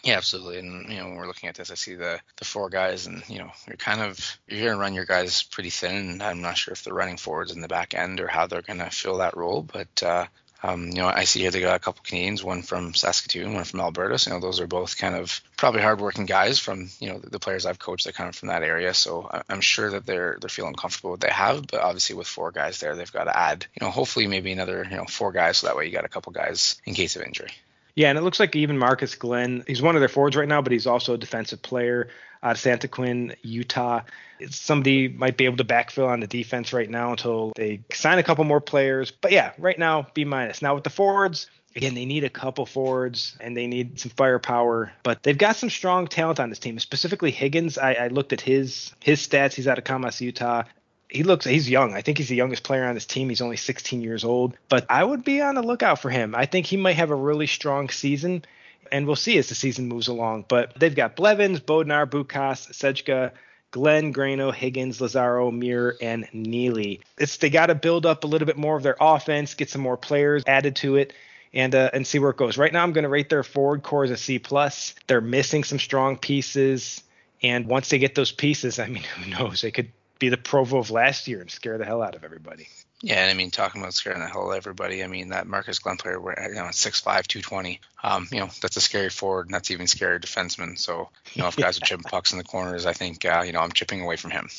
Yeah, 0.03 0.18
absolutely. 0.18 0.58
And 0.60 0.89
you 0.89 0.98
know, 0.98 1.06
when 1.06 1.15
we're 1.15 1.27
looking 1.27 1.50
at 1.50 1.56
this, 1.56 1.70
I 1.70 1.75
see 1.75 1.96
the 1.96 2.20
the 2.38 2.46
four 2.46 2.70
guys, 2.70 3.06
and 3.06 3.24
you 3.30 3.38
know, 3.38 3.51
you're 3.68 3.77
kind 3.77 4.01
of 4.01 4.39
you're 4.48 4.74
to 4.74 4.77
run 4.77 4.96
your 4.96 5.06
guys 5.06 5.44
pretty 5.44 5.70
thin. 5.70 6.22
I'm 6.22 6.41
not 6.41 6.58
sure 6.58 6.74
if 6.74 6.84
they're 6.84 6.94
running 6.94 7.18
forwards 7.18 7.51
in 7.51 7.62
the 7.62 7.68
back 7.68 7.94
end 7.94 8.20
or 8.20 8.27
how 8.27 8.48
they're 8.48 8.63
to 8.80 8.89
fill 8.89 9.18
that 9.18 9.38
role, 9.38 9.62
but 9.62 10.01
uh, 10.01 10.25
um, 10.63 10.88
you 10.88 10.96
know, 10.96 11.08
I 11.08 11.24
see 11.24 11.41
here 11.41 11.50
they 11.50 11.60
got 11.60 11.75
a 11.75 11.80
couple 11.80 12.03
Canadians, 12.06 12.44
one 12.44 12.62
from 12.62 12.94
Saskatoon, 12.94 13.53
one 13.53 13.63
from 13.63 13.80
Alberta. 13.80 14.20
So, 14.20 14.30
you 14.30 14.36
know, 14.36 14.41
those 14.41 14.60
are 14.60 14.68
both 14.68 14.98
kind 14.98 15.15
of 15.15 15.41
probably 15.58 15.82
hardworking 15.82 16.27
guys 16.27 16.60
from, 16.60 16.89
you 17.00 17.10
know, 17.10 17.18
the, 17.18 17.39
players 17.39 17.65
I've 17.65 17.80
coached 17.80 18.06
that 18.06 18.13
kind 18.13 18.30
of 18.30 18.36
from 18.36 18.50
that 18.50 18.62
area. 18.62 18.94
So 18.94 19.27
I, 19.32 19.41
am 19.50 19.62
sure 19.62 19.89
that 19.89 20.06
they're 20.06 20.38
they're 20.39 20.50
feeling 20.50 20.75
comfortable 20.75 21.12
with 21.12 21.22
what 21.22 21.27
they 21.27 21.34
have. 21.34 21.65
But 21.65 21.82
obviously, 21.82 22.15
with 22.15 22.27
four 22.27 22.51
guys 22.51 22.80
there, 22.80 22.96
they've 22.96 23.12
got 23.12 23.24
to 23.24 23.36
add, 23.36 23.65
you 23.74 23.86
know, 23.86 23.91
hopefully 23.91 24.27
maybe 24.27 24.51
another, 24.51 24.86
you 24.89 24.98
know, 24.98 25.06
four 25.06 25.32
guys. 25.32 25.58
So 25.58 25.68
that 25.68 25.75
way 25.75 25.88
you 25.88 25.91
got 25.91 26.06
a 26.06 26.10
couple 26.10 26.32
guys 26.32 26.80
in 26.86 26.94
case 26.94 27.15
of 27.15 27.24
injury. 27.24 27.51
Yeah, 27.96 28.10
and 28.10 28.18
it 28.18 28.22
looks 28.22 28.39
like 28.39 28.56
even 28.56 28.77
Marcus 28.77 29.15
Glenn, 29.15 29.63
he's 29.68 29.82
one 29.82 29.96
of 29.96 30.01
their 30.01 30.10
forwards 30.10 30.36
right 30.36 30.48
now, 30.48 30.62
but 30.62 30.72
he's 30.72 30.88
also 30.88 31.15
a 31.15 31.18
defensive 31.18 31.62
player 31.62 32.08
out 32.41 32.51
of 32.51 32.58
Santaquin, 32.58 33.36
Utah. 33.41 34.01
Somebody 34.50 35.07
might 35.07 35.38
be 35.38 35.45
able 35.45 35.57
to 35.57 35.65
backfill 35.65 36.07
on 36.07 36.19
the 36.19 36.27
defense 36.27 36.74
right 36.74 36.89
now 36.89 37.12
until 37.12 37.53
they 37.55 37.81
sign 37.91 38.19
a 38.19 38.24
couple 38.24 38.43
more 38.43 38.62
players. 38.62 39.12
But 39.12 39.31
yeah, 39.31 39.51
right 39.57 39.77
now, 39.77 40.07
B 40.13 40.25
minus. 40.25 40.62
Now 40.62 40.75
with 40.75 40.83
the 40.83 40.89
forwards, 40.89 41.50
again, 41.75 41.95
they 41.95 42.05
need 42.05 42.24
a 42.24 42.29
couple 42.29 42.65
forwards 42.65 43.38
and 43.39 43.55
they 43.55 43.67
need 43.67 44.00
some 44.00 44.12
firepower, 44.12 44.91
but 45.03 45.24
they've 45.24 45.38
got 45.38 45.55
some 45.55 45.69
strong 45.69 46.07
talent 46.07 46.39
on 46.39 46.50
this 46.50 46.60
team. 46.60 46.79
Specifically, 46.79 47.31
Higgins. 47.31 47.77
I, 47.77 47.93
I 47.93 48.07
looked 48.07 48.33
at 48.33 48.41
his 48.41 48.93
his 49.01 49.25
stats. 49.25 49.53
He's 49.53 49.67
out 49.67 49.77
of 49.77 49.83
Kamas, 49.83 50.21
Utah 50.21 50.63
he 51.12 51.24
looks 51.24 51.45
he's 51.45 51.69
young. 51.69 51.93
I 51.93 52.01
think 52.01 52.17
he's 52.17 52.29
the 52.29 52.36
youngest 52.36 52.63
player 52.63 52.86
on 52.86 52.95
this 52.95 53.05
team. 53.05 53.29
He's 53.29 53.41
only 53.41 53.57
16 53.57 54.01
years 54.01 54.24
old, 54.24 54.55
but 54.69 54.86
I 54.89 55.03
would 55.03 55.24
be 55.24 55.41
on 55.41 55.55
the 55.55 55.62
lookout 55.62 56.00
for 56.00 56.10
him. 56.10 56.33
I 56.33 56.45
think 56.45 56.65
he 56.65 56.77
might 56.77 56.95
have 56.95 57.12
a 57.12 57.15
really 57.15 57.48
strong 57.48 57.89
season, 57.89 58.45
and 58.91 59.05
we'll 59.05 59.17
see 59.17 59.38
as 59.38 59.50
the 59.50 59.55
season 59.55 59.88
moves 59.88 60.07
along. 60.07 60.45
But 60.48 60.79
they've 60.79 60.95
got 60.95 61.15
Blevins, 61.17 61.60
Bodnar, 61.60 62.10
Bukas, 62.10 62.71
Sejka, 62.71 63.31
Glenn, 63.72 64.12
Grano, 64.12 64.51
Higgins, 64.51 65.01
Lazaro, 65.01 65.50
Muir, 65.50 65.96
and 66.01 66.28
Neely. 66.34 67.01
It's 67.18 67.38
they 67.38 67.50
got 67.50 67.68
to 67.68 67.75
build 67.75 68.06
up 68.06 68.24
a 68.24 68.28
little 68.28 68.46
bit 68.46 68.58
more 68.58 68.78
of 68.78 68.84
their 68.84 68.98
offense, 69.00 69.54
get 69.54 69.70
some 69.70 69.82
more 69.82 69.98
players 69.98 70.44
added 70.46 70.75
to 70.78 70.98
it. 70.98 71.13
And, 71.54 71.75
uh, 71.75 71.90
and 71.94 72.08
see 72.08 72.18
where 72.18 72.30
it 72.30 72.38
goes. 72.38 72.58
Right 72.58 72.72
now, 72.72 72.82
I'm 72.82 72.94
going 72.94 73.04
to 73.04 73.10
rate 73.10 73.30
their 73.30 73.44
forward 73.44 73.84
core 73.84 74.06
as 74.06 74.10
a 74.10 74.16
C 74.16 74.40
plus. 74.40 74.96
They're 75.08 75.20
missing 75.20 75.66
some 75.66 75.80
strong 75.80 76.16
pieces, 76.16 77.04
and 77.44 77.68
once 77.68 77.90
they 77.90 78.00
get 78.00 78.16
those 78.16 78.32
pieces, 78.32 78.80
I 78.80 78.88
mean, 78.88 79.04
who 79.18 79.30
knows? 79.30 79.60
They 79.60 79.72
could 79.72 79.92
be 80.18 80.30
the 80.30 80.38
Provo 80.38 80.78
of 80.78 80.92
last 80.92 81.28
year 81.28 81.42
and 81.42 81.51
scare 81.51 81.78
the 81.78 81.84
hell 81.84 82.01
out 82.01 82.16
of 82.16 82.24
everybody. 82.24 82.70
Yeah, 83.03 83.22
and 83.22 83.31
I 83.31 83.34
mean, 83.34 83.50
talking 83.50 83.81
about 83.81 83.96
scaring 83.96 84.20
the 84.20 84.27
hell 84.27 84.46
out 84.46 84.51
of 84.51 84.58
everybody, 84.58 85.03
I 85.03 85.08
mean, 85.08 85.29
that 85.29 85.48
Marcus 85.48 85.79
Glenn 85.79 85.98
player, 85.98 86.20
you 86.20 86.55
know, 86.55 86.65
6'5", 86.65 87.03
220, 87.03 87.81
um, 88.03 88.27
you 88.31 88.39
know, 88.39 88.50
that's 88.62 88.77
a 88.77 88.81
scary 88.81 89.10
forward, 89.10 89.48
and 89.48 89.55
that's 89.55 89.72
even 89.72 89.88
scary 89.88 90.20
defenseman. 90.20 90.77
So, 90.77 91.10
you 91.34 91.41
know, 91.41 91.48
if 91.48 91.55
guys 91.55 91.77
are 91.77 91.81
chipping 91.86 92.03
pucks 92.03 92.31
in 92.31 92.38
the 92.38 92.43
corners, 92.43 92.86
I 92.86 92.93
think, 92.93 93.25
uh, 93.25 93.41
you 93.43 93.53
know, 93.53 93.60
I'm 93.60 93.72
chipping 93.72 94.01
away 94.01 94.17
from 94.17 94.31
him. 94.31 94.50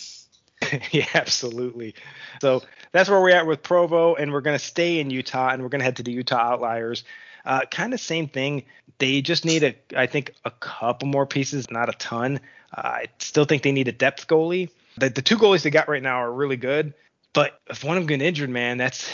yeah, 0.91 1.07
absolutely. 1.15 1.95
So 2.41 2.63
that's 2.91 3.09
where 3.09 3.21
we're 3.21 3.31
at 3.31 3.47
with 3.47 3.63
Provo, 3.63 4.17
and 4.17 4.33
we're 4.33 4.41
going 4.41 4.59
to 4.59 4.65
stay 4.65 4.99
in 4.99 5.11
Utah, 5.11 5.51
and 5.51 5.63
we're 5.63 5.69
going 5.69 5.81
to 5.81 5.85
head 5.85 5.97
to 5.97 6.03
the 6.03 6.13
Utah 6.13 6.53
Outliers. 6.53 7.05
Uh, 7.45 7.61
kind 7.71 7.95
of 7.95 8.01
same 8.01 8.29
thing. 8.29 8.65
They 8.99 9.21
just 9.21 9.45
need 9.45 9.63
a, 9.63 9.75
I 9.97 10.07
think, 10.07 10.35
a 10.45 10.51
couple 10.51 11.09
more 11.09 11.27
pieces, 11.27 11.71
not 11.71 11.89
a 11.89 11.93
ton. 11.93 12.41
Uh, 12.77 12.81
I 12.83 13.07
still 13.19 13.45
think 13.45 13.63
they 13.63 13.73
need 13.73 13.89
a 13.89 13.93
depth 13.93 14.27
goalie. 14.27 14.71
The, 14.97 15.11
the 15.11 15.23
two 15.23 15.39
goalies 15.39 15.63
they 15.63 15.71
got 15.71 15.89
right 15.89 16.03
now 16.03 16.19
are 16.19 16.33
really 16.33 16.57
good, 16.57 16.95
but 17.33 17.61
if 17.69 17.85
one 17.85 17.97
of 17.97 18.03
them 18.03 18.19
get 18.19 18.27
injured, 18.27 18.51
man, 18.51 18.79
that's 18.79 19.09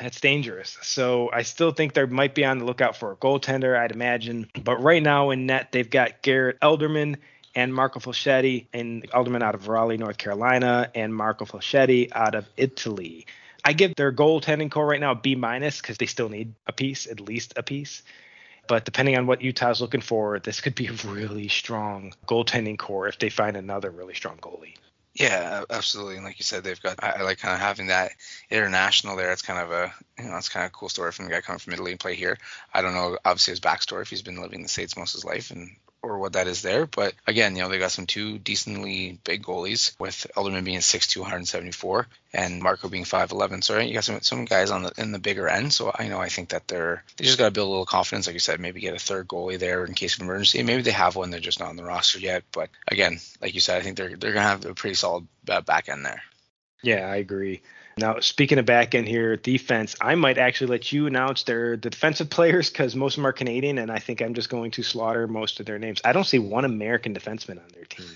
that's 0.00 0.20
dangerous. 0.20 0.76
So 0.82 1.30
I 1.32 1.42
still 1.42 1.70
think 1.70 1.94
they 1.94 2.04
might 2.04 2.34
be 2.34 2.44
on 2.44 2.58
the 2.58 2.64
lookout 2.64 2.96
for 2.96 3.12
a 3.12 3.16
goaltender, 3.16 3.78
I'd 3.78 3.92
imagine. 3.92 4.48
But 4.62 4.82
right 4.82 5.02
now 5.02 5.30
in 5.30 5.46
net, 5.46 5.72
they've 5.72 5.88
got 5.88 6.22
Garrett 6.22 6.58
Elderman 6.60 7.16
and 7.54 7.72
Marco 7.72 8.00
Falchetti, 8.00 8.66
and 8.72 9.08
Elderman 9.12 9.42
out 9.42 9.54
of 9.54 9.68
Raleigh, 9.68 9.96
North 9.96 10.18
Carolina, 10.18 10.90
and 10.94 11.14
Marco 11.14 11.44
Falchetti 11.44 12.10
out 12.12 12.34
of 12.34 12.48
Italy. 12.56 13.26
I 13.64 13.72
give 13.72 13.94
their 13.94 14.12
goaltending 14.12 14.70
core 14.70 14.86
right 14.86 15.00
now 15.00 15.12
a 15.12 15.14
B 15.14 15.36
minus 15.36 15.80
because 15.80 15.96
they 15.96 16.06
still 16.06 16.28
need 16.28 16.52
a 16.66 16.72
piece, 16.72 17.06
at 17.06 17.20
least 17.20 17.54
a 17.56 17.62
piece. 17.62 18.02
But 18.66 18.84
depending 18.84 19.16
on 19.16 19.26
what 19.26 19.40
Utah's 19.40 19.80
looking 19.80 20.00
for, 20.00 20.38
this 20.38 20.60
could 20.60 20.74
be 20.74 20.88
a 20.88 20.92
really 20.92 21.48
strong 21.48 22.12
goaltending 22.26 22.78
core 22.78 23.08
if 23.08 23.18
they 23.18 23.30
find 23.30 23.56
another 23.56 23.90
really 23.90 24.14
strong 24.14 24.36
goalie. 24.38 24.74
Yeah, 25.14 25.62
absolutely. 25.70 26.16
And 26.16 26.24
like 26.24 26.38
you 26.38 26.44
said, 26.44 26.64
they've 26.64 26.80
got 26.80 27.02
I, 27.02 27.10
I 27.18 27.22
like 27.22 27.38
kind 27.38 27.54
of 27.54 27.60
having 27.60 27.86
that 27.86 28.12
international 28.50 29.16
there. 29.16 29.30
It's 29.32 29.42
kind 29.42 29.60
of 29.60 29.70
a 29.70 29.94
you 30.18 30.28
know 30.28 30.36
it's 30.36 30.48
kind 30.48 30.64
of 30.64 30.70
a 30.70 30.72
cool 30.72 30.88
story 30.88 31.12
from 31.12 31.26
the 31.26 31.30
guy 31.30 31.40
coming 31.40 31.60
from 31.60 31.72
Italy 31.72 31.92
and 31.92 32.00
play 32.00 32.14
here. 32.16 32.36
I 32.72 32.82
don't 32.82 32.94
know 32.94 33.16
obviously 33.24 33.52
his 33.52 33.60
backstory 33.60 34.02
if 34.02 34.10
he's 34.10 34.22
been 34.22 34.40
living 34.40 34.56
in 34.60 34.62
the 34.64 34.68
states 34.68 34.96
most 34.96 35.14
of 35.14 35.18
his 35.18 35.24
life 35.24 35.50
and 35.52 35.70
or 36.04 36.18
what 36.18 36.34
that 36.34 36.46
is 36.46 36.62
there. 36.62 36.86
But 36.86 37.14
again, 37.26 37.56
you 37.56 37.62
know, 37.62 37.68
they 37.68 37.78
got 37.78 37.92
some 37.92 38.06
two 38.06 38.38
decently 38.38 39.18
big 39.24 39.42
goalies 39.42 39.98
with 39.98 40.26
Elderman 40.36 40.64
being 40.64 40.80
6'2", 40.80 41.20
174, 41.20 42.06
and 42.32 42.62
Marco 42.62 42.88
being 42.88 43.04
5'11". 43.04 43.64
So 43.64 43.78
you 43.78 43.94
got 43.94 44.04
some 44.04 44.20
some 44.20 44.44
guys 44.44 44.70
on 44.70 44.84
the 44.84 44.92
in 44.98 45.12
the 45.12 45.18
bigger 45.18 45.48
end. 45.48 45.72
So 45.72 45.90
I 45.94 46.08
know 46.08 46.18
I 46.20 46.28
think 46.28 46.50
that 46.50 46.68
they're 46.68 47.02
they 47.16 47.24
just 47.24 47.38
got 47.38 47.46
to 47.46 47.50
build 47.50 47.68
a 47.68 47.70
little 47.70 47.86
confidence, 47.86 48.26
like 48.26 48.34
you 48.34 48.40
said, 48.40 48.60
maybe 48.60 48.80
get 48.80 48.94
a 48.94 48.98
third 48.98 49.28
goalie 49.28 49.58
there 49.58 49.84
in 49.84 49.94
case 49.94 50.16
of 50.16 50.22
emergency. 50.22 50.62
Maybe 50.62 50.82
they 50.82 50.90
have 50.90 51.16
one, 51.16 51.30
they're 51.30 51.40
just 51.40 51.60
not 51.60 51.68
on 51.68 51.76
the 51.76 51.84
roster 51.84 52.18
yet. 52.18 52.44
But 52.52 52.70
again, 52.88 53.20
like 53.40 53.54
you 53.54 53.60
said, 53.60 53.78
I 53.78 53.82
think 53.82 53.96
they're 53.96 54.16
they're 54.16 54.32
gonna 54.32 54.46
have 54.46 54.64
a 54.64 54.74
pretty 54.74 54.94
solid 54.94 55.26
uh, 55.48 55.60
back 55.60 55.88
end 55.88 56.04
there. 56.04 56.22
Yeah, 56.82 57.08
I 57.10 57.16
agree. 57.16 57.62
Now, 57.96 58.20
speaking 58.20 58.58
of 58.58 58.66
back 58.66 58.94
end 58.94 59.06
here, 59.06 59.36
defense, 59.36 59.94
I 60.00 60.16
might 60.16 60.38
actually 60.38 60.68
let 60.68 60.90
you 60.90 61.06
announce 61.06 61.44
their 61.44 61.76
the 61.76 61.90
defensive 61.90 62.30
players 62.38 62.70
because 62.70 62.96
most 62.96 63.14
of 63.14 63.16
them 63.16 63.26
are 63.26 63.32
Canadian, 63.32 63.78
and 63.78 63.90
I 63.90 63.98
think 63.98 64.20
I'm 64.20 64.34
just 64.34 64.48
going 64.48 64.72
to 64.72 64.82
slaughter 64.82 65.26
most 65.26 65.60
of 65.60 65.66
their 65.66 65.78
names. 65.78 66.00
I 66.04 66.12
don't 66.12 66.24
see 66.24 66.38
one 66.38 66.64
American 66.64 67.14
defenseman 67.14 67.62
on 67.62 67.68
their 67.72 67.84
team. 67.84 68.06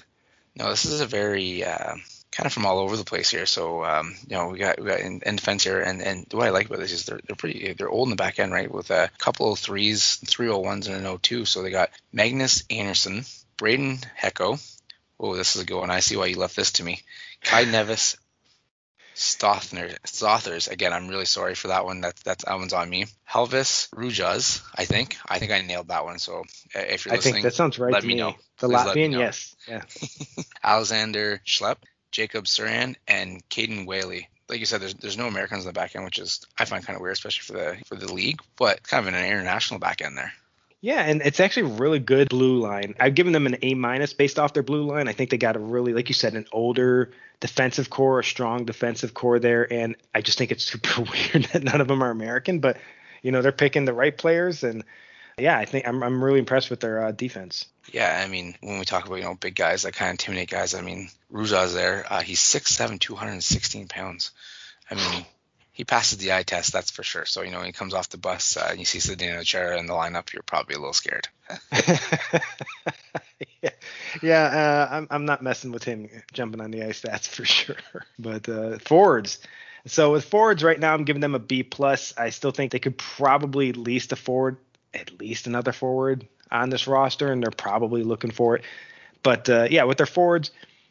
No, 0.56 0.70
this 0.70 0.84
is 0.84 1.00
a 1.00 1.06
very 1.06 1.64
uh, 1.64 1.94
kind 2.32 2.46
of 2.46 2.52
from 2.52 2.66
all 2.66 2.78
over 2.78 2.96
the 2.96 3.04
place 3.04 3.30
here. 3.30 3.46
So 3.46 3.84
um, 3.84 4.16
you 4.28 4.36
know, 4.36 4.48
we 4.48 4.58
got 4.58 4.80
we 4.80 4.86
got 4.86 5.00
in, 5.00 5.20
in, 5.24 5.36
defense 5.36 5.62
here, 5.62 5.80
and 5.80 6.02
and 6.02 6.26
what 6.32 6.46
I 6.46 6.50
like 6.50 6.66
about 6.66 6.80
this 6.80 6.92
is 6.92 7.04
they're 7.04 7.20
they're 7.26 7.36
pretty 7.36 7.72
they're 7.74 7.88
old 7.88 8.08
in 8.08 8.10
the 8.10 8.16
back 8.16 8.40
end, 8.40 8.52
right? 8.52 8.70
With 8.70 8.90
a 8.90 9.10
couple 9.18 9.52
of 9.52 9.58
threes, 9.60 10.16
three 10.26 10.48
oh 10.48 10.58
ones, 10.58 10.88
and 10.88 10.96
an 10.96 11.06
oh 11.06 11.18
two. 11.18 11.44
So 11.44 11.62
they 11.62 11.70
got 11.70 11.90
Magnus 12.12 12.64
Anderson, 12.68 13.24
Braden 13.56 14.00
Hecko. 14.16 14.58
Oh, 15.20 15.36
this 15.36 15.56
is 15.56 15.62
a 15.62 15.66
good 15.66 15.78
one. 15.78 15.90
I 15.90 16.00
see 16.00 16.16
why 16.16 16.26
you 16.26 16.36
left 16.36 16.56
this 16.56 16.72
to 16.72 16.84
me. 16.84 17.02
Kai 17.42 17.64
Nevis 17.64 18.16
Stothner, 19.18 19.98
Stothers. 20.06 20.70
Again, 20.70 20.92
I'm 20.92 21.08
really 21.08 21.24
sorry 21.24 21.56
for 21.56 21.68
that 21.68 21.84
one. 21.84 22.00
That's 22.00 22.22
that's 22.22 22.44
that 22.44 22.56
one's 22.56 22.72
on 22.72 22.88
me. 22.88 23.06
Helvis 23.28 23.90
Rujas, 23.90 24.62
I 24.76 24.84
think. 24.84 25.16
I 25.28 25.40
think 25.40 25.50
I 25.50 25.60
nailed 25.60 25.88
that 25.88 26.04
one. 26.04 26.20
So 26.20 26.44
uh, 26.74 26.78
if 26.78 27.04
you're 27.04 27.16
listening, 27.16 27.32
I 27.32 27.34
think 27.34 27.42
that 27.42 27.54
sounds 27.54 27.80
right 27.80 27.92
let 27.92 28.02
to 28.02 28.06
me 28.06 28.14
me. 28.14 28.20
know. 28.20 28.34
The 28.60 28.68
Please 28.68 28.78
Latvian, 28.78 29.18
yes, 29.18 29.56
yeah. 29.68 29.82
Alexander 30.62 31.40
Schlepp, 31.44 31.78
Jacob 32.12 32.44
Suran, 32.44 32.94
and 33.08 33.46
Caden 33.48 33.86
Whaley. 33.86 34.28
Like 34.48 34.60
you 34.60 34.66
said, 34.66 34.80
there's 34.82 34.94
there's 34.94 35.18
no 35.18 35.26
Americans 35.26 35.64
in 35.64 35.66
the 35.66 35.72
back 35.72 35.96
end, 35.96 36.04
which 36.04 36.20
is 36.20 36.46
I 36.56 36.64
find 36.64 36.86
kind 36.86 36.94
of 36.96 37.02
weird, 37.02 37.14
especially 37.14 37.42
for 37.42 37.52
the 37.60 37.84
for 37.86 37.96
the 37.96 38.12
league. 38.12 38.40
But 38.56 38.84
kind 38.84 39.04
of 39.06 39.12
an 39.12 39.20
international 39.20 39.80
back 39.80 40.00
end 40.00 40.16
there. 40.16 40.32
Yeah, 40.80 41.02
and 41.02 41.22
it's 41.22 41.40
actually 41.40 41.72
a 41.72 41.74
really 41.74 41.98
good 41.98 42.28
blue 42.28 42.60
line. 42.60 42.94
I've 43.00 43.16
given 43.16 43.32
them 43.32 43.46
an 43.46 43.56
A 43.62 43.74
minus 43.74 44.12
based 44.12 44.38
off 44.38 44.52
their 44.52 44.62
blue 44.62 44.84
line. 44.84 45.08
I 45.08 45.12
think 45.12 45.30
they 45.30 45.38
got 45.38 45.56
a 45.56 45.58
really, 45.58 45.92
like 45.92 46.08
you 46.08 46.14
said, 46.14 46.34
an 46.34 46.46
older 46.52 47.10
defensive 47.40 47.90
core, 47.90 48.20
a 48.20 48.24
strong 48.24 48.64
defensive 48.64 49.14
core 49.14 49.38
there, 49.38 49.70
and 49.72 49.96
I 50.14 50.20
just 50.20 50.38
think 50.38 50.50
it's 50.50 50.64
super 50.64 51.02
weird 51.34 51.44
that 51.52 51.62
none 51.62 51.80
of 51.80 51.88
them 51.88 52.02
are 52.02 52.10
American. 52.10 52.60
But 52.60 52.78
you 53.22 53.32
know, 53.32 53.42
they're 53.42 53.52
picking 53.52 53.84
the 53.84 53.92
right 53.92 54.16
players, 54.16 54.64
and 54.64 54.84
yeah, 55.38 55.56
I 55.56 55.64
think 55.64 55.86
I'm 55.86 56.02
I'm 56.02 56.22
really 56.22 56.38
impressed 56.38 56.70
with 56.70 56.80
their 56.80 57.04
uh, 57.04 57.12
defense. 57.12 57.66
Yeah, 57.92 58.22
I 58.22 58.28
mean, 58.28 58.54
when 58.60 58.78
we 58.78 58.84
talk 58.84 59.06
about 59.06 59.16
you 59.16 59.24
know 59.24 59.34
big 59.34 59.54
guys 59.54 59.82
that 59.82 59.94
kind 59.94 60.10
of 60.10 60.14
intimidate 60.14 60.50
guys, 60.50 60.74
I 60.74 60.82
mean, 60.82 61.08
Ruza's 61.32 61.74
there. 61.74 62.04
Uh, 62.08 62.20
he's 62.20 62.40
6'7", 62.40 63.00
216 63.00 63.88
pounds. 63.88 64.32
I 64.90 64.94
mean 64.94 65.24
he 65.72 65.84
passes 65.84 66.18
the 66.18 66.32
eye 66.32 66.42
test, 66.42 66.72
that's 66.72 66.90
for 66.90 67.04
sure. 67.04 67.24
So 67.24 67.42
you 67.42 67.52
know, 67.52 67.58
when 67.58 67.66
he 67.66 67.72
comes 67.72 67.94
off 67.94 68.08
the 68.08 68.18
bus 68.18 68.56
uh, 68.56 68.66
and 68.70 68.80
you 68.80 68.84
see 68.84 68.98
Zdeno 68.98 69.44
Chara 69.44 69.78
in 69.78 69.86
the 69.86 69.92
lineup, 69.92 70.32
you're 70.32 70.42
probably 70.42 70.74
a 70.74 70.78
little 70.78 70.92
scared. 70.92 71.28
yeah, 74.22 74.42
uh, 74.44 74.88
I'm 74.90 75.06
I'm 75.10 75.24
not 75.24 75.42
messing 75.42 75.72
with 75.72 75.84
him 75.84 76.08
jumping 76.32 76.60
on 76.60 76.70
the 76.70 76.82
ice, 76.84 77.00
that's 77.00 77.26
for 77.26 77.44
sure. 77.44 77.76
But 78.18 78.48
uh, 78.48 78.78
forwards. 78.78 79.38
So 79.86 80.12
with 80.12 80.24
forwards 80.24 80.62
right 80.62 80.78
now, 80.78 80.92
I'm 80.92 81.04
giving 81.04 81.20
them 81.20 81.34
a 81.34 81.38
B 81.38 81.62
plus. 81.62 82.12
I 82.16 82.30
still 82.30 82.50
think 82.50 82.72
they 82.72 82.78
could 82.78 82.98
probably 82.98 83.70
at 83.70 83.76
least 83.76 84.12
afford 84.12 84.56
at 84.94 85.18
least 85.20 85.46
another 85.46 85.72
forward 85.72 86.26
on 86.50 86.70
this 86.70 86.86
roster, 86.86 87.30
and 87.30 87.42
they're 87.42 87.50
probably 87.50 88.02
looking 88.02 88.30
for 88.30 88.56
it. 88.56 88.64
But 89.22 89.48
uh, 89.48 89.68
yeah, 89.70 89.84
with 89.84 89.98
their 89.98 90.06
forwards, 90.06 90.50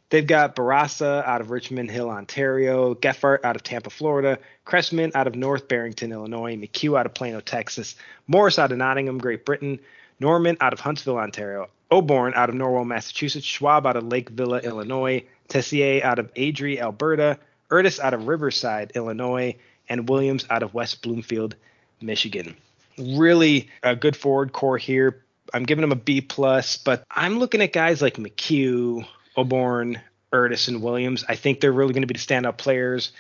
They've 0.10 0.26
got 0.26 0.56
Barassa 0.56 1.26
out 1.26 1.42
of 1.42 1.52
Richmond 1.52 1.92
Hill, 1.92 2.10
Ontario, 2.10 2.96
Geffart 2.96 3.44
out 3.44 3.58
of 3.58 3.64
Tampa, 3.64 3.90
Florida, 3.90 4.40
Cressman 4.64 5.12
out 5.16 5.28
of 5.28 5.36
North 5.36 5.68
Barrington, 5.68 6.14
Illinois, 6.14 6.56
McHugh 6.56 6.98
out 6.98 7.06
of 7.06 7.14
Plano, 7.14 7.42
Texas, 7.42 7.96
Morris 8.26 8.58
out 8.58 8.72
of 8.72 8.78
Nottingham, 8.78 9.18
Great 9.18 9.46
Britain, 9.46 9.80
Norman 10.20 10.58
out 10.62 10.74
of 10.74 10.80
Huntsville, 10.80 11.18
Ontario, 11.18 11.70
Oborn 11.92 12.36
out 12.36 12.50
of 12.50 12.56
Norwell, 12.56 12.86
Massachusetts, 12.86 13.46
Schwab 13.46 13.86
out 13.86 13.96
of 13.96 14.04
Lake 14.04 14.30
Villa, 14.30 14.60
Illinois, 14.60 15.24
Tessier 15.48 16.04
out 16.04 16.20
of 16.20 16.34
Airdrie, 16.34 16.80
Alberta, 16.80 17.38
Urtis 17.70 18.00
out 18.00 18.14
of 18.14 18.28
Riverside, 18.28 18.92
Illinois, 18.96 19.56
and 19.90 20.10
Williams 20.10 20.46
out 20.50 20.64
of 20.64 20.74
West 20.74 21.02
Bloomfield, 21.02 21.56
Michigan. 22.02 22.56
Really 22.98 23.70
a 23.84 23.96
good 23.96 24.16
forward 24.16 24.54
core 24.54 24.78
here. 24.78 25.24
I'm 25.54 25.64
giving 25.64 25.82
them 25.82 25.92
a 25.92 25.96
B 25.96 26.22
plus, 26.22 26.78
but 26.78 27.04
I'm 27.10 27.40
looking 27.40 27.62
at 27.62 27.72
guys 27.72 28.02
like 28.02 28.16
McHugh, 28.16 29.06
Oborn, 29.38 30.02
Urtis, 30.34 30.68
and 30.68 30.82
Williams. 30.82 31.24
I 31.30 31.36
think 31.36 31.62
they're 31.62 31.72
really 31.72 31.94
going 31.94 32.02
to 32.02 32.08
be 32.08 32.18
the 32.18 32.20
standout 32.20 32.58
players 32.58 33.12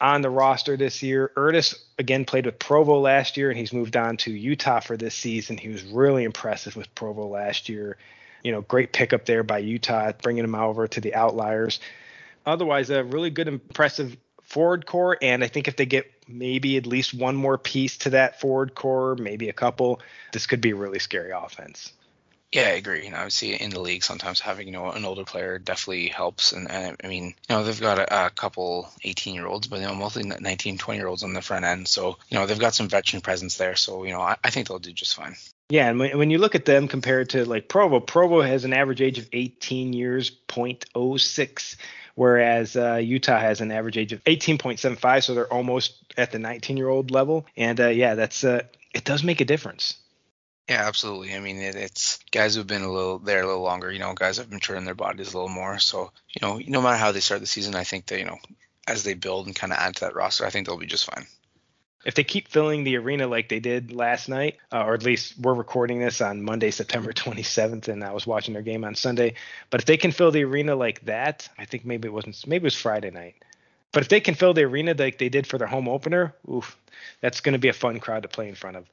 on 0.00 0.22
the 0.22 0.30
roster 0.30 0.76
this 0.76 1.02
year. 1.02 1.30
Urtis 1.36 1.74
again 1.98 2.24
played 2.24 2.46
with 2.46 2.58
Provo 2.58 3.00
last 3.00 3.36
year, 3.36 3.50
and 3.50 3.58
he's 3.58 3.72
moved 3.72 3.96
on 3.96 4.16
to 4.18 4.30
Utah 4.30 4.80
for 4.80 4.96
this 4.96 5.14
season. 5.14 5.58
He 5.58 5.68
was 5.68 5.82
really 5.84 6.24
impressive 6.24 6.76
with 6.76 6.94
Provo 6.94 7.26
last 7.26 7.68
year. 7.68 7.96
You 8.42 8.52
know, 8.52 8.62
great 8.62 8.92
pickup 8.92 9.26
there 9.26 9.42
by 9.42 9.58
Utah, 9.58 10.12
bringing 10.22 10.44
him 10.44 10.54
over 10.54 10.88
to 10.88 11.00
the 11.00 11.14
Outliers. 11.14 11.80
Otherwise, 12.46 12.88
a 12.88 13.04
really 13.04 13.30
good, 13.30 13.48
impressive 13.48 14.16
forward 14.42 14.86
core, 14.86 15.18
and 15.20 15.44
I 15.44 15.46
think 15.48 15.68
if 15.68 15.76
they 15.76 15.86
get 15.86 16.10
maybe 16.26 16.76
at 16.76 16.86
least 16.86 17.12
one 17.12 17.36
more 17.36 17.58
piece 17.58 17.98
to 17.98 18.10
that 18.10 18.40
forward 18.40 18.74
core, 18.74 19.16
maybe 19.16 19.48
a 19.48 19.52
couple, 19.52 20.00
this 20.32 20.46
could 20.46 20.60
be 20.60 20.70
a 20.70 20.76
really 20.76 20.98
scary 20.98 21.32
offense. 21.32 21.92
Yeah, 22.52 22.62
I 22.62 22.70
agree. 22.70 23.04
You 23.04 23.12
know, 23.12 23.28
see 23.28 23.54
in 23.54 23.70
the 23.70 23.80
league 23.80 24.02
sometimes 24.02 24.40
having 24.40 24.66
you 24.66 24.72
know 24.72 24.90
an 24.90 25.04
older 25.04 25.24
player 25.24 25.58
definitely 25.58 26.08
helps. 26.08 26.52
And, 26.52 26.68
and 26.68 26.96
I 27.02 27.06
mean, 27.06 27.26
you 27.26 27.34
know, 27.56 27.62
they've 27.62 27.80
got 27.80 27.98
a, 28.00 28.26
a 28.26 28.30
couple 28.30 28.88
18 29.04 29.34
year 29.34 29.46
olds, 29.46 29.68
but 29.68 29.80
you 29.80 29.86
know, 29.86 29.94
mostly 29.94 30.24
19, 30.24 30.78
20 30.78 30.98
year 30.98 31.06
olds 31.06 31.22
on 31.22 31.32
the 31.32 31.42
front 31.42 31.64
end. 31.64 31.86
So 31.86 32.18
you 32.28 32.36
know, 32.36 32.46
they've 32.46 32.58
got 32.58 32.74
some 32.74 32.88
veteran 32.88 33.22
presence 33.22 33.56
there. 33.56 33.76
So 33.76 34.04
you 34.04 34.12
know, 34.12 34.20
I, 34.20 34.36
I 34.42 34.50
think 34.50 34.66
they'll 34.66 34.80
do 34.80 34.92
just 34.92 35.14
fine. 35.14 35.36
Yeah, 35.68 35.88
and 35.88 36.00
when, 36.00 36.18
when 36.18 36.30
you 36.30 36.38
look 36.38 36.56
at 36.56 36.64
them 36.64 36.88
compared 36.88 37.30
to 37.30 37.44
like 37.44 37.68
Provo, 37.68 38.00
Provo 38.00 38.40
has 38.40 38.64
an 38.64 38.72
average 38.72 39.00
age 39.00 39.18
of 39.18 39.28
18 39.32 39.92
years, 39.92 40.32
0.06, 40.48 41.76
whereas 42.16 42.74
uh, 42.74 42.96
Utah 42.96 43.38
has 43.38 43.60
an 43.60 43.70
average 43.70 43.96
age 43.96 44.12
of 44.12 44.24
18.75, 44.24 45.22
so 45.22 45.34
they're 45.34 45.52
almost 45.52 45.94
at 46.16 46.32
the 46.32 46.40
19 46.40 46.76
year 46.76 46.88
old 46.88 47.12
level. 47.12 47.46
And 47.56 47.80
uh, 47.80 47.86
yeah, 47.86 48.16
that's 48.16 48.42
uh, 48.42 48.64
it 48.92 49.04
does 49.04 49.22
make 49.22 49.40
a 49.40 49.44
difference. 49.44 49.99
Yeah, 50.68 50.86
absolutely. 50.86 51.34
I 51.34 51.40
mean, 51.40 51.58
it, 51.60 51.74
it's 51.74 52.18
guys 52.30 52.54
who've 52.54 52.66
been 52.66 52.82
a 52.82 52.92
little 52.92 53.18
there 53.18 53.42
a 53.42 53.46
little 53.46 53.62
longer. 53.62 53.90
You 53.90 53.98
know, 53.98 54.14
guys 54.14 54.36
have 54.36 54.52
matured 54.52 54.78
in 54.78 54.84
their 54.84 54.94
bodies 54.94 55.32
a 55.32 55.36
little 55.36 55.48
more. 55.48 55.78
So, 55.78 56.12
you 56.28 56.46
know, 56.46 56.60
no 56.66 56.80
matter 56.80 56.96
how 56.96 57.12
they 57.12 57.20
start 57.20 57.40
the 57.40 57.46
season, 57.46 57.74
I 57.74 57.84
think 57.84 58.06
that 58.06 58.18
you 58.18 58.24
know, 58.24 58.38
as 58.86 59.02
they 59.02 59.14
build 59.14 59.46
and 59.46 59.56
kind 59.56 59.72
of 59.72 59.78
add 59.78 59.96
to 59.96 60.00
that 60.02 60.14
roster, 60.14 60.46
I 60.46 60.50
think 60.50 60.66
they'll 60.66 60.76
be 60.76 60.86
just 60.86 61.10
fine. 61.10 61.26
If 62.04 62.14
they 62.14 62.24
keep 62.24 62.48
filling 62.48 62.84
the 62.84 62.96
arena 62.96 63.26
like 63.26 63.50
they 63.50 63.60
did 63.60 63.92
last 63.92 64.28
night, 64.28 64.56
uh, 64.72 64.84
or 64.84 64.94
at 64.94 65.02
least 65.02 65.38
we're 65.38 65.52
recording 65.52 66.00
this 66.00 66.22
on 66.22 66.42
Monday, 66.42 66.70
September 66.70 67.12
27th, 67.12 67.88
and 67.88 68.02
I 68.02 68.12
was 68.12 68.26
watching 68.26 68.54
their 68.54 68.62
game 68.62 68.84
on 68.84 68.94
Sunday. 68.94 69.34
But 69.68 69.80
if 69.80 69.86
they 69.86 69.98
can 69.98 70.12
fill 70.12 70.30
the 70.30 70.44
arena 70.44 70.74
like 70.74 71.04
that, 71.04 71.48
I 71.58 71.66
think 71.66 71.84
maybe 71.84 72.08
it 72.08 72.12
wasn't, 72.12 72.46
maybe 72.46 72.62
it 72.62 72.64
was 72.64 72.74
Friday 72.74 73.10
night. 73.10 73.34
But 73.92 74.02
if 74.02 74.08
they 74.08 74.20
can 74.20 74.34
fill 74.34 74.54
the 74.54 74.62
arena 74.62 74.94
like 74.96 75.18
they 75.18 75.28
did 75.28 75.46
for 75.46 75.58
their 75.58 75.66
home 75.66 75.88
opener, 75.88 76.34
oof, 76.50 76.76
that's 77.20 77.40
going 77.40 77.52
to 77.54 77.58
be 77.58 77.68
a 77.68 77.74
fun 77.74 78.00
crowd 78.00 78.22
to 78.22 78.28
play 78.28 78.48
in 78.48 78.54
front 78.54 78.76
of. 78.76 78.86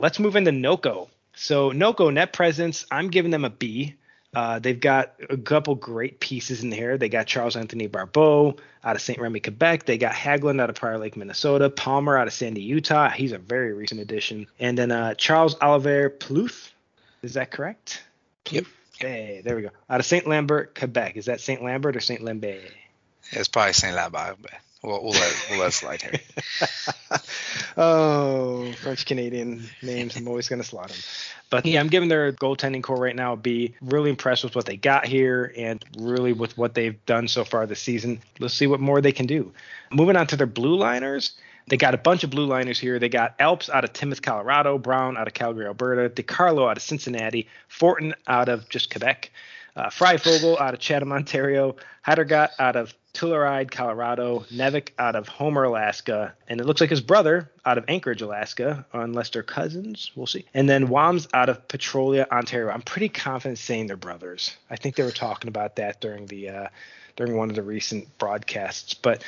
Let's 0.00 0.18
move 0.18 0.34
into 0.34 0.50
NOCO. 0.50 1.08
So 1.34 1.70
NOCO 1.72 2.12
net 2.12 2.32
presence, 2.32 2.86
I'm 2.90 3.08
giving 3.08 3.30
them 3.30 3.44
a 3.44 3.50
B. 3.50 3.96
Uh, 4.32 4.58
they've 4.58 4.80
got 4.80 5.14
a 5.28 5.36
couple 5.36 5.74
great 5.74 6.20
pieces 6.20 6.62
in 6.62 6.72
here. 6.72 6.96
They 6.96 7.08
got 7.08 7.26
Charles 7.26 7.54
Anthony 7.56 7.86
Barbeau 7.86 8.56
out 8.82 8.96
of 8.96 9.02
St. 9.02 9.20
Remy, 9.20 9.40
Quebec. 9.40 9.84
They 9.84 9.98
got 9.98 10.12
Haglund 10.14 10.60
out 10.60 10.70
of 10.70 10.76
Prior 10.76 10.98
Lake, 10.98 11.16
Minnesota. 11.16 11.68
Palmer 11.68 12.16
out 12.16 12.28
of 12.28 12.32
Sandy, 12.32 12.62
Utah. 12.62 13.10
He's 13.10 13.32
a 13.32 13.38
very 13.38 13.74
recent 13.74 14.00
addition. 14.00 14.46
And 14.58 14.78
then 14.78 14.90
uh, 14.90 15.14
Charles 15.14 15.56
Oliver 15.60 16.08
Plouffe. 16.08 16.70
Is 17.22 17.34
that 17.34 17.50
correct? 17.50 18.02
Yep. 18.50 18.64
Hey, 18.98 19.42
there 19.44 19.56
we 19.56 19.62
go. 19.62 19.70
Out 19.90 20.00
of 20.00 20.06
St. 20.06 20.26
Lambert, 20.26 20.78
Quebec. 20.78 21.16
Is 21.16 21.26
that 21.26 21.40
St. 21.40 21.62
Lambert 21.62 21.96
or 21.96 22.00
St. 22.00 22.22
Lambert? 22.22 22.60
It's 23.32 23.48
probably 23.48 23.72
St. 23.72 23.94
Lambert, 23.94 24.38
we'll, 24.82 25.02
we'll, 25.02 25.12
let, 25.12 25.46
we'll 25.50 25.60
let 25.60 25.72
slide 25.72 26.02
here. 26.02 26.20
oh, 27.76 28.72
French 28.82 29.06
Canadian 29.06 29.64
names. 29.82 30.16
I'm 30.16 30.28
always 30.28 30.48
going 30.48 30.60
to 30.60 30.66
slot 30.66 30.88
them. 30.88 30.98
But 31.50 31.66
yeah, 31.66 31.80
I'm 31.80 31.88
giving 31.88 32.08
their 32.08 32.32
goaltending 32.32 32.82
core 32.82 32.96
right 32.96 33.16
now 33.16 33.32
a 33.32 33.36
B. 33.36 33.74
Really 33.80 34.10
impressed 34.10 34.44
with 34.44 34.54
what 34.54 34.66
they 34.66 34.76
got 34.76 35.06
here 35.06 35.52
and 35.56 35.84
really 35.98 36.32
with 36.32 36.56
what 36.56 36.74
they've 36.74 37.04
done 37.06 37.28
so 37.28 37.44
far 37.44 37.66
this 37.66 37.80
season. 37.80 38.20
Let's 38.38 38.54
see 38.54 38.66
what 38.66 38.80
more 38.80 39.00
they 39.00 39.12
can 39.12 39.26
do. 39.26 39.52
Moving 39.92 40.16
on 40.16 40.26
to 40.28 40.36
their 40.36 40.46
blue 40.46 40.76
liners. 40.76 41.32
They 41.68 41.76
got 41.76 41.94
a 41.94 41.98
bunch 41.98 42.24
of 42.24 42.30
blue 42.30 42.46
liners 42.46 42.80
here. 42.80 42.98
They 42.98 43.08
got 43.08 43.34
Alps 43.38 43.68
out 43.68 43.84
of 43.84 43.92
Timmins, 43.92 44.20
Colorado, 44.20 44.78
Brown 44.78 45.16
out 45.16 45.28
of 45.28 45.34
Calgary, 45.34 45.66
Alberta, 45.66 46.10
DeCarlo 46.10 46.68
out 46.68 46.76
of 46.76 46.82
Cincinnati, 46.82 47.48
Fortin 47.68 48.14
out 48.26 48.48
of 48.48 48.68
just 48.68 48.90
Quebec, 48.90 49.30
uh, 49.76 49.88
Freifogel 49.88 50.60
out 50.60 50.74
of 50.74 50.80
Chatham, 50.80 51.12
Ontario, 51.12 51.76
Heidergott 52.04 52.50
out 52.58 52.76
of 52.76 52.94
Telluride, 53.12 53.70
Colorado, 53.70 54.44
Nevik 54.52 54.90
out 54.98 55.16
of 55.16 55.28
Homer, 55.28 55.64
Alaska, 55.64 56.34
and 56.48 56.60
it 56.60 56.66
looks 56.66 56.80
like 56.80 56.90
his 56.90 57.00
brother 57.00 57.50
out 57.64 57.76
of 57.76 57.84
Anchorage, 57.88 58.22
Alaska, 58.22 58.86
unless 58.92 59.30
they're 59.30 59.42
cousins. 59.42 60.12
We'll 60.14 60.26
see. 60.26 60.44
And 60.54 60.68
then 60.68 60.88
Wams 60.88 61.28
out 61.34 61.48
of 61.48 61.66
Petrolia, 61.68 62.26
Ontario. 62.30 62.72
I'm 62.72 62.82
pretty 62.82 63.08
confident 63.08 63.58
saying 63.58 63.88
they're 63.88 63.96
brothers. 63.96 64.56
I 64.70 64.76
think 64.76 64.94
they 64.94 65.02
were 65.02 65.10
talking 65.10 65.48
about 65.48 65.76
that 65.76 66.00
during 66.00 66.26
the 66.26 66.48
uh, 66.48 66.68
during 67.16 67.36
one 67.36 67.50
of 67.50 67.56
the 67.56 67.62
recent 67.62 68.16
broadcasts. 68.18 68.94
But 68.94 69.24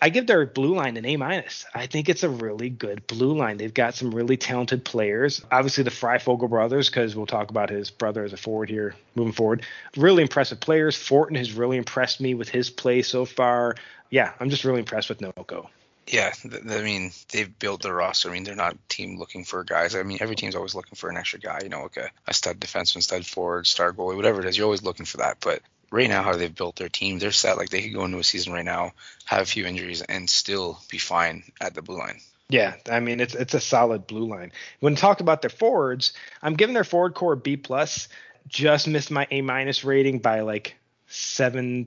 I 0.00 0.10
give 0.10 0.26
their 0.26 0.46
blue 0.46 0.74
line 0.74 0.96
an 0.96 1.04
A 1.04 1.16
minus. 1.16 1.64
I 1.74 1.86
think 1.86 2.08
it's 2.08 2.22
a 2.22 2.28
really 2.28 2.70
good 2.70 3.06
blue 3.06 3.36
line. 3.36 3.56
They've 3.56 3.72
got 3.72 3.94
some 3.94 4.14
really 4.14 4.36
talented 4.36 4.84
players. 4.84 5.44
Obviously, 5.50 5.84
the 5.84 5.90
Freifogel 5.90 6.48
brothers, 6.48 6.88
because 6.88 7.16
we'll 7.16 7.26
talk 7.26 7.50
about 7.50 7.70
his 7.70 7.90
brother 7.90 8.24
as 8.24 8.32
a 8.32 8.36
forward 8.36 8.70
here 8.70 8.94
moving 9.14 9.32
forward. 9.32 9.64
Really 9.96 10.22
impressive 10.22 10.60
players. 10.60 10.96
Fortin 10.96 11.36
has 11.36 11.52
really 11.52 11.76
impressed 11.76 12.20
me 12.20 12.34
with 12.34 12.48
his 12.48 12.70
play 12.70 13.02
so 13.02 13.24
far. 13.24 13.76
Yeah, 14.10 14.32
I'm 14.40 14.50
just 14.50 14.64
really 14.64 14.80
impressed 14.80 15.08
with 15.08 15.20
NOCO. 15.20 15.68
Yeah, 16.06 16.32
I 16.44 16.82
mean 16.82 17.10
they've 17.32 17.58
built 17.58 17.82
their 17.82 17.94
roster. 17.94 18.30
I 18.30 18.32
mean 18.32 18.44
they're 18.44 18.54
not 18.54 18.76
team 18.88 19.18
looking 19.18 19.44
for 19.44 19.62
guys. 19.62 19.94
I 19.94 20.02
mean 20.02 20.18
every 20.20 20.36
team's 20.36 20.54
always 20.54 20.74
looking 20.74 20.94
for 20.94 21.10
an 21.10 21.18
extra 21.18 21.38
guy. 21.38 21.60
You 21.62 21.68
know, 21.68 21.82
like 21.82 21.98
a, 21.98 22.10
a 22.26 22.32
stud 22.32 22.58
defenseman, 22.58 23.02
stud 23.02 23.26
forward, 23.26 23.66
star 23.66 23.92
goalie, 23.92 24.16
whatever 24.16 24.40
it 24.40 24.46
is. 24.46 24.56
You're 24.56 24.64
always 24.64 24.82
looking 24.82 25.04
for 25.04 25.18
that. 25.18 25.38
But 25.40 25.60
right 25.90 26.08
now 26.08 26.22
how 26.22 26.36
they've 26.36 26.54
built 26.54 26.76
their 26.76 26.88
team, 26.88 27.18
they're 27.18 27.32
set. 27.32 27.56
Like 27.56 27.70
they 27.70 27.82
could 27.82 27.94
go 27.94 28.04
into 28.04 28.18
a 28.18 28.24
season 28.24 28.52
right 28.52 28.64
now, 28.64 28.92
have 29.24 29.42
a 29.42 29.46
few 29.46 29.66
injuries, 29.66 30.02
and 30.02 30.28
still 30.28 30.80
be 30.90 30.98
fine 30.98 31.44
at 31.60 31.74
the 31.74 31.82
blue 31.82 31.98
line. 31.98 32.20
Yeah, 32.50 32.74
I 32.90 33.00
mean 33.00 33.20
it's 33.20 33.34
it's 33.34 33.54
a 33.54 33.60
solid 33.60 34.06
blue 34.06 34.26
line. 34.26 34.52
When 34.80 34.96
talked 34.96 35.20
about 35.20 35.42
their 35.42 35.50
forwards, 35.50 36.14
I'm 36.42 36.54
giving 36.54 36.74
their 36.74 36.84
forward 36.84 37.14
core 37.14 37.36
B 37.36 37.56
plus. 37.56 38.08
Just 38.46 38.88
missed 38.88 39.10
my 39.10 39.26
A 39.30 39.42
minus 39.42 39.84
rating 39.84 40.20
by 40.20 40.40
like 40.40 40.76
seven 41.08 41.86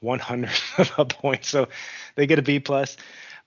one 0.00 0.18
hundredth 0.18 0.78
of 0.78 0.92
a 0.98 1.04
point, 1.04 1.44
so 1.44 1.68
they 2.16 2.26
get 2.26 2.40
a 2.40 2.42
B 2.42 2.58
plus. 2.58 2.96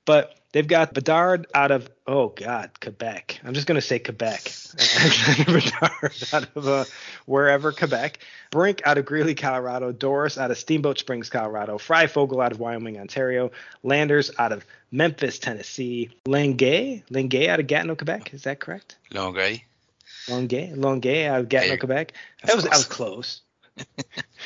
But 0.06 0.36
they've 0.54 0.68
got 0.68 0.94
Bedard 0.94 1.48
out 1.54 1.72
of 1.72 1.90
oh 2.08 2.30
god 2.30 2.72
Quebec. 2.80 3.42
I'm 3.44 3.54
just 3.54 3.68
gonna 3.68 3.82
say 3.82 4.00
Quebec. 4.00 4.42
Bedard 5.46 6.16
out 6.32 6.48
of 6.56 6.68
uh, 6.68 6.86
wherever 7.26 7.74
Quebec. 7.74 8.20
Brink 8.52 8.82
out 8.86 8.98
of 8.98 9.06
Greeley, 9.06 9.36
Colorado. 9.36 9.92
Doris 9.92 10.38
out 10.38 10.52
of 10.52 10.58
Steamboat 10.58 11.00
Springs, 11.00 11.30
Colorado. 11.30 11.78
Freifogel 11.78 12.44
out 12.44 12.54
of 12.54 12.60
Wyoming, 12.60 12.98
Ontario. 13.00 13.52
Landers 13.84 14.32
out 14.40 14.54
of 14.54 14.66
Memphis, 14.92 15.40
Tennessee. 15.40 16.12
Langay, 16.26 17.04
Langay 17.12 17.50
out 17.50 17.60
of 17.60 17.68
Gatineau, 17.68 17.96
Quebec. 17.96 18.34
Is 18.34 18.44
that 18.44 18.60
correct? 18.60 18.96
Langay. 19.12 19.64
Langay, 20.28 20.74
Langay 20.76 21.28
out 21.28 21.42
of 21.42 21.50
Gatineau, 21.50 21.78
Quebec. 21.78 22.14
That 22.44 22.56
was. 22.56 22.66
I 22.66 22.78
was 22.78 22.86
close. 22.86 23.42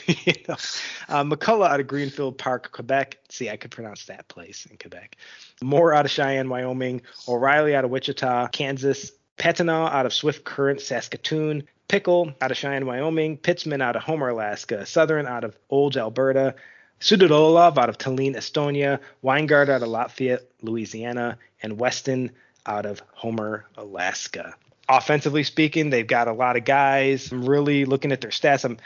You 0.07 0.33
uh, 0.47 1.23
McCullough 1.23 1.67
out 1.67 1.79
of 1.79 1.87
Greenfield 1.87 2.37
Park, 2.37 2.71
Quebec. 2.71 3.17
See, 3.29 3.49
I 3.49 3.57
could 3.57 3.71
pronounce 3.71 4.05
that 4.05 4.27
place 4.27 4.65
in 4.69 4.77
Quebec. 4.77 5.17
Moore 5.61 5.93
out 5.93 6.05
of 6.05 6.11
Cheyenne, 6.11 6.49
Wyoming. 6.49 7.01
O'Reilly 7.27 7.75
out 7.75 7.85
of 7.85 7.91
Wichita, 7.91 8.47
Kansas. 8.47 9.11
Petinaw 9.37 9.91
out 9.91 10.05
of 10.05 10.13
Swift 10.13 10.43
Current, 10.43 10.81
Saskatoon. 10.81 11.63
Pickle 11.87 12.33
out 12.41 12.51
of 12.51 12.57
Cheyenne, 12.57 12.85
Wyoming. 12.85 13.37
Pitzman 13.37 13.81
out 13.81 13.95
of 13.95 14.03
Homer, 14.03 14.29
Alaska. 14.29 14.85
Southern 14.85 15.27
out 15.27 15.43
of 15.43 15.57
Olds, 15.69 15.97
Alberta. 15.97 16.55
Sudolov 16.99 17.77
out 17.77 17.89
of 17.89 17.97
Tallinn, 17.97 18.35
Estonia. 18.35 18.99
Weingart 19.23 19.69
out 19.69 19.83
of 19.83 19.89
Lafayette, 19.89 20.43
Louisiana. 20.61 21.37
And 21.61 21.79
Weston 21.79 22.31
out 22.65 22.85
of 22.85 23.01
Homer, 23.13 23.65
Alaska 23.77 24.55
offensively 24.89 25.43
speaking, 25.43 25.89
they've 25.89 26.07
got 26.07 26.27
a 26.27 26.33
lot 26.33 26.55
of 26.55 26.63
guys. 26.63 27.31
I'm 27.31 27.45
really 27.45 27.85
looking 27.85 28.11
at 28.11 28.21
their 28.21 28.31
stats. 28.31 28.63
I'm 28.63 28.77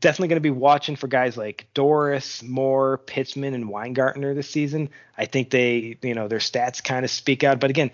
definitely 0.00 0.28
going 0.28 0.36
to 0.36 0.40
be 0.40 0.50
watching 0.50 0.96
for 0.96 1.08
guys 1.08 1.36
like 1.36 1.66
Doris, 1.74 2.42
Moore, 2.42 2.98
Pittsman, 2.98 3.54
and 3.54 3.66
Weingartner 3.66 4.34
this 4.34 4.48
season. 4.48 4.90
I 5.16 5.26
think 5.26 5.50
they, 5.50 5.96
you 6.02 6.14
know, 6.14 6.28
their 6.28 6.38
stats 6.38 6.82
kind 6.82 7.04
of 7.04 7.10
speak 7.10 7.44
out. 7.44 7.60
But 7.60 7.70
again, 7.70 7.90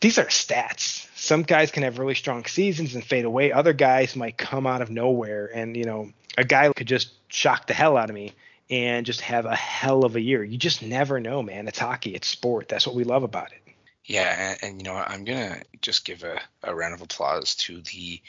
these 0.00 0.18
are 0.18 0.26
stats. 0.26 1.06
Some 1.16 1.42
guys 1.42 1.70
can 1.70 1.82
have 1.82 1.98
really 1.98 2.14
strong 2.14 2.44
seasons 2.44 2.94
and 2.94 3.04
fade 3.04 3.24
away. 3.24 3.52
Other 3.52 3.72
guys 3.72 4.14
might 4.14 4.38
come 4.38 4.66
out 4.66 4.82
of 4.82 4.90
nowhere, 4.90 5.50
and 5.52 5.76
you 5.76 5.84
know, 5.84 6.10
a 6.36 6.44
guy 6.44 6.72
could 6.72 6.86
just 6.86 7.10
shock 7.28 7.66
the 7.66 7.74
hell 7.74 7.96
out 7.96 8.08
of 8.08 8.14
me 8.14 8.32
and 8.70 9.06
just 9.06 9.22
have 9.22 9.46
a 9.46 9.56
hell 9.56 10.04
of 10.04 10.14
a 10.14 10.20
year. 10.20 10.44
You 10.44 10.58
just 10.58 10.82
never 10.82 11.20
know, 11.20 11.42
man. 11.42 11.68
It's 11.68 11.78
hockey, 11.78 12.14
it's 12.14 12.28
sport. 12.28 12.68
That's 12.68 12.86
what 12.86 12.94
we 12.94 13.04
love 13.04 13.22
about 13.22 13.52
it. 13.52 13.67
Yeah, 14.08 14.34
and, 14.38 14.58
and, 14.62 14.80
you 14.80 14.84
know 14.84 14.94
I'm 14.94 15.24
gonna 15.24 15.62
just 15.82 16.06
give 16.06 16.24
a, 16.24 16.40
a 16.62 16.74
round 16.74 16.94
of 16.94 17.02
applause 17.02 17.54
to 17.56 17.82
the 17.82 18.20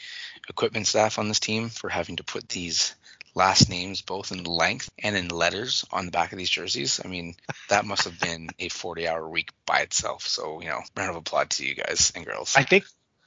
equipment 0.48 0.86
staff 0.86 1.18
on 1.18 1.28
this 1.28 1.40
team 1.40 1.70
for 1.70 1.88
having 1.88 2.16
to 2.16 2.24
put 2.24 2.50
these 2.50 2.94
last 3.34 3.70
names 3.70 4.02
both 4.02 4.30
in 4.30 4.44
length 4.44 4.90
and 5.02 5.16
in 5.16 5.28
letters 5.28 5.86
on 5.90 6.04
the 6.04 6.10
back 6.12 6.32
of 6.32 6.38
these 6.38 6.50
jerseys. 6.50 7.00
I 7.02 7.08
mean, 7.08 7.34
that 7.70 7.86
must 7.86 8.04
have 8.04 8.20
been 8.20 8.50
a 8.58 8.68
40 8.68 9.08
hour 9.08 9.26
week 9.26 9.50
by 9.64 9.80
itself. 9.80 10.26
So, 10.26 10.60
you 10.60 10.68
know, 10.68 10.82
round 10.96 11.10
of 11.10 11.16
applause 11.16 11.48
to 11.50 11.66
you 11.66 11.74
guys 11.74 12.12
and 12.14 12.26
girls. 12.26 12.56
I 12.56 12.64
think 12.64 12.84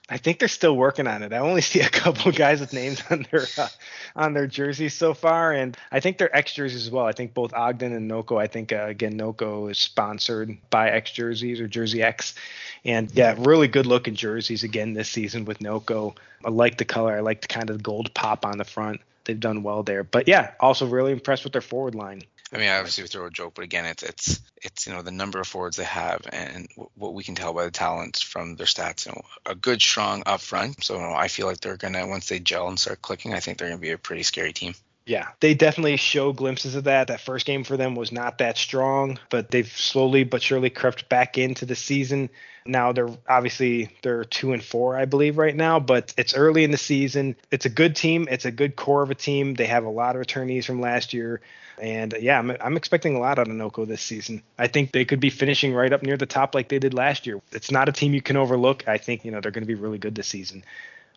I 0.10 0.18
think 0.18 0.40
they're 0.40 0.50
still 0.50 0.76
working 0.76 1.08
on 1.08 1.24
it. 1.24 1.32
I 1.32 1.38
only 1.38 1.62
see 1.74 1.80
a 1.80 1.90
couple 1.90 2.32
guys 2.32 2.60
with 2.60 2.74
names 2.74 3.02
on 3.10 3.26
their 3.32 3.46
uh, 3.58 3.68
on 4.16 4.34
their 4.34 4.48
jerseys 4.48 4.94
so 4.94 5.14
far, 5.14 5.54
and 5.54 5.78
I 5.92 6.00
think 6.00 6.18
they're 6.18 6.36
X 6.36 6.54
jerseys 6.54 6.86
as 6.86 6.92
well. 6.92 7.06
I 7.06 7.14
think 7.14 7.34
both 7.34 7.54
Ogden 7.54 7.94
and 7.94 8.10
Noco. 8.10 8.40
I 8.40 8.48
think 8.48 8.74
uh, 8.74 8.86
again 8.88 9.18
Noco 9.18 9.72
is 9.72 9.78
sponsored 9.78 10.58
by 10.70 10.90
X 10.90 11.12
jerseys 11.12 11.60
or 11.60 11.68
Jersey 11.68 12.04
X, 12.04 12.36
and 12.84 13.10
yeah, 13.12 13.36
really 13.38 13.68
good 13.68 13.86
looking 13.86 14.16
jerseys 14.16 14.64
again 14.64 14.94
this 14.94 15.10
season 15.10 15.46
with 15.46 15.60
Noco. 15.60 16.16
I 16.44 16.50
like 16.50 16.78
the 16.78 16.86
color. 16.86 17.16
I 17.16 17.22
like 17.22 17.42
the 17.42 17.48
kind 17.48 17.70
of 17.70 17.82
gold 17.82 18.14
pop 18.14 18.46
on 18.46 18.58
the 18.58 18.66
front. 18.66 19.00
They've 19.24 19.40
done 19.40 19.64
well 19.64 19.84
there, 19.84 20.04
but 20.04 20.28
yeah, 20.28 20.52
also 20.60 20.86
really 20.86 21.14
impressed 21.14 21.46
with 21.46 21.54
their 21.54 21.62
forward 21.62 21.96
line. 21.96 22.24
I 22.54 22.60
mean, 22.60 22.70
obviously 22.70 23.04
we 23.04 23.08
throw 23.08 23.26
a 23.26 23.32
joke, 23.32 23.54
but 23.56 23.64
again, 23.64 23.86
it's 23.86 24.04
it's 24.04 24.42
it's 24.62 24.86
you 24.86 24.94
know 24.94 25.02
the 25.02 25.12
number 25.12 25.40
of 25.40 25.48
forwards 25.48 25.78
they 25.78 25.84
have 25.86 26.22
and 26.32 26.68
what 26.96 27.16
we 27.16 27.24
can 27.24 27.34
tell 27.34 27.54
by 27.54 27.66
the 27.66 27.72
talents 27.72 28.22
from 28.22 28.56
their 28.56 28.68
stats. 28.68 29.08
You 29.08 29.14
know, 29.14 29.22
a 29.46 29.56
good, 29.56 29.82
strong 29.82 30.22
up 30.28 30.42
front. 30.42 30.84
So 30.84 30.96
you 30.96 31.02
know, 31.02 31.14
I 31.14 31.30
feel 31.30 31.48
like 31.48 31.62
they're 31.62 31.78
gonna 31.78 32.06
once 32.08 32.30
they 32.30 32.40
gel 32.40 32.68
and 32.68 32.80
start 32.80 33.02
clicking, 33.02 33.34
I 33.34 33.40
think 33.40 33.58
they're 33.58 33.70
gonna 33.70 33.80
be 33.80 33.92
a 33.92 33.98
pretty 33.98 34.24
scary 34.24 34.54
team. 34.54 34.76
Yeah, 35.06 35.28
they 35.42 35.54
definitely 35.54 35.98
show 35.98 36.32
glimpses 36.32 36.76
of 36.76 36.86
that. 36.86 37.08
That 37.08 37.20
first 37.20 37.46
game 37.46 37.66
for 37.66 37.76
them 37.76 37.94
was 37.94 38.14
not 38.14 38.38
that 38.38 38.58
strong, 38.58 39.20
but 39.30 39.52
they've 39.52 39.68
slowly 39.68 40.24
but 40.24 40.42
surely 40.42 40.70
crept 40.70 41.10
back 41.10 41.38
into 41.38 41.66
the 41.66 41.76
season. 41.76 42.30
Now 42.66 42.94
they're 42.94 43.10
obviously 43.28 43.90
they're 44.02 44.24
two 44.24 44.54
and 44.54 44.64
four, 44.64 44.96
I 44.96 45.04
believe, 45.04 45.38
right 45.38 45.56
now, 45.56 45.82
but 45.82 46.14
it's 46.18 46.34
early 46.34 46.64
in 46.64 46.72
the 46.72 46.78
season. 46.78 47.36
It's 47.52 47.66
a 47.66 47.70
good 47.70 47.98
team. 47.98 48.30
It's 48.32 48.46
a 48.46 48.52
good 48.52 48.78
core 48.78 49.04
of 49.04 49.12
a 49.12 49.16
team. 49.16 49.56
They 49.56 49.66
have 49.66 49.84
a 49.84 49.90
lot 49.90 50.16
of 50.16 50.22
returnees 50.22 50.64
from 50.64 50.80
last 50.80 51.14
year. 51.14 51.42
And 51.82 52.14
uh, 52.14 52.18
yeah, 52.22 52.40
I'm, 52.40 52.52
I'm 52.62 52.78
expecting 52.78 53.18
a 53.18 53.20
lot 53.20 53.40
out 53.40 53.50
of 53.50 53.54
NoCo 53.54 53.86
this 53.86 54.02
season. 54.02 54.42
I 54.58 54.68
think 54.68 54.94
they 54.94 55.04
could 55.04 55.20
be 55.20 55.30
finishing 55.30 55.74
right 55.74 55.92
up 55.92 56.04
near 56.04 56.16
the 56.16 56.26
top 56.26 56.56
like 56.56 56.70
they 56.70 56.80
did 56.80 56.94
last 56.94 57.28
year. 57.28 57.42
It's 57.52 57.72
not 57.72 57.90
a 57.90 57.92
team 57.92 58.14
you 58.14 58.22
can 58.22 58.38
overlook. 58.38 58.88
I 58.88 59.00
think, 59.00 59.26
you 59.26 59.32
know, 59.32 59.42
they're 59.42 59.52
going 59.52 59.64
to 59.64 59.68
be 59.68 59.76
really 59.76 59.98
good 59.98 60.16
this 60.16 60.28
season. 60.28 60.64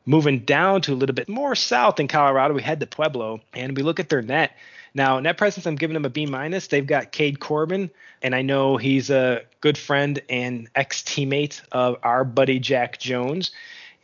Moving 0.07 0.41
down 0.41 0.83
to 0.83 0.93
a 0.93 0.95
little 0.95 1.15
bit 1.15 1.29
more 1.29 1.57
south 1.57 1.99
in 1.99 2.07
Colorado, 2.07 2.55
we 2.55 2.63
head 2.63 2.79
to 2.79 2.87
Pueblo 2.87 3.41
and 3.53 3.77
we 3.77 3.83
look 3.83 3.99
at 3.99 4.09
their 4.09 4.23
net. 4.23 4.53
Now, 4.95 5.19
net 5.19 5.37
presence, 5.37 5.67
I'm 5.67 5.75
giving 5.75 5.95
them 5.95 6.05
a 6.05 6.11
B 6.11 6.25
minus. 6.25 6.69
They've 6.69 6.87
got 6.87 7.13
Cade 7.13 7.39
Corbin, 7.39 7.91
and 8.23 8.35
I 8.35 8.41
know 8.41 8.79
he's 8.79 9.11
a 9.11 9.43
good 9.61 9.77
friend 9.77 10.23
and 10.31 10.71
ex 10.75 11.03
teammate 11.03 11.61
of 11.71 11.97
our 12.03 12.25
buddy 12.25 12.61
Jack 12.61 12.99
Jones. 12.99 13.51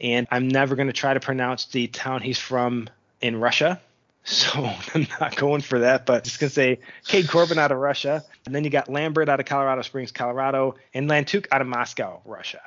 And 0.00 0.26
I'm 0.30 0.48
never 0.48 0.74
going 0.74 0.88
to 0.88 0.92
try 0.92 1.14
to 1.14 1.20
pronounce 1.20 1.66
the 1.66 1.86
town 1.86 2.20
he's 2.20 2.38
from 2.38 2.90
in 3.20 3.40
Russia. 3.40 3.80
So 4.24 4.70
I'm 4.94 5.08
not 5.18 5.34
going 5.34 5.62
for 5.62 5.80
that, 5.80 6.06
but 6.06 6.22
just 6.22 6.38
gonna 6.38 6.48
say 6.48 6.78
Cade 7.08 7.28
Corbin 7.28 7.58
out 7.58 7.72
of 7.72 7.78
Russia, 7.78 8.22
and 8.46 8.54
then 8.54 8.62
you 8.62 8.70
got 8.70 8.88
Lambert 8.88 9.28
out 9.28 9.40
of 9.40 9.46
Colorado 9.46 9.82
Springs, 9.82 10.12
Colorado, 10.12 10.76
and 10.94 11.10
Lantuk 11.10 11.46
out 11.50 11.60
of 11.60 11.66
Moscow, 11.66 12.20
Russia. 12.24 12.60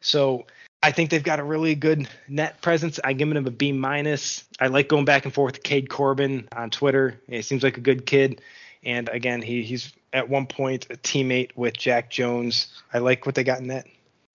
So 0.00 0.46
I 0.84 0.92
think 0.92 1.08
they've 1.08 1.22
got 1.22 1.40
a 1.40 1.44
really 1.44 1.74
good 1.74 2.06
net 2.28 2.60
presence. 2.60 3.00
I 3.02 3.14
give 3.14 3.30
them 3.30 3.46
a 3.46 3.50
B 3.50 3.72
minus. 3.72 4.44
I 4.60 4.66
like 4.66 4.86
going 4.86 5.06
back 5.06 5.24
and 5.24 5.32
forth 5.32 5.54
with 5.54 5.62
Cade 5.62 5.88
Corbin 5.88 6.46
on 6.54 6.68
Twitter. 6.68 7.18
He 7.26 7.40
seems 7.40 7.62
like 7.62 7.78
a 7.78 7.80
good 7.80 8.04
kid, 8.04 8.42
and 8.84 9.08
again, 9.08 9.40
he, 9.40 9.62
he's 9.62 9.94
at 10.12 10.28
one 10.28 10.46
point 10.46 10.88
a 10.90 10.96
teammate 10.96 11.52
with 11.56 11.74
Jack 11.74 12.10
Jones. 12.10 12.68
I 12.92 12.98
like 12.98 13.24
what 13.24 13.34
they 13.34 13.44
got 13.44 13.60
in 13.60 13.68
net. 13.68 13.86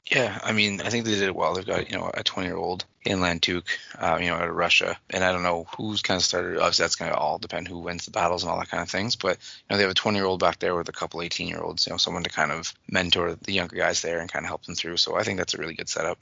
Yeah, 0.10 0.40
I 0.44 0.54
mean, 0.54 0.82
I 0.82 0.90
think 0.90 1.06
they 1.06 1.12
did 1.12 1.22
it 1.22 1.36
well. 1.36 1.54
They've 1.54 1.64
got 1.64 1.92
you 1.92 1.96
know 1.96 2.10
a 2.12 2.24
20 2.24 2.48
year 2.48 2.58
old 2.58 2.84
in 3.06 3.20
Lantuk, 3.20 3.66
uh, 4.00 4.18
you 4.20 4.30
know, 4.30 4.38
out 4.38 4.50
of 4.50 4.56
Russia, 4.56 4.98
and 5.12 5.24
I 5.24 5.32
don't 5.32 5.44
know 5.44 5.68
who's 5.78 6.02
kind 6.02 6.18
of 6.18 6.26
started. 6.26 6.58
Obviously, 6.58 6.84
that's 6.84 6.96
going 6.96 7.12
to 7.12 7.18
all 7.18 7.38
depend 7.38 7.68
who 7.68 7.78
wins 7.78 8.06
the 8.06 8.12
battles 8.12 8.42
and 8.42 8.52
all 8.52 8.58
that 8.58 8.70
kind 8.70 8.82
of 8.82 8.90
things. 8.90 9.16
But 9.16 9.38
you 9.38 9.66
know, 9.70 9.78
they 9.78 9.84
have 9.84 9.92
a 9.92 9.94
20 9.94 10.18
year 10.18 10.26
old 10.26 10.40
back 10.40 10.58
there 10.58 10.74
with 10.74 10.90
a 10.90 10.94
couple 10.94 11.22
18 11.22 11.48
year 11.48 11.62
olds. 11.62 11.86
You 11.86 11.94
know, 11.94 11.98
someone 11.98 12.24
to 12.24 12.30
kind 12.32 12.52
of 12.52 12.74
mentor 12.90 13.36
the 13.36 13.54
younger 13.54 13.76
guys 13.76 14.02
there 14.02 14.20
and 14.20 14.32
kind 14.32 14.46
of 14.46 14.48
help 14.48 14.66
them 14.66 14.74
through. 14.74 14.98
So 14.98 15.16
I 15.16 15.22
think 15.22 15.38
that's 15.38 15.54
a 15.54 15.58
really 15.58 15.76
good 15.76 15.90
setup. 15.90 16.18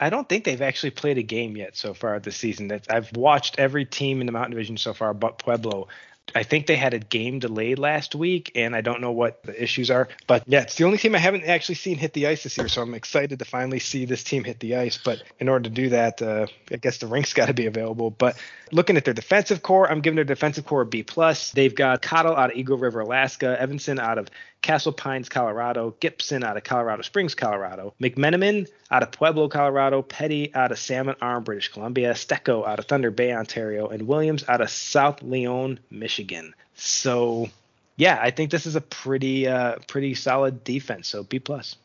I 0.00 0.10
don't 0.10 0.28
think 0.28 0.44
they've 0.44 0.62
actually 0.62 0.90
played 0.90 1.18
a 1.18 1.22
game 1.22 1.56
yet 1.56 1.76
so 1.76 1.94
far 1.94 2.18
this 2.20 2.36
season. 2.36 2.68
That 2.68 2.86
I've 2.90 3.14
watched 3.16 3.58
every 3.58 3.84
team 3.84 4.20
in 4.20 4.26
the 4.26 4.32
Mountain 4.32 4.52
Division 4.52 4.76
so 4.76 4.94
far, 4.94 5.14
but 5.14 5.38
Pueblo. 5.38 5.88
I 6.34 6.42
think 6.42 6.66
they 6.66 6.76
had 6.76 6.94
a 6.94 6.98
game 6.98 7.38
delayed 7.38 7.78
last 7.78 8.14
week, 8.14 8.52
and 8.54 8.76
I 8.76 8.80
don't 8.80 9.00
know 9.00 9.12
what 9.12 9.42
the 9.44 9.62
issues 9.62 9.90
are. 9.90 10.08
But 10.26 10.44
yeah, 10.46 10.60
it's 10.60 10.74
the 10.74 10.84
only 10.84 10.98
team 10.98 11.14
I 11.14 11.18
haven't 11.18 11.44
actually 11.44 11.76
seen 11.76 11.96
hit 11.96 12.12
the 12.12 12.26
ice 12.26 12.42
this 12.42 12.58
year, 12.58 12.68
so 12.68 12.82
I'm 12.82 12.94
excited 12.94 13.38
to 13.38 13.44
finally 13.44 13.78
see 13.78 14.04
this 14.04 14.22
team 14.22 14.44
hit 14.44 14.60
the 14.60 14.76
ice. 14.76 14.98
But 14.98 15.22
in 15.40 15.48
order 15.48 15.64
to 15.64 15.70
do 15.70 15.88
that, 15.90 16.20
uh, 16.20 16.46
I 16.70 16.76
guess 16.76 16.98
the 16.98 17.06
rink's 17.06 17.32
got 17.34 17.46
to 17.46 17.54
be 17.54 17.66
available. 17.66 18.10
But 18.10 18.36
looking 18.72 18.96
at 18.96 19.04
their 19.04 19.14
defensive 19.14 19.62
core, 19.62 19.90
I'm 19.90 20.00
giving 20.00 20.16
their 20.16 20.24
defensive 20.24 20.66
core 20.66 20.82
a 20.82 20.86
B 20.86 21.02
plus. 21.02 21.52
They've 21.52 21.74
got 21.74 22.02
Cottle 22.02 22.36
out 22.36 22.50
of 22.50 22.56
Eagle 22.56 22.76
River, 22.76 23.00
Alaska, 23.00 23.56
Evanson 23.58 23.98
out 23.98 24.18
of 24.18 24.28
Castle 24.62 24.92
Pines, 24.92 25.28
Colorado, 25.28 25.94
Gibson 26.00 26.44
out 26.44 26.56
of 26.56 26.64
Colorado 26.64 27.02
Springs, 27.02 27.34
Colorado, 27.34 27.94
McMenamin 28.00 28.68
out 28.90 29.02
of 29.02 29.12
Pueblo, 29.12 29.48
Colorado, 29.48 30.02
Petty 30.02 30.54
out 30.54 30.72
of 30.72 30.78
Salmon 30.78 31.16
Arm, 31.20 31.44
British 31.44 31.68
Columbia, 31.68 32.12
Stecco 32.12 32.66
out 32.66 32.78
of 32.78 32.86
Thunder 32.86 33.10
Bay, 33.10 33.32
Ontario, 33.32 33.88
and 33.88 34.06
Williams 34.06 34.44
out 34.48 34.60
of 34.60 34.70
South 34.70 35.22
Lyon, 35.22 35.78
Michigan. 35.90 36.54
So, 36.74 37.48
yeah, 37.96 38.18
I 38.20 38.30
think 38.30 38.50
this 38.50 38.66
is 38.66 38.76
a 38.76 38.80
pretty 38.80 39.46
uh, 39.46 39.76
pretty 39.86 40.14
solid 40.14 40.64
defense. 40.64 41.08
So 41.08 41.22
B 41.22 41.38
plus. 41.38 41.76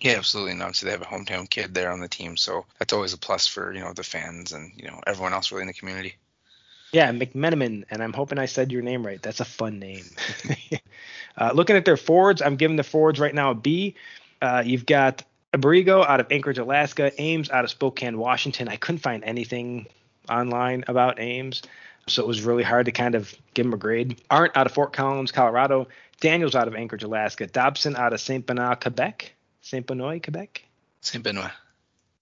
Yeah, 0.00 0.16
absolutely. 0.16 0.52
And 0.52 0.62
obviously 0.62 0.86
they 0.86 0.92
have 0.92 1.02
a 1.02 1.06
hometown 1.06 1.48
kid 1.48 1.74
there 1.74 1.90
on 1.90 2.00
the 2.00 2.08
team, 2.08 2.36
so 2.36 2.66
that's 2.78 2.92
always 2.92 3.12
a 3.12 3.18
plus 3.18 3.46
for 3.46 3.72
you 3.72 3.80
know 3.80 3.92
the 3.92 4.02
fans 4.02 4.52
and 4.52 4.72
you 4.76 4.88
know 4.88 5.00
everyone 5.06 5.32
else 5.32 5.50
really 5.50 5.62
in 5.62 5.68
the 5.68 5.74
community. 5.74 6.16
Yeah, 6.92 7.12
McMenamin, 7.12 7.84
and 7.90 8.02
I'm 8.02 8.14
hoping 8.14 8.38
I 8.38 8.46
said 8.46 8.72
your 8.72 8.80
name 8.80 9.04
right. 9.04 9.20
That's 9.20 9.40
a 9.40 9.44
fun 9.44 9.78
name. 9.78 10.04
uh, 11.38 11.52
looking 11.54 11.76
at 11.76 11.84
their 11.84 11.96
forwards, 11.96 12.42
I'm 12.42 12.56
giving 12.56 12.76
the 12.76 12.84
forwards 12.84 13.18
right 13.18 13.34
now 13.34 13.52
a 13.52 13.54
B. 13.54 13.94
Uh, 14.42 14.62
you've 14.64 14.86
got 14.86 15.24
Abrigo 15.54 16.06
out 16.06 16.20
of 16.20 16.26
Anchorage, 16.30 16.58
Alaska, 16.58 17.12
Ames 17.20 17.50
out 17.50 17.64
of 17.64 17.70
Spokane, 17.70 18.18
Washington. 18.18 18.68
I 18.68 18.76
couldn't 18.76 19.00
find 19.00 19.24
anything 19.24 19.86
online 20.28 20.84
about 20.88 21.18
Ames, 21.20 21.62
so 22.06 22.22
it 22.22 22.28
was 22.28 22.42
really 22.42 22.62
hard 22.62 22.86
to 22.86 22.92
kind 22.92 23.14
of 23.14 23.34
give 23.54 23.66
him 23.66 23.72
a 23.72 23.78
grade. 23.78 24.20
Arndt 24.30 24.56
out 24.56 24.66
of 24.66 24.72
Fort 24.72 24.92
Collins, 24.92 25.32
Colorado, 25.32 25.88
Daniels 26.20 26.54
out 26.54 26.68
of 26.68 26.74
Anchorage, 26.74 27.02
Alaska, 27.02 27.46
Dobson 27.46 27.96
out 27.96 28.12
of 28.12 28.20
Saint 28.20 28.46
Benoit, 28.46 28.80
Quebec, 28.80 29.32
Saint 29.62 29.86
Benoit, 29.86 30.22
Quebec. 30.22 30.64
Saint 31.00 31.24
Benoit. 31.24 31.52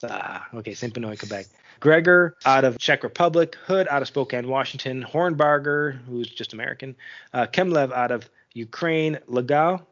Ah, 0.05 0.47
okay, 0.55 0.75
Saint 0.75 0.93
Benoit, 0.93 1.19
Quebec. 1.19 1.47
Gregor 1.81 2.37
out 2.45 2.65
of 2.65 2.79
Czech 2.79 3.03
Republic, 3.03 3.57
Hood 3.67 3.87
out 3.89 4.03
of 4.03 4.09
Spokane, 4.09 4.49
Washington, 4.49 5.05
Hornbarger, 5.05 5.99
who's 6.07 6.29
just 6.29 6.53
American, 6.53 6.97
uh, 7.33 7.47
Kemlev 7.47 7.93
out 7.93 8.11
of 8.11 8.29
Ukraine, 8.57 9.19
Legau, 9.29 9.85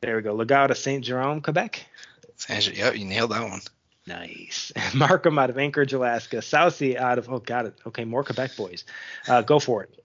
there 0.00 0.16
we 0.16 0.22
go, 0.22 0.34
Legau 0.34 0.52
out 0.52 0.70
of 0.70 0.78
Saint 0.78 1.04
Jerome, 1.04 1.42
Quebec. 1.42 1.84
Yep, 2.48 2.96
you 2.96 3.04
nailed 3.04 3.30
that 3.32 3.48
one. 3.48 3.60
Nice. 4.06 4.72
Markham 4.94 5.38
out 5.38 5.50
of 5.50 5.58
Anchorage, 5.58 5.92
Alaska. 5.92 6.36
Southie 6.36 6.96
out 6.96 7.18
of, 7.18 7.28
oh, 7.28 7.40
got 7.40 7.66
it. 7.66 7.74
Okay, 7.86 8.04
more 8.04 8.24
Quebec 8.24 8.56
boys. 8.56 8.84
Uh, 9.28 9.42
go 9.42 9.58
for 9.58 9.82
it. 9.82 10.04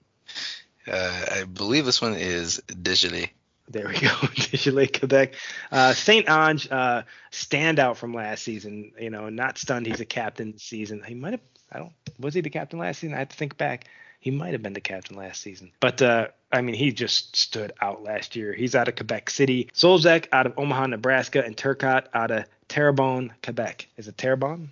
Uh, 0.86 1.40
I 1.40 1.44
believe 1.44 1.84
this 1.86 2.02
one 2.02 2.14
is 2.14 2.60
Dégelis. 2.66 3.30
There 3.68 3.86
we 3.86 3.94
go. 4.00 4.08
Dégelis, 4.08 4.98
Quebec. 4.98 5.34
Uh, 5.70 5.94
St. 5.94 6.28
Ange, 6.28 6.68
uh, 6.70 7.02
standout 7.30 7.96
from 7.96 8.12
last 8.12 8.42
season. 8.42 8.92
You 8.98 9.10
know, 9.10 9.28
not 9.28 9.56
stunned 9.56 9.86
he's 9.86 10.00
a 10.00 10.04
captain 10.04 10.52
this 10.52 10.64
season. 10.64 11.02
He 11.06 11.14
might 11.14 11.32
have, 11.32 11.40
I 11.70 11.78
don't, 11.78 11.92
was 12.18 12.34
he 12.34 12.40
the 12.40 12.50
captain 12.50 12.78
last 12.78 13.00
season? 13.00 13.14
I 13.14 13.20
have 13.20 13.28
to 13.28 13.36
think 13.36 13.56
back. 13.56 13.86
He 14.22 14.30
might 14.30 14.52
have 14.52 14.62
been 14.62 14.72
the 14.72 14.80
captain 14.80 15.16
last 15.16 15.42
season. 15.42 15.72
But, 15.80 16.00
uh, 16.00 16.28
I 16.52 16.60
mean, 16.60 16.76
he 16.76 16.92
just 16.92 17.34
stood 17.34 17.72
out 17.80 18.04
last 18.04 18.36
year. 18.36 18.54
He's 18.54 18.76
out 18.76 18.86
of 18.86 18.94
Quebec 18.94 19.28
City. 19.30 19.68
Solzek 19.74 20.28
out 20.30 20.46
of 20.46 20.56
Omaha, 20.56 20.86
Nebraska. 20.86 21.44
And 21.44 21.56
Turcotte 21.56 22.06
out 22.14 22.30
of 22.30 22.44
Terrebonne, 22.68 23.32
Quebec. 23.42 23.88
Is 23.96 24.06
it 24.06 24.16
Terrebonne? 24.16 24.70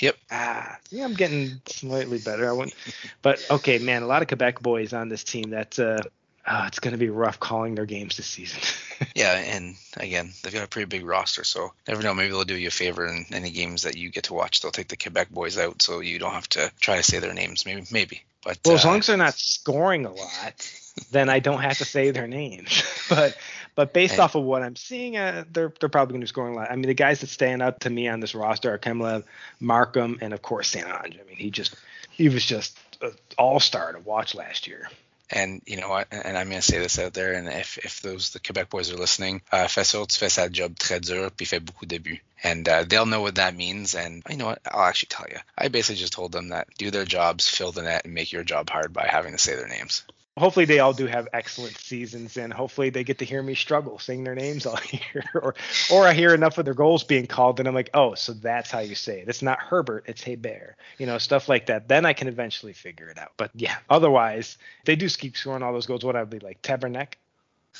Yep. 0.00 0.16
Ah, 0.30 0.78
yeah, 0.90 1.04
I'm 1.04 1.14
getting 1.14 1.60
slightly 1.66 2.18
better. 2.18 2.48
I 2.48 2.52
wouldn't, 2.52 2.74
but 3.22 3.44
okay, 3.50 3.78
man, 3.78 4.02
a 4.02 4.06
lot 4.06 4.22
of 4.22 4.28
Quebec 4.28 4.60
boys 4.60 4.92
on 4.92 5.08
this 5.08 5.22
team. 5.22 5.50
That's 5.50 5.78
uh, 5.78 6.02
uh, 6.46 6.64
it's 6.66 6.78
going 6.78 6.92
to 6.92 6.98
be 6.98 7.08
rough 7.08 7.40
calling 7.40 7.74
their 7.74 7.86
games 7.86 8.16
this 8.16 8.26
season. 8.26 8.60
yeah, 9.14 9.32
and 9.32 9.76
again, 9.96 10.32
they've 10.42 10.52
got 10.52 10.64
a 10.64 10.68
pretty 10.68 10.86
big 10.86 11.04
roster, 11.04 11.44
so 11.44 11.72
never 11.88 12.02
know. 12.02 12.12
Maybe 12.12 12.30
they'll 12.30 12.44
do 12.44 12.56
you 12.56 12.68
a 12.68 12.72
favor 12.72 13.06
in 13.06 13.24
any 13.32 13.50
games 13.50 13.82
that 13.82 13.96
you 13.96 14.10
get 14.10 14.24
to 14.24 14.34
watch. 14.34 14.60
They'll 14.60 14.70
take 14.70 14.88
the 14.88 14.96
Quebec 14.96 15.30
boys 15.30 15.56
out, 15.56 15.80
so 15.80 16.00
you 16.00 16.18
don't 16.18 16.34
have 16.34 16.48
to 16.50 16.70
try 16.80 16.96
to 16.96 17.02
say 17.02 17.18
their 17.18 17.32
names. 17.32 17.64
Maybe, 17.64 17.84
maybe. 17.90 18.22
But 18.44 18.58
well, 18.64 18.74
uh, 18.74 18.78
as 18.78 18.84
long 18.84 18.98
as 18.98 19.06
they're 19.06 19.16
not 19.16 19.34
scoring 19.34 20.06
a 20.06 20.12
lot, 20.12 20.70
then 21.10 21.28
I 21.28 21.38
don't 21.38 21.60
have 21.60 21.78
to 21.78 21.84
say 21.84 22.10
their 22.10 22.26
names. 22.26 22.82
but 23.08 23.36
but 23.74 23.92
based 23.92 24.14
and, 24.14 24.20
off 24.20 24.34
of 24.34 24.44
what 24.44 24.62
I'm 24.62 24.76
seeing, 24.76 25.16
uh, 25.16 25.44
they're 25.50 25.72
they're 25.80 25.88
probably 25.88 26.12
going 26.12 26.20
to 26.20 26.26
be 26.26 26.28
scoring 26.28 26.54
a 26.54 26.56
lot. 26.58 26.70
I 26.70 26.76
mean, 26.76 26.86
the 26.86 26.94
guys 26.94 27.20
that 27.20 27.28
stand 27.28 27.62
out 27.62 27.80
to 27.80 27.90
me 27.90 28.08
on 28.08 28.20
this 28.20 28.34
roster 28.34 28.72
are 28.72 28.78
Kemlev, 28.78 29.24
Markham, 29.60 30.18
and 30.20 30.32
of 30.32 30.42
course 30.42 30.68
St. 30.68 30.86
Ange. 30.86 31.18
I 31.20 31.26
mean, 31.26 31.36
he 31.36 31.50
just 31.50 31.76
he 32.10 32.28
was 32.28 32.44
just 32.44 32.78
an 33.00 33.12
all 33.38 33.60
star 33.60 33.92
to 33.92 33.98
watch 34.00 34.34
last 34.34 34.66
year. 34.66 34.88
And 35.30 35.62
you 35.66 35.78
know 35.78 35.88
what? 35.88 36.08
And 36.10 36.36
I'm 36.36 36.50
to 36.50 36.62
say 36.62 36.78
this 36.78 36.98
out 36.98 37.14
there. 37.14 37.32
And 37.32 37.48
if, 37.48 37.78
if 37.78 38.02
those 38.02 38.30
the 38.30 38.40
Quebec 38.40 38.68
boys 38.68 38.92
are 38.92 38.96
listening, 38.96 39.42
uh, 39.50 39.68
Fessel, 39.68 40.06
tu 40.06 40.18
fais 40.18 40.32
sa 40.32 40.48
job 40.48 40.74
très 40.76 41.00
dur, 41.00 41.30
puis 41.30 41.46
fait 41.46 41.64
beaucoup 41.64 41.86
de 41.86 41.98
buts. 41.98 42.20
And 42.42 42.68
uh, 42.68 42.84
they'll 42.84 43.06
know 43.06 43.22
what 43.22 43.36
that 43.36 43.56
means. 43.56 43.94
And 43.94 44.22
you 44.28 44.36
know 44.36 44.46
what? 44.46 44.60
I'll 44.70 44.84
actually 44.84 45.08
tell 45.08 45.26
you. 45.30 45.38
I 45.56 45.68
basically 45.68 46.00
just 46.00 46.12
told 46.12 46.32
them 46.32 46.50
that 46.50 46.68
do 46.76 46.90
their 46.90 47.06
jobs, 47.06 47.48
fill 47.48 47.72
the 47.72 47.82
net, 47.82 48.04
and 48.04 48.12
make 48.12 48.32
your 48.32 48.44
job 48.44 48.68
hard 48.68 48.92
by 48.92 49.06
having 49.06 49.32
to 49.32 49.38
say 49.38 49.54
their 49.54 49.68
names 49.68 50.04
hopefully 50.36 50.64
they 50.64 50.80
all 50.80 50.92
do 50.92 51.06
have 51.06 51.28
excellent 51.32 51.76
seasons 51.78 52.36
and 52.36 52.52
hopefully 52.52 52.90
they 52.90 53.04
get 53.04 53.18
to 53.18 53.24
hear 53.24 53.42
me 53.42 53.54
struggle 53.54 53.98
saying 53.98 54.24
their 54.24 54.34
names 54.34 54.66
all 54.66 54.78
year 54.90 55.24
or 55.34 55.54
or 55.92 56.06
I 56.06 56.12
hear 56.12 56.34
enough 56.34 56.58
of 56.58 56.64
their 56.64 56.74
goals 56.74 57.04
being 57.04 57.26
called 57.26 57.60
and 57.60 57.68
I'm 57.68 57.74
like, 57.74 57.90
"Oh, 57.94 58.14
so 58.14 58.32
that's 58.32 58.70
how 58.70 58.80
you 58.80 58.94
say 58.94 59.20
it. 59.20 59.28
It's 59.28 59.42
not 59.42 59.60
Herbert, 59.60 60.04
it's 60.08 60.22
Hey 60.22 60.36
Bear." 60.36 60.76
You 60.98 61.06
know, 61.06 61.18
stuff 61.18 61.48
like 61.48 61.66
that. 61.66 61.88
Then 61.88 62.04
I 62.04 62.12
can 62.12 62.28
eventually 62.28 62.72
figure 62.72 63.08
it 63.08 63.18
out. 63.18 63.32
But 63.36 63.50
yeah, 63.54 63.76
otherwise, 63.88 64.58
they 64.84 64.96
do 64.96 65.08
keep 65.08 65.36
scoring 65.36 65.62
all 65.62 65.72
those 65.72 65.86
goals. 65.86 66.04
What 66.04 66.16
I'd 66.16 66.30
be 66.30 66.40
like, 66.40 66.62
Tabernac? 66.62 67.14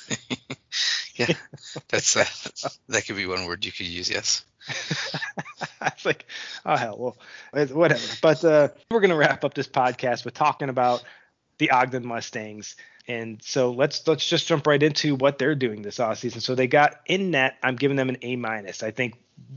yeah. 1.17 1.35
That's 1.89 2.17
uh, 2.17 2.25
that 2.89 3.07
could 3.07 3.17
be 3.17 3.27
one 3.27 3.47
word 3.47 3.65
you 3.65 3.73
could 3.73 3.87
use, 3.87 4.11
yes. 4.11 4.45
it's 5.83 6.07
like, 6.07 6.27
oh 6.65 6.77
hell, 6.77 6.97
well, 7.53 7.67
whatever. 7.73 8.03
But 8.23 8.45
uh, 8.45 8.69
we're 8.91 9.01
gonna 9.01 9.17
wrap 9.17 9.45
up 9.45 9.55
this 9.55 9.69
podcast 9.69 10.25
with 10.25 10.35
talking 10.35 10.69
about 10.69 11.03
the 11.59 11.71
Ogden 11.71 12.07
Mustangs. 12.07 12.77
And 13.07 13.43
so 13.43 13.73
let's 13.73 14.07
let's 14.07 14.27
just 14.27 14.47
jump 14.47 14.67
right 14.67 14.83
into 14.83 15.15
what 15.15 15.39
they're 15.39 15.55
doing 15.55 15.83
this 15.83 15.99
offseason. 15.99 16.41
So 16.41 16.55
they 16.55 16.67
got 16.67 17.01
in 17.07 17.31
net, 17.31 17.57
I'm 17.63 17.77
giving 17.77 17.97
them 17.97 18.09
an 18.09 18.17
A 18.23 18.37
minus. 18.37 18.83
I 18.83 18.91
think 18.91 19.15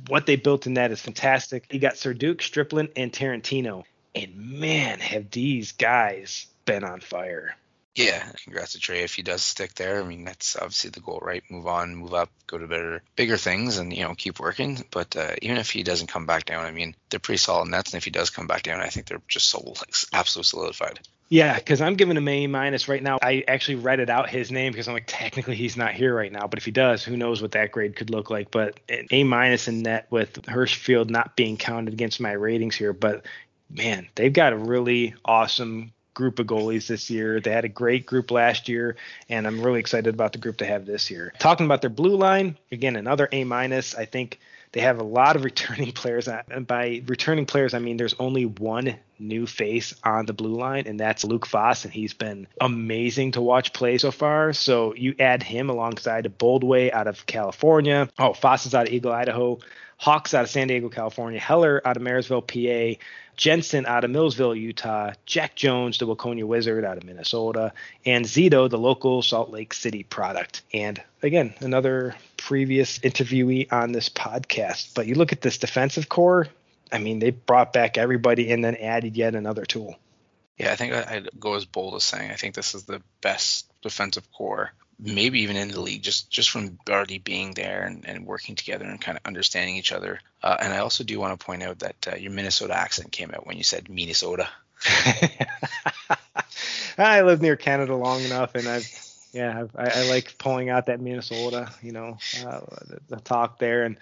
what 0.07 0.25
they 0.25 0.35
built 0.35 0.67
in 0.67 0.73
net 0.73 0.91
is 0.91 1.01
fantastic. 1.01 1.65
You 1.71 1.79
got 1.79 1.97
Sir 1.97 2.13
Duke, 2.13 2.39
Striplin, 2.39 2.91
and 2.95 3.11
Tarantino. 3.11 3.83
And 4.15 4.59
man, 4.59 4.99
have 4.99 5.31
these 5.31 5.71
guys 5.73 6.47
been 6.65 6.83
on 6.83 6.99
fire. 6.99 7.55
Yeah, 7.97 8.31
congrats 8.43 8.73
to 8.73 8.79
Trey 8.79 9.01
if 9.01 9.15
he 9.15 9.23
does 9.23 9.41
stick 9.41 9.73
there. 9.73 9.99
I 9.99 10.03
mean, 10.03 10.23
that's 10.23 10.55
obviously 10.55 10.91
the 10.91 10.99
goal, 10.99 11.19
right? 11.19 11.43
Move 11.49 11.65
on, 11.65 11.95
move 11.95 12.13
up, 12.13 12.29
go 12.45 12.59
to 12.59 12.67
better, 12.67 13.01
bigger 13.15 13.37
things, 13.37 13.79
and 13.79 13.91
you 13.91 14.03
know 14.03 14.13
keep 14.13 14.39
working. 14.39 14.85
But 14.91 15.15
uh, 15.15 15.31
even 15.41 15.57
if 15.57 15.71
he 15.71 15.81
doesn't 15.81 16.05
come 16.05 16.27
back 16.27 16.45
down, 16.45 16.63
I 16.63 16.69
mean, 16.69 16.95
they're 17.09 17.19
pretty 17.19 17.39
solid 17.39 17.69
nets. 17.69 17.93
And 17.93 17.97
if 17.97 18.05
he 18.05 18.11
does 18.11 18.29
come 18.29 18.45
back 18.45 18.61
down, 18.61 18.81
I 18.81 18.89
think 18.89 19.07
they're 19.07 19.21
just 19.27 19.49
so 19.49 19.61
like 19.61 19.95
absolutely 20.13 20.45
solidified. 20.45 20.99
Yeah, 21.29 21.55
because 21.55 21.81
I'm 21.81 21.95
giving 21.95 22.17
him 22.17 22.27
A 22.27 22.45
minus 22.45 22.87
right 22.87 23.01
now. 23.01 23.17
I 23.19 23.43
actually 23.47 23.77
read 23.77 23.99
it 23.99 24.11
out 24.11 24.29
his 24.29 24.51
name 24.51 24.73
because 24.73 24.87
I'm 24.87 24.93
like, 24.93 25.05
technically 25.07 25.55
he's 25.55 25.75
not 25.75 25.95
here 25.95 26.15
right 26.15 26.31
now. 26.31 26.45
But 26.45 26.59
if 26.59 26.65
he 26.65 26.71
does, 26.71 27.03
who 27.03 27.17
knows 27.17 27.41
what 27.41 27.53
that 27.53 27.71
grade 27.71 27.95
could 27.95 28.11
look 28.11 28.29
like. 28.29 28.51
But 28.51 28.79
A 29.09 29.23
minus 29.23 29.67
in 29.67 29.81
net 29.81 30.05
with 30.11 30.33
Hirschfield 30.43 31.09
not 31.09 31.35
being 31.35 31.57
counted 31.57 31.95
against 31.95 32.21
my 32.21 32.33
ratings 32.33 32.75
here. 32.75 32.93
But 32.93 33.25
man, 33.71 34.07
they've 34.13 34.31
got 34.31 34.53
a 34.53 34.57
really 34.57 35.15
awesome 35.25 35.93
group 36.17 36.39
of 36.39 36.47
goalies 36.47 36.87
this 36.87 37.11
year. 37.11 37.39
They 37.39 37.51
had 37.51 37.63
a 37.63 37.69
great 37.69 38.07
group 38.07 38.31
last 38.31 38.67
year, 38.67 38.95
and 39.29 39.45
I'm 39.45 39.61
really 39.61 39.79
excited 39.79 40.11
about 40.11 40.33
the 40.33 40.39
group 40.39 40.57
they 40.57 40.65
have 40.65 40.87
this 40.87 41.11
year. 41.11 41.31
Talking 41.37 41.67
about 41.67 41.81
their 41.81 41.91
blue 41.91 42.15
line, 42.17 42.57
again, 42.71 42.95
another 42.95 43.29
A 43.31 43.43
minus. 43.43 43.93
I 43.93 44.05
think 44.05 44.39
they 44.71 44.81
have 44.81 44.99
a 44.99 45.03
lot 45.03 45.35
of 45.35 45.43
returning 45.51 45.91
players. 45.91 46.27
And 46.27 46.65
by 46.65 47.03
returning 47.05 47.45
players, 47.45 47.75
I 47.75 47.79
mean 47.79 47.97
there's 47.97 48.15
only 48.17 48.45
one 48.45 48.97
new 49.19 49.45
face 49.45 49.93
on 50.03 50.25
the 50.25 50.33
blue 50.33 50.55
line, 50.55 50.85
and 50.87 50.99
that's 50.99 51.23
Luke 51.23 51.45
Foss, 51.45 51.85
and 51.85 51.93
he's 51.93 52.15
been 52.15 52.47
amazing 52.59 53.33
to 53.33 53.41
watch 53.41 53.71
play 53.71 53.99
so 53.99 54.09
far. 54.09 54.53
So 54.53 54.95
you 54.95 55.13
add 55.19 55.43
him 55.43 55.69
alongside 55.69 56.35
Boldway 56.39 56.91
out 56.91 57.05
of 57.05 57.27
California. 57.27 58.09
Oh, 58.17 58.33
Foss 58.33 58.65
is 58.65 58.73
out 58.73 58.87
of 58.87 58.93
Eagle, 58.93 59.11
Idaho. 59.11 59.59
Hawks 59.97 60.33
out 60.33 60.43
of 60.43 60.49
San 60.49 60.67
Diego, 60.67 60.89
California. 60.89 61.39
Heller 61.39 61.81
out 61.85 61.97
of 61.97 62.03
Marysville, 62.03 62.41
PA. 62.41 62.93
Jensen 63.37 63.85
out 63.85 64.03
of 64.03 64.09
Millsville, 64.09 64.55
Utah, 64.55 65.13
Jack 65.27 65.55
Jones, 65.55 65.99
the 65.99 66.07
Waconia 66.07 66.43
Wizard 66.43 66.83
out 66.83 66.97
of 66.97 67.03
Minnesota, 67.03 67.71
and 68.03 68.25
Zito, 68.25 68.67
the 68.67 68.79
local 68.79 69.21
Salt 69.21 69.51
Lake 69.51 69.75
City 69.75 70.01
product. 70.01 70.63
And 70.73 71.01
again, 71.21 71.53
another 71.59 72.15
previous 72.35 72.97
interviewee 72.99 73.71
on 73.71 73.91
this 73.91 74.09
podcast. 74.09 74.95
But 74.95 75.05
you 75.05 75.13
look 75.13 75.33
at 75.33 75.41
this 75.41 75.59
defensive 75.59 76.09
core, 76.09 76.47
I 76.91 76.97
mean, 76.97 77.19
they 77.19 77.29
brought 77.29 77.73
back 77.73 77.97
everybody 77.97 78.51
and 78.51 78.65
then 78.65 78.75
added 78.75 79.15
yet 79.15 79.35
another 79.35 79.65
tool. 79.65 79.95
Yeah, 80.57 80.71
I 80.71 80.75
think 80.75 80.93
I'd 80.93 81.29
go 81.39 81.53
as 81.53 81.65
bold 81.65 81.93
as 81.93 82.03
saying 82.03 82.31
I 82.31 82.35
think 82.35 82.55
this 82.55 82.73
is 82.73 82.85
the 82.85 83.03
best 83.21 83.71
defensive 83.83 84.31
core 84.31 84.71
maybe 84.99 85.41
even 85.41 85.55
in 85.55 85.69
the 85.69 85.79
league, 85.79 86.01
just 86.01 86.29
just 86.29 86.49
from 86.49 86.79
already 86.89 87.19
being 87.19 87.53
there 87.53 87.83
and, 87.83 88.07
and 88.07 88.25
working 88.25 88.55
together 88.55 88.85
and 88.85 88.99
kind 88.99 89.17
of 89.17 89.25
understanding 89.25 89.75
each 89.75 89.91
other. 89.91 90.19
Uh, 90.41 90.57
and 90.59 90.73
I 90.73 90.79
also 90.79 91.03
do 91.03 91.19
want 91.19 91.39
to 91.39 91.45
point 91.45 91.63
out 91.63 91.79
that 91.79 92.07
uh, 92.11 92.15
your 92.15 92.31
Minnesota 92.31 92.77
accent 92.77 93.11
came 93.11 93.31
out 93.33 93.45
when 93.45 93.57
you 93.57 93.63
said 93.63 93.89
Minnesota. 93.89 94.49
I 96.97 97.21
lived 97.21 97.41
near 97.41 97.55
Canada 97.55 97.95
long 97.95 98.21
enough, 98.21 98.55
and 98.55 98.67
I've 98.67 98.87
yeah, 99.33 99.65
I, 99.75 99.89
I 99.89 100.09
like 100.09 100.37
pulling 100.37 100.69
out 100.69 100.87
that 100.87 100.99
Minnesota, 100.99 101.71
you 101.81 101.91
know, 101.91 102.17
uh, 102.45 102.61
the, 102.87 102.99
the, 103.09 103.17
talk 103.17 103.59
there, 103.59 103.83
and 103.83 103.97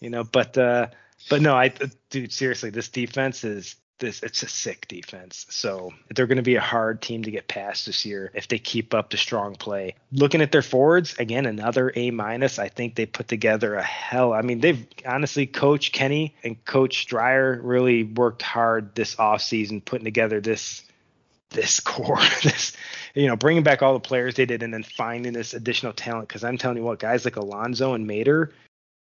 you 0.00 0.10
know, 0.10 0.24
but 0.24 0.56
uh, 0.58 0.88
but 1.28 1.42
no, 1.42 1.54
I 1.54 1.72
dude, 2.10 2.32
seriously, 2.32 2.70
this 2.70 2.88
defense 2.88 3.44
is 3.44 3.76
this 4.00 4.22
it's 4.22 4.42
a 4.42 4.48
sick 4.48 4.88
defense. 4.88 5.46
So 5.50 5.92
they're 6.14 6.26
going 6.26 6.36
to 6.36 6.42
be 6.42 6.56
a 6.56 6.60
hard 6.60 7.00
team 7.00 7.22
to 7.22 7.30
get 7.30 7.46
past 7.46 7.86
this 7.86 8.04
year 8.04 8.32
if 8.34 8.48
they 8.48 8.58
keep 8.58 8.92
up 8.92 9.10
the 9.10 9.16
strong 9.16 9.54
play. 9.54 9.94
Looking 10.12 10.42
at 10.42 10.50
their 10.50 10.62
forwards, 10.62 11.14
again 11.18 11.46
another 11.46 11.92
A 11.94 12.10
minus. 12.10 12.58
I 12.58 12.68
think 12.68 12.96
they 12.96 13.06
put 13.06 13.28
together 13.28 13.74
a 13.76 13.82
hell. 13.82 14.32
I 14.32 14.42
mean, 14.42 14.60
they've 14.60 14.84
honestly 15.06 15.46
Coach 15.46 15.92
Kenny 15.92 16.34
and 16.42 16.62
Coach 16.64 17.06
Dreyer 17.06 17.60
really 17.62 18.02
worked 18.04 18.42
hard 18.42 18.94
this 18.94 19.14
offseason 19.16 19.84
putting 19.84 20.04
together 20.04 20.40
this 20.40 20.82
this 21.50 21.80
core, 21.80 22.18
this 22.42 22.72
you 23.14 23.26
know, 23.26 23.36
bringing 23.36 23.62
back 23.62 23.82
all 23.82 23.94
the 23.94 24.00
players 24.00 24.34
they 24.34 24.46
did 24.46 24.62
and 24.62 24.72
then 24.72 24.82
finding 24.82 25.32
this 25.32 25.54
additional 25.54 25.92
talent. 25.92 26.28
Because 26.28 26.44
I'm 26.44 26.58
telling 26.58 26.78
you 26.78 26.84
what, 26.84 26.98
guys 26.98 27.24
like 27.24 27.36
Alonso 27.36 27.94
and 27.94 28.06
Mater, 28.06 28.52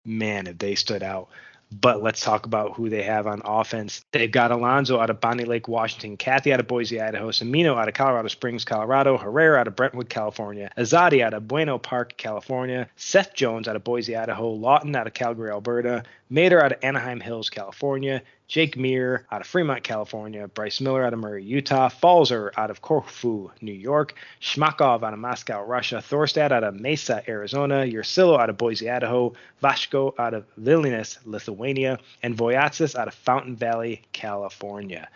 man, 0.05 0.47
if 0.47 0.59
they 0.59 0.75
stood 0.75 1.03
out. 1.03 1.29
But 1.71 2.03
let's 2.03 2.23
talk 2.23 2.47
about 2.47 2.75
who 2.75 2.89
they 2.89 3.03
have 3.03 3.27
on 3.27 3.43
offense. 3.45 4.05
They've 4.13 4.31
got 4.31 4.51
Alonso 4.51 4.99
out 4.99 5.11
of 5.11 5.21
Bonney 5.21 5.45
Lake, 5.45 5.69
Washington, 5.69 6.17
Kathy 6.17 6.53
out 6.53 6.61
of 6.61 6.67
Boise, 6.67 7.01
Idaho, 7.01 7.31
Semino 7.31 7.77
out 7.77 7.89
of 7.89 7.95
Colorado 7.95 8.29
Springs, 8.29 8.65
Colorado, 8.65 9.19
Herrera 9.19 9.61
out 9.61 9.69
of 9.69 9.77
Brentwood, 9.77 10.09
California, 10.09 10.71
Azadi 10.79 11.23
out 11.23 11.35
of 11.35 11.47
Buena 11.47 11.79
Park, 11.79 12.17
California, 12.17 12.89
Seth 12.97 13.35
Jones 13.35 13.69
out 13.69 13.77
of 13.77 13.85
Boise, 13.85 14.17
Idaho, 14.17 14.49
Lawton 14.49 14.97
out 14.97 15.07
of 15.07 15.13
Calgary, 15.13 15.51
Alberta, 15.51 16.05
Mater 16.31 16.63
out 16.63 16.73
of 16.73 16.79
Anaheim 16.83 17.21
Hills, 17.21 17.49
California, 17.49 18.23
Jake 18.49 18.77
Meir 18.77 19.27
out 19.31 19.41
of 19.41 19.47
Fremont, 19.47 19.83
California, 19.83 20.49
Bryce 20.49 20.81
Miller 20.81 21.05
out 21.05 21.13
of 21.13 21.19
Murray, 21.19 21.45
Utah, 21.45 21.89
Falzer 21.89 22.51
out 22.57 22.71
of 22.71 22.81
Corfu, 22.83 23.51
New 23.61 23.73
York, 23.73 24.15
Shmakov 24.41 25.03
out 25.03 25.13
of 25.13 25.19
Moscow, 25.19 25.63
Russia, 25.63 25.97
Thorstad 25.97 26.51
out 26.51 26.65
of 26.65 26.75
Mesa, 26.75 27.23
Arizona, 27.29 27.85
Ursillo 27.87 28.39
out 28.39 28.51
of 28.51 28.57
Boise, 28.59 28.91
Idaho, 28.91 29.33
Vashko 29.63 30.15
out 30.19 30.35
of 30.35 30.45
Vilnius, 30.61 31.19
Lithuania, 31.25 31.99
and 32.23 32.37
Voyatsis 32.37 32.95
out 32.95 33.09
of 33.09 33.15
Fountain 33.15 33.57
Valley, 33.57 34.03
California. 34.13 35.09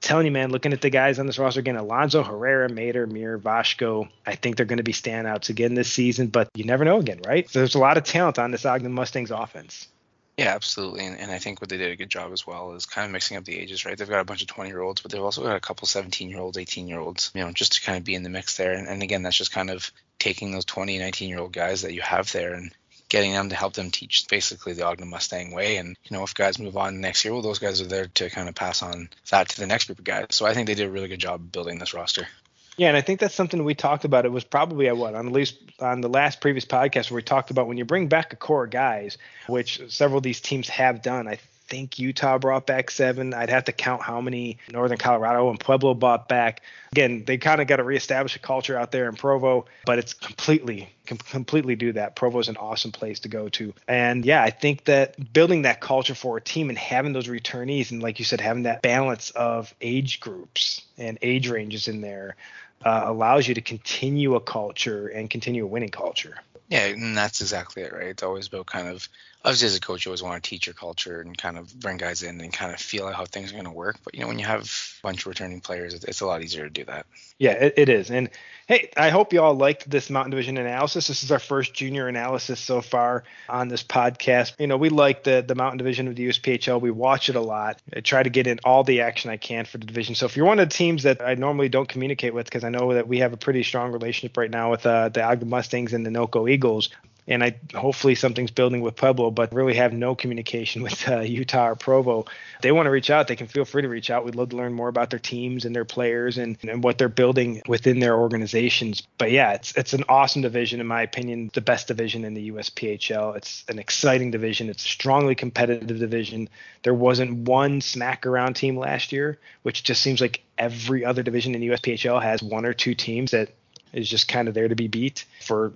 telling 0.00 0.26
you, 0.26 0.32
man, 0.32 0.50
looking 0.50 0.72
at 0.72 0.80
the 0.80 0.90
guys 0.90 1.18
on 1.18 1.26
this 1.26 1.38
roster 1.38 1.60
again, 1.60 1.76
Alonso, 1.76 2.22
Herrera, 2.22 2.68
Mater, 2.68 3.06
Mir, 3.06 3.38
Vashko, 3.38 4.08
I 4.26 4.34
think 4.34 4.56
they're 4.56 4.66
going 4.66 4.76
to 4.76 4.82
be 4.82 4.92
standouts 4.92 5.48
again 5.48 5.74
this 5.74 5.90
season, 5.92 6.28
but 6.28 6.48
you 6.54 6.64
never 6.64 6.84
know 6.84 6.98
again, 6.98 7.20
right? 7.26 7.48
So 7.48 7.60
there's 7.60 7.74
a 7.74 7.80
lot 7.80 7.96
of 7.96 8.04
talent 8.04 8.38
on 8.38 8.50
this 8.50 8.66
Ogden 8.66 8.92
Mustangs 8.92 9.30
offense. 9.30 9.88
Yeah, 10.36 10.54
absolutely. 10.54 11.06
And, 11.06 11.18
and, 11.18 11.30
I 11.30 11.38
think 11.38 11.62
what 11.62 11.70
they 11.70 11.78
did 11.78 11.90
a 11.90 11.96
good 11.96 12.10
job 12.10 12.30
as 12.32 12.46
well 12.46 12.74
is 12.74 12.84
kind 12.84 13.06
of 13.06 13.12
mixing 13.12 13.38
up 13.38 13.44
the 13.44 13.58
ages, 13.58 13.86
right? 13.86 13.96
They've 13.96 14.08
got 14.08 14.20
a 14.20 14.24
bunch 14.24 14.42
of 14.42 14.48
20 14.48 14.68
year 14.68 14.82
olds, 14.82 15.00
but 15.00 15.10
they've 15.10 15.22
also 15.22 15.42
got 15.42 15.56
a 15.56 15.60
couple 15.60 15.88
17 15.88 16.28
year 16.28 16.40
olds, 16.40 16.58
18 16.58 16.88
year 16.88 17.00
olds, 17.00 17.30
you 17.34 17.42
know, 17.42 17.52
just 17.52 17.72
to 17.74 17.82
kind 17.82 17.96
of 17.96 18.04
be 18.04 18.14
in 18.14 18.22
the 18.22 18.28
mix 18.28 18.58
there. 18.58 18.72
And, 18.72 18.86
and 18.86 19.02
again, 19.02 19.22
that's 19.22 19.36
just 19.36 19.52
kind 19.52 19.70
of 19.70 19.90
taking 20.18 20.52
those 20.52 20.66
20, 20.66 20.98
19 20.98 21.30
year 21.30 21.38
old 21.38 21.52
guys 21.54 21.82
that 21.82 21.94
you 21.94 22.02
have 22.02 22.30
there 22.32 22.52
and 22.52 22.70
getting 23.08 23.32
them 23.32 23.48
to 23.48 23.54
help 23.54 23.72
them 23.72 23.90
teach 23.90 24.26
basically 24.28 24.74
the 24.74 24.84
Ogden 24.84 25.08
Mustang 25.08 25.52
way. 25.52 25.78
And, 25.78 25.96
you 26.04 26.14
know, 26.14 26.22
if 26.22 26.34
guys 26.34 26.58
move 26.58 26.76
on 26.76 27.00
next 27.00 27.24
year, 27.24 27.32
well, 27.32 27.42
those 27.42 27.58
guys 27.58 27.80
are 27.80 27.86
there 27.86 28.06
to 28.06 28.28
kind 28.28 28.48
of 28.48 28.54
pass 28.54 28.82
on 28.82 29.08
that 29.30 29.48
to 29.50 29.60
the 29.60 29.66
next 29.66 29.86
group 29.86 30.00
of 30.00 30.04
guys. 30.04 30.26
So 30.30 30.44
I 30.44 30.52
think 30.52 30.66
they 30.66 30.74
did 30.74 30.86
a 30.86 30.90
really 30.90 31.08
good 31.08 31.20
job 31.20 31.50
building 31.50 31.78
this 31.78 31.94
roster. 31.94 32.26
Yeah, 32.76 32.88
and 32.88 32.96
I 32.96 33.00
think 33.00 33.20
that's 33.20 33.34
something 33.34 33.64
we 33.64 33.74
talked 33.74 34.04
about. 34.04 34.26
It 34.26 34.32
was 34.32 34.44
probably 34.44 34.88
at 34.88 34.96
what 34.96 35.14
on 35.14 35.26
the 35.26 35.32
least 35.32 35.56
on 35.80 36.00
the 36.02 36.08
last 36.08 36.40
previous 36.40 36.64
podcast 36.64 37.10
where 37.10 37.16
we 37.16 37.22
talked 37.22 37.50
about 37.50 37.68
when 37.68 37.78
you 37.78 37.84
bring 37.84 38.08
back 38.08 38.32
a 38.32 38.36
core 38.36 38.64
of 38.64 38.70
guys, 38.70 39.16
which 39.46 39.80
several 39.88 40.18
of 40.18 40.24
these 40.24 40.40
teams 40.40 40.68
have 40.68 41.02
done. 41.02 41.26
I 41.26 41.38
think 41.68 41.98
Utah 41.98 42.38
brought 42.38 42.66
back 42.66 42.90
seven. 42.90 43.34
I'd 43.34 43.50
have 43.50 43.64
to 43.64 43.72
count 43.72 44.02
how 44.02 44.20
many 44.20 44.58
Northern 44.70 44.98
Colorado 44.98 45.50
and 45.50 45.58
Pueblo 45.58 45.94
brought 45.94 46.28
back. 46.28 46.62
Again, 46.92 47.24
they 47.26 47.38
kind 47.38 47.60
of 47.60 47.66
got 47.66 47.76
to 47.76 47.84
reestablish 47.84 48.36
a 48.36 48.38
culture 48.38 48.78
out 48.78 48.92
there 48.92 49.08
in 49.08 49.16
Provo, 49.16 49.66
but 49.84 49.98
it's 49.98 50.14
completely 50.14 50.90
can 51.06 51.18
completely 51.18 51.76
do 51.76 51.92
that. 51.92 52.16
Provo 52.16 52.40
is 52.40 52.48
an 52.48 52.56
awesome 52.56 52.90
place 52.90 53.20
to 53.20 53.28
go 53.28 53.48
to. 53.50 53.72
And 53.86 54.24
yeah, 54.24 54.42
I 54.42 54.50
think 54.50 54.84
that 54.84 55.32
building 55.32 55.62
that 55.62 55.80
culture 55.80 56.14
for 56.14 56.36
a 56.36 56.40
team 56.40 56.68
and 56.68 56.76
having 56.76 57.12
those 57.12 57.28
returnees 57.28 57.90
and 57.92 58.02
like 58.02 58.18
you 58.18 58.24
said, 58.24 58.40
having 58.40 58.64
that 58.64 58.82
balance 58.82 59.30
of 59.30 59.72
age 59.80 60.20
groups 60.20 60.82
and 60.98 61.18
age 61.22 61.48
ranges 61.48 61.86
in 61.86 62.00
there 62.00 62.36
uh, 62.84 63.02
allows 63.04 63.48
you 63.48 63.54
to 63.54 63.60
continue 63.60 64.34
a 64.34 64.40
culture 64.40 65.08
and 65.08 65.30
continue 65.30 65.64
a 65.64 65.66
winning 65.66 65.90
culture. 65.90 66.36
Yeah, 66.68 66.86
and 66.86 67.16
that's 67.16 67.40
exactly 67.40 67.82
it, 67.82 67.92
right? 67.92 68.08
It's 68.08 68.22
always 68.22 68.48
about 68.48 68.66
kind 68.66 68.88
of 68.88 69.08
obviously 69.46 69.68
as 69.68 69.76
a 69.76 69.80
coach, 69.80 70.04
you 70.04 70.10
always 70.10 70.24
want 70.24 70.42
to 70.42 70.50
teach 70.50 70.66
your 70.66 70.74
culture 70.74 71.20
and 71.20 71.38
kind 71.38 71.56
of 71.56 71.72
bring 71.78 71.98
guys 71.98 72.24
in 72.24 72.40
and 72.40 72.52
kind 72.52 72.74
of 72.74 72.80
feel 72.80 73.06
out 73.06 73.14
how 73.14 73.24
things 73.24 73.50
are 73.50 73.54
going 73.54 73.64
to 73.64 73.70
work. 73.70 73.96
But 74.02 74.14
you 74.14 74.20
know, 74.20 74.26
when 74.26 74.40
you 74.40 74.44
have 74.44 74.62
a 74.62 75.06
bunch 75.06 75.20
of 75.20 75.26
returning 75.28 75.60
players, 75.60 75.94
it's 75.94 76.20
a 76.20 76.26
lot 76.26 76.42
easier 76.42 76.64
to 76.64 76.70
do 76.70 76.84
that. 76.86 77.06
Yeah, 77.38 77.52
it, 77.52 77.74
it 77.76 77.88
is. 77.88 78.10
And 78.10 78.28
hey, 78.66 78.90
I 78.96 79.10
hope 79.10 79.32
you 79.32 79.40
all 79.40 79.54
liked 79.54 79.88
this 79.88 80.10
Mountain 80.10 80.32
Division 80.32 80.58
analysis. 80.58 81.06
This 81.06 81.22
is 81.22 81.30
our 81.30 81.38
first 81.38 81.74
junior 81.74 82.08
analysis 82.08 82.58
so 82.58 82.80
far 82.80 83.22
on 83.48 83.68
this 83.68 83.84
podcast. 83.84 84.54
You 84.58 84.66
know, 84.66 84.76
we 84.76 84.88
like 84.88 85.22
the 85.22 85.44
the 85.46 85.54
Mountain 85.54 85.78
Division 85.78 86.08
of 86.08 86.16
the 86.16 86.28
USPHL. 86.28 86.80
We 86.80 86.90
watch 86.90 87.28
it 87.28 87.36
a 87.36 87.40
lot. 87.40 87.80
I 87.94 88.00
try 88.00 88.24
to 88.24 88.30
get 88.30 88.48
in 88.48 88.58
all 88.64 88.82
the 88.82 89.02
action 89.02 89.30
I 89.30 89.36
can 89.36 89.64
for 89.64 89.78
the 89.78 89.86
division. 89.86 90.16
So 90.16 90.26
if 90.26 90.36
you're 90.36 90.46
one 90.46 90.58
of 90.58 90.68
the 90.68 90.74
teams 90.74 91.04
that 91.04 91.22
I 91.22 91.34
normally 91.34 91.68
don't 91.68 91.88
communicate 91.88 92.34
with, 92.34 92.46
because 92.46 92.64
I 92.64 92.70
know 92.70 92.94
that 92.94 93.06
we 93.06 93.20
have 93.20 93.32
a 93.32 93.36
pretty 93.36 93.62
strong 93.62 93.92
relationship 93.92 94.36
right 94.36 94.50
now 94.50 94.72
with 94.72 94.84
uh, 94.84 95.08
the 95.10 95.22
Ogden 95.22 95.48
Mustangs 95.48 95.92
and 95.92 96.04
the 96.04 96.10
NoCo 96.10 96.50
Eagles, 96.50 96.88
and 97.28 97.42
I 97.42 97.56
hopefully 97.74 98.14
something's 98.14 98.50
building 98.50 98.80
with 98.80 98.96
Pueblo, 98.96 99.30
but 99.30 99.52
really 99.52 99.74
have 99.74 99.92
no 99.92 100.14
communication 100.14 100.82
with 100.86 101.08
uh, 101.08 101.20
Utah 101.20 101.68
or 101.68 101.74
Provo. 101.74 102.26
They 102.62 102.72
want 102.72 102.86
to 102.86 102.90
reach 102.90 103.10
out, 103.10 103.28
they 103.28 103.36
can 103.36 103.46
feel 103.46 103.64
free 103.64 103.82
to 103.82 103.88
reach 103.88 104.10
out. 104.10 104.24
We'd 104.24 104.34
love 104.34 104.50
to 104.50 104.56
learn 104.56 104.72
more 104.72 104.88
about 104.88 105.10
their 105.10 105.18
teams 105.18 105.64
and 105.64 105.74
their 105.74 105.84
players 105.84 106.38
and, 106.38 106.56
and 106.62 106.82
what 106.82 106.98
they're 106.98 107.08
building 107.08 107.62
within 107.66 108.00
their 108.00 108.16
organizations. 108.16 109.02
But 109.18 109.30
yeah, 109.30 109.52
it's 109.52 109.74
it's 109.76 109.92
an 109.92 110.04
awesome 110.08 110.42
division 110.42 110.80
in 110.80 110.86
my 110.86 111.02
opinion, 111.02 111.50
the 111.54 111.60
best 111.60 111.88
division 111.88 112.24
in 112.24 112.34
the 112.34 112.50
USPHL. 112.50 113.36
It's 113.36 113.64
an 113.68 113.78
exciting 113.78 114.30
division. 114.30 114.68
It's 114.68 114.84
a 114.84 114.88
strongly 114.88 115.34
competitive 115.34 115.98
division. 115.98 116.48
There 116.82 116.94
wasn't 116.94 117.48
one 117.48 117.80
smack 117.80 118.26
around 118.26 118.54
team 118.54 118.78
last 118.78 119.12
year, 119.12 119.38
which 119.62 119.82
just 119.82 120.02
seems 120.02 120.20
like 120.20 120.42
every 120.58 121.04
other 121.04 121.22
division 121.22 121.54
in 121.54 121.60
the 121.60 121.68
USPHL 121.68 122.22
has 122.22 122.42
one 122.42 122.64
or 122.64 122.72
two 122.72 122.94
teams 122.94 123.32
that 123.32 123.50
is 123.92 124.08
just 124.08 124.28
kind 124.28 124.48
of 124.48 124.54
there 124.54 124.68
to 124.68 124.74
be 124.74 124.88
beat 124.88 125.24
for 125.40 125.72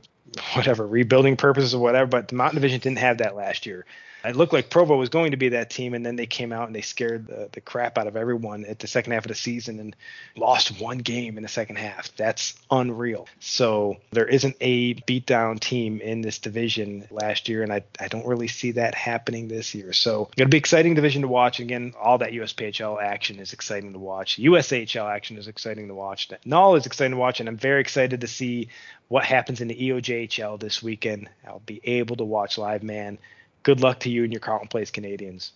whatever 0.55 0.87
rebuilding 0.87 1.37
purposes 1.37 1.75
or 1.75 1.83
whatever. 1.83 2.07
But 2.07 2.29
the 2.29 2.35
Mountain 2.35 2.57
Division 2.57 2.81
didn't 2.81 2.99
have 2.99 3.19
that 3.19 3.37
last 3.37 3.67
year. 3.67 3.85
It 4.25 4.37
looked 4.37 4.53
like 4.53 4.71
Provo 4.71 4.97
was 4.97 5.09
going 5.09 5.31
to 5.31 5.37
be 5.37 5.51
that 5.51 5.71
team, 5.71 5.95
and 5.95 6.05
then 6.05 6.17
they 6.17 6.27
came 6.27 6.53
out 6.53 6.67
and 6.67 6.75
they 6.75 6.83
scared 6.83 7.27
the, 7.27 7.49
the 7.53 7.61
crap 7.61 7.99
out 7.99 8.07
of 8.07 8.17
everyone 8.17 8.65
at 8.65 8.79
the 8.79 8.87
second 8.87 9.13
half 9.13 9.25
of 9.25 9.29
the 9.29 9.35
season 9.35 9.81
and 9.81 9.97
lost 10.37 10.81
one 10.81 10.99
game 10.99 11.37
in 11.37 11.43
the 11.43 11.49
second 11.49 11.77
half. 11.77 12.15
That's 12.17 12.55
unreal. 12.71 13.29
So 13.39 13.97
there 14.11 14.27
isn't 14.27 14.57
a 14.61 14.95
beatdown 14.95 15.59
team 15.61 16.01
in 16.01 16.21
this 16.21 16.39
division 16.39 17.07
last 17.11 17.49
year, 17.49 17.63
and 17.63 17.73
I, 17.73 17.83
I 17.99 18.09
don't 18.09 18.27
really 18.27 18.49
see 18.49 18.73
that 18.73 18.95
happening 18.95 19.49
this 19.49 19.75
year. 19.75 19.93
So 19.93 20.29
going 20.37 20.49
to 20.49 20.55
be 20.55 20.59
exciting 20.59 20.95
division 20.95 21.23
to 21.23 21.29
watch. 21.29 21.61
Again, 21.61 21.95
all 22.01 22.19
that 22.19 22.33
USPHL 22.33 23.03
action 23.03 23.39
is 23.39 23.53
exciting 23.53 23.93
to 23.95 23.99
watch. 23.99 24.37
USHL 24.37 25.11
action 25.11 25.39
is 25.39 25.49
exciting 25.49 25.89
to 25.89 25.95
watch. 25.95 26.29
NAHL 26.45 26.77
is 26.77 26.87
exciting 26.87 27.13
to 27.13 27.19
watch, 27.19 27.41
and 27.41 27.49
I'm 27.49 27.57
very 27.57 27.81
excited 27.81 28.21
to 28.21 28.27
see 28.27 28.69
what 29.09 29.25
happens 29.25 29.61
in 29.61 29.69
the 29.69 29.75
EOJHL 29.75 30.61
this 30.61 30.83
weekend. 30.83 31.29
I'll 31.47 31.61
be 31.61 31.81
able 31.85 32.17
to 32.17 32.25
watch 32.25 32.59
live, 32.59 32.83
man 32.83 33.19
good 33.63 33.81
luck 33.81 34.01
to 34.01 34.11
you 34.11 34.25
and 34.25 34.33
your 34.33 34.41
Carleton 34.41 34.69
Place 34.69 34.91
Canadians. 34.91 35.53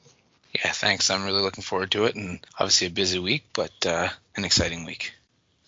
Yeah, 0.54 0.70
thanks. 0.72 1.10
I'm 1.10 1.24
really 1.24 1.42
looking 1.42 1.64
forward 1.64 1.90
to 1.92 2.04
it, 2.04 2.14
and 2.14 2.38
obviously 2.58 2.86
a 2.86 2.90
busy 2.90 3.18
week, 3.18 3.44
but 3.52 3.72
uh, 3.86 4.08
an 4.36 4.44
exciting 4.44 4.84
week. 4.84 5.12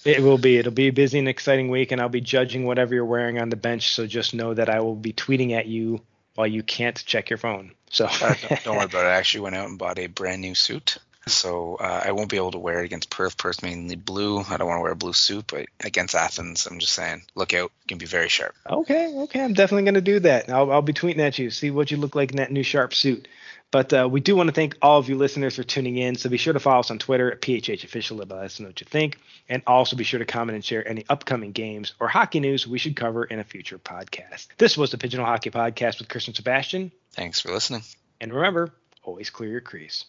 It 0.05 0.22
will 0.22 0.39
be. 0.39 0.59
It'll 0.59 0.72
be 0.72 0.89
a 0.89 0.93
busy 0.93 1.18
and 1.18 1.28
exciting 1.28 1.68
week, 1.68 1.91
and 1.91 2.01
I'll 2.01 2.09
be 2.09 2.20
judging 2.20 2.64
whatever 2.64 2.95
you're 2.95 3.05
wearing 3.05 3.41
on 3.41 3.49
the 3.49 3.57
bench. 3.57 3.93
So 3.93 4.07
just 4.07 4.34
know 4.34 4.55
that 4.55 4.70
I 4.70 4.80
will 4.80 4.95
be 4.95 5.12
tweeting 5.12 5.53
at 5.53 5.66
you 5.66 6.01
while 6.37 6.47
you 6.47 6.62
can't 6.62 7.03
check 7.05 7.30
your 7.30 7.39
phone. 7.39 7.72
So 7.91 8.07
uh, 8.07 8.34
don't, 8.49 8.64
don't, 8.64 8.76
worry 8.76 8.84
about 8.84 9.07
it. 9.07 9.09
I 9.09 9.14
actually 9.14 9.41
went 9.41 9.57
out 9.57 9.68
and 9.68 9.78
bought 9.78 9.99
a 9.99 10.07
brand 10.07 10.43
new 10.43 10.55
suit 10.55 10.99
So 11.29 11.77
uh, 11.77 12.03
I 12.05 12.12
won't 12.12 12.31
be 12.31 12.37
able 12.37 12.53
to 12.53 12.59
wear 12.59 12.83
it 12.83 12.85
against 12.85 13.11
Perth. 13.11 13.37
Perth 13.37 13.62
mainly 13.62 13.97
blue. 13.97 14.39
I 14.41 14.57
don't 14.57 14.68
want 14.68 14.79
to 14.79 14.83
wear 14.83 14.93
a 14.93 14.97
blue 14.97 15.12
suit, 15.12 15.47
but 15.49 15.66
against 15.85 16.14
Athens, 16.14 16.66
I'm 16.66 16.79
just 16.79 16.93
saying, 16.93 17.22
look 17.35 17.53
out. 17.53 17.72
It 17.85 17.89
can 17.89 17.99
be 17.99 18.07
very 18.07 18.29
sharp. 18.29 18.55
Okay, 18.68 19.12
okay. 19.22 19.43
I'm 19.43 19.53
definitely 19.53 19.83
going 19.83 19.95
to 19.95 20.01
do 20.01 20.20
that. 20.20 20.49
I'll, 20.49 20.70
I'll 20.70 20.83
be 20.83 20.93
tweeting 20.93 21.18
at 21.18 21.39
you, 21.39 21.51
see 21.51 21.72
what 21.72 21.91
you 21.91 21.97
look 21.97 22.14
like 22.14 22.31
in 22.31 22.37
that 22.37 22.53
new 22.53 22.62
sharp 22.62 22.95
suit. 22.95 23.27
But 23.72 23.93
uh, 23.93 24.09
we 24.09 24.20
do 24.20 24.37
want 24.37 24.49
to 24.49 24.55
thank 24.55 24.77
all 24.81 24.99
of 24.99 25.09
you 25.09 25.16
listeners 25.16 25.57
for 25.57 25.64
tuning 25.64 25.99
in. 25.99 26.14
So 26.14 26.31
be 26.31 26.37
sure 26.37 26.53
to 26.53 26.61
follow 26.61 26.81
us 26.81 26.93
on 26.93 26.99
Twitter 26.99 27.33
at 27.33 27.41
PHH 27.41 27.83
Official 27.83 28.18
let 28.18 28.31
us 28.31 28.61
know 28.61 28.68
what 28.68 28.81
you 28.81 28.87
think. 28.89 29.18
And 29.49 29.62
also 29.66 29.97
be 29.97 30.05
sure 30.05 30.18
to 30.18 30.24
comment 30.24 30.55
and 30.55 30.64
share 30.64 30.87
any 30.87 31.05
upcoming 31.09 31.51
games 31.51 31.95
or 31.99 32.07
hockey 32.07 32.39
news 32.39 32.66
we 32.66 32.79
should 32.79 32.95
cover 32.95 33.24
in 33.24 33.41
a 33.41 33.45
future 33.45 33.79
podcast. 33.79 34.47
This 34.59 34.79
was 34.79 34.93
the 34.93 34.99
Pigeonhole 34.99 35.27
Hockey 35.27 35.51
Podcast 35.51 35.99
with 35.99 36.09
Chris 36.09 36.29
and 36.29 36.37
Sebastien. 36.37 36.93
Thanks 37.12 37.41
for 37.41 37.51
listening. 37.53 37.83
And 38.20 38.33
remember, 38.33 38.72
always 39.03 39.31
clear 39.31 39.51
your 39.51 39.61
crease. 39.61 40.05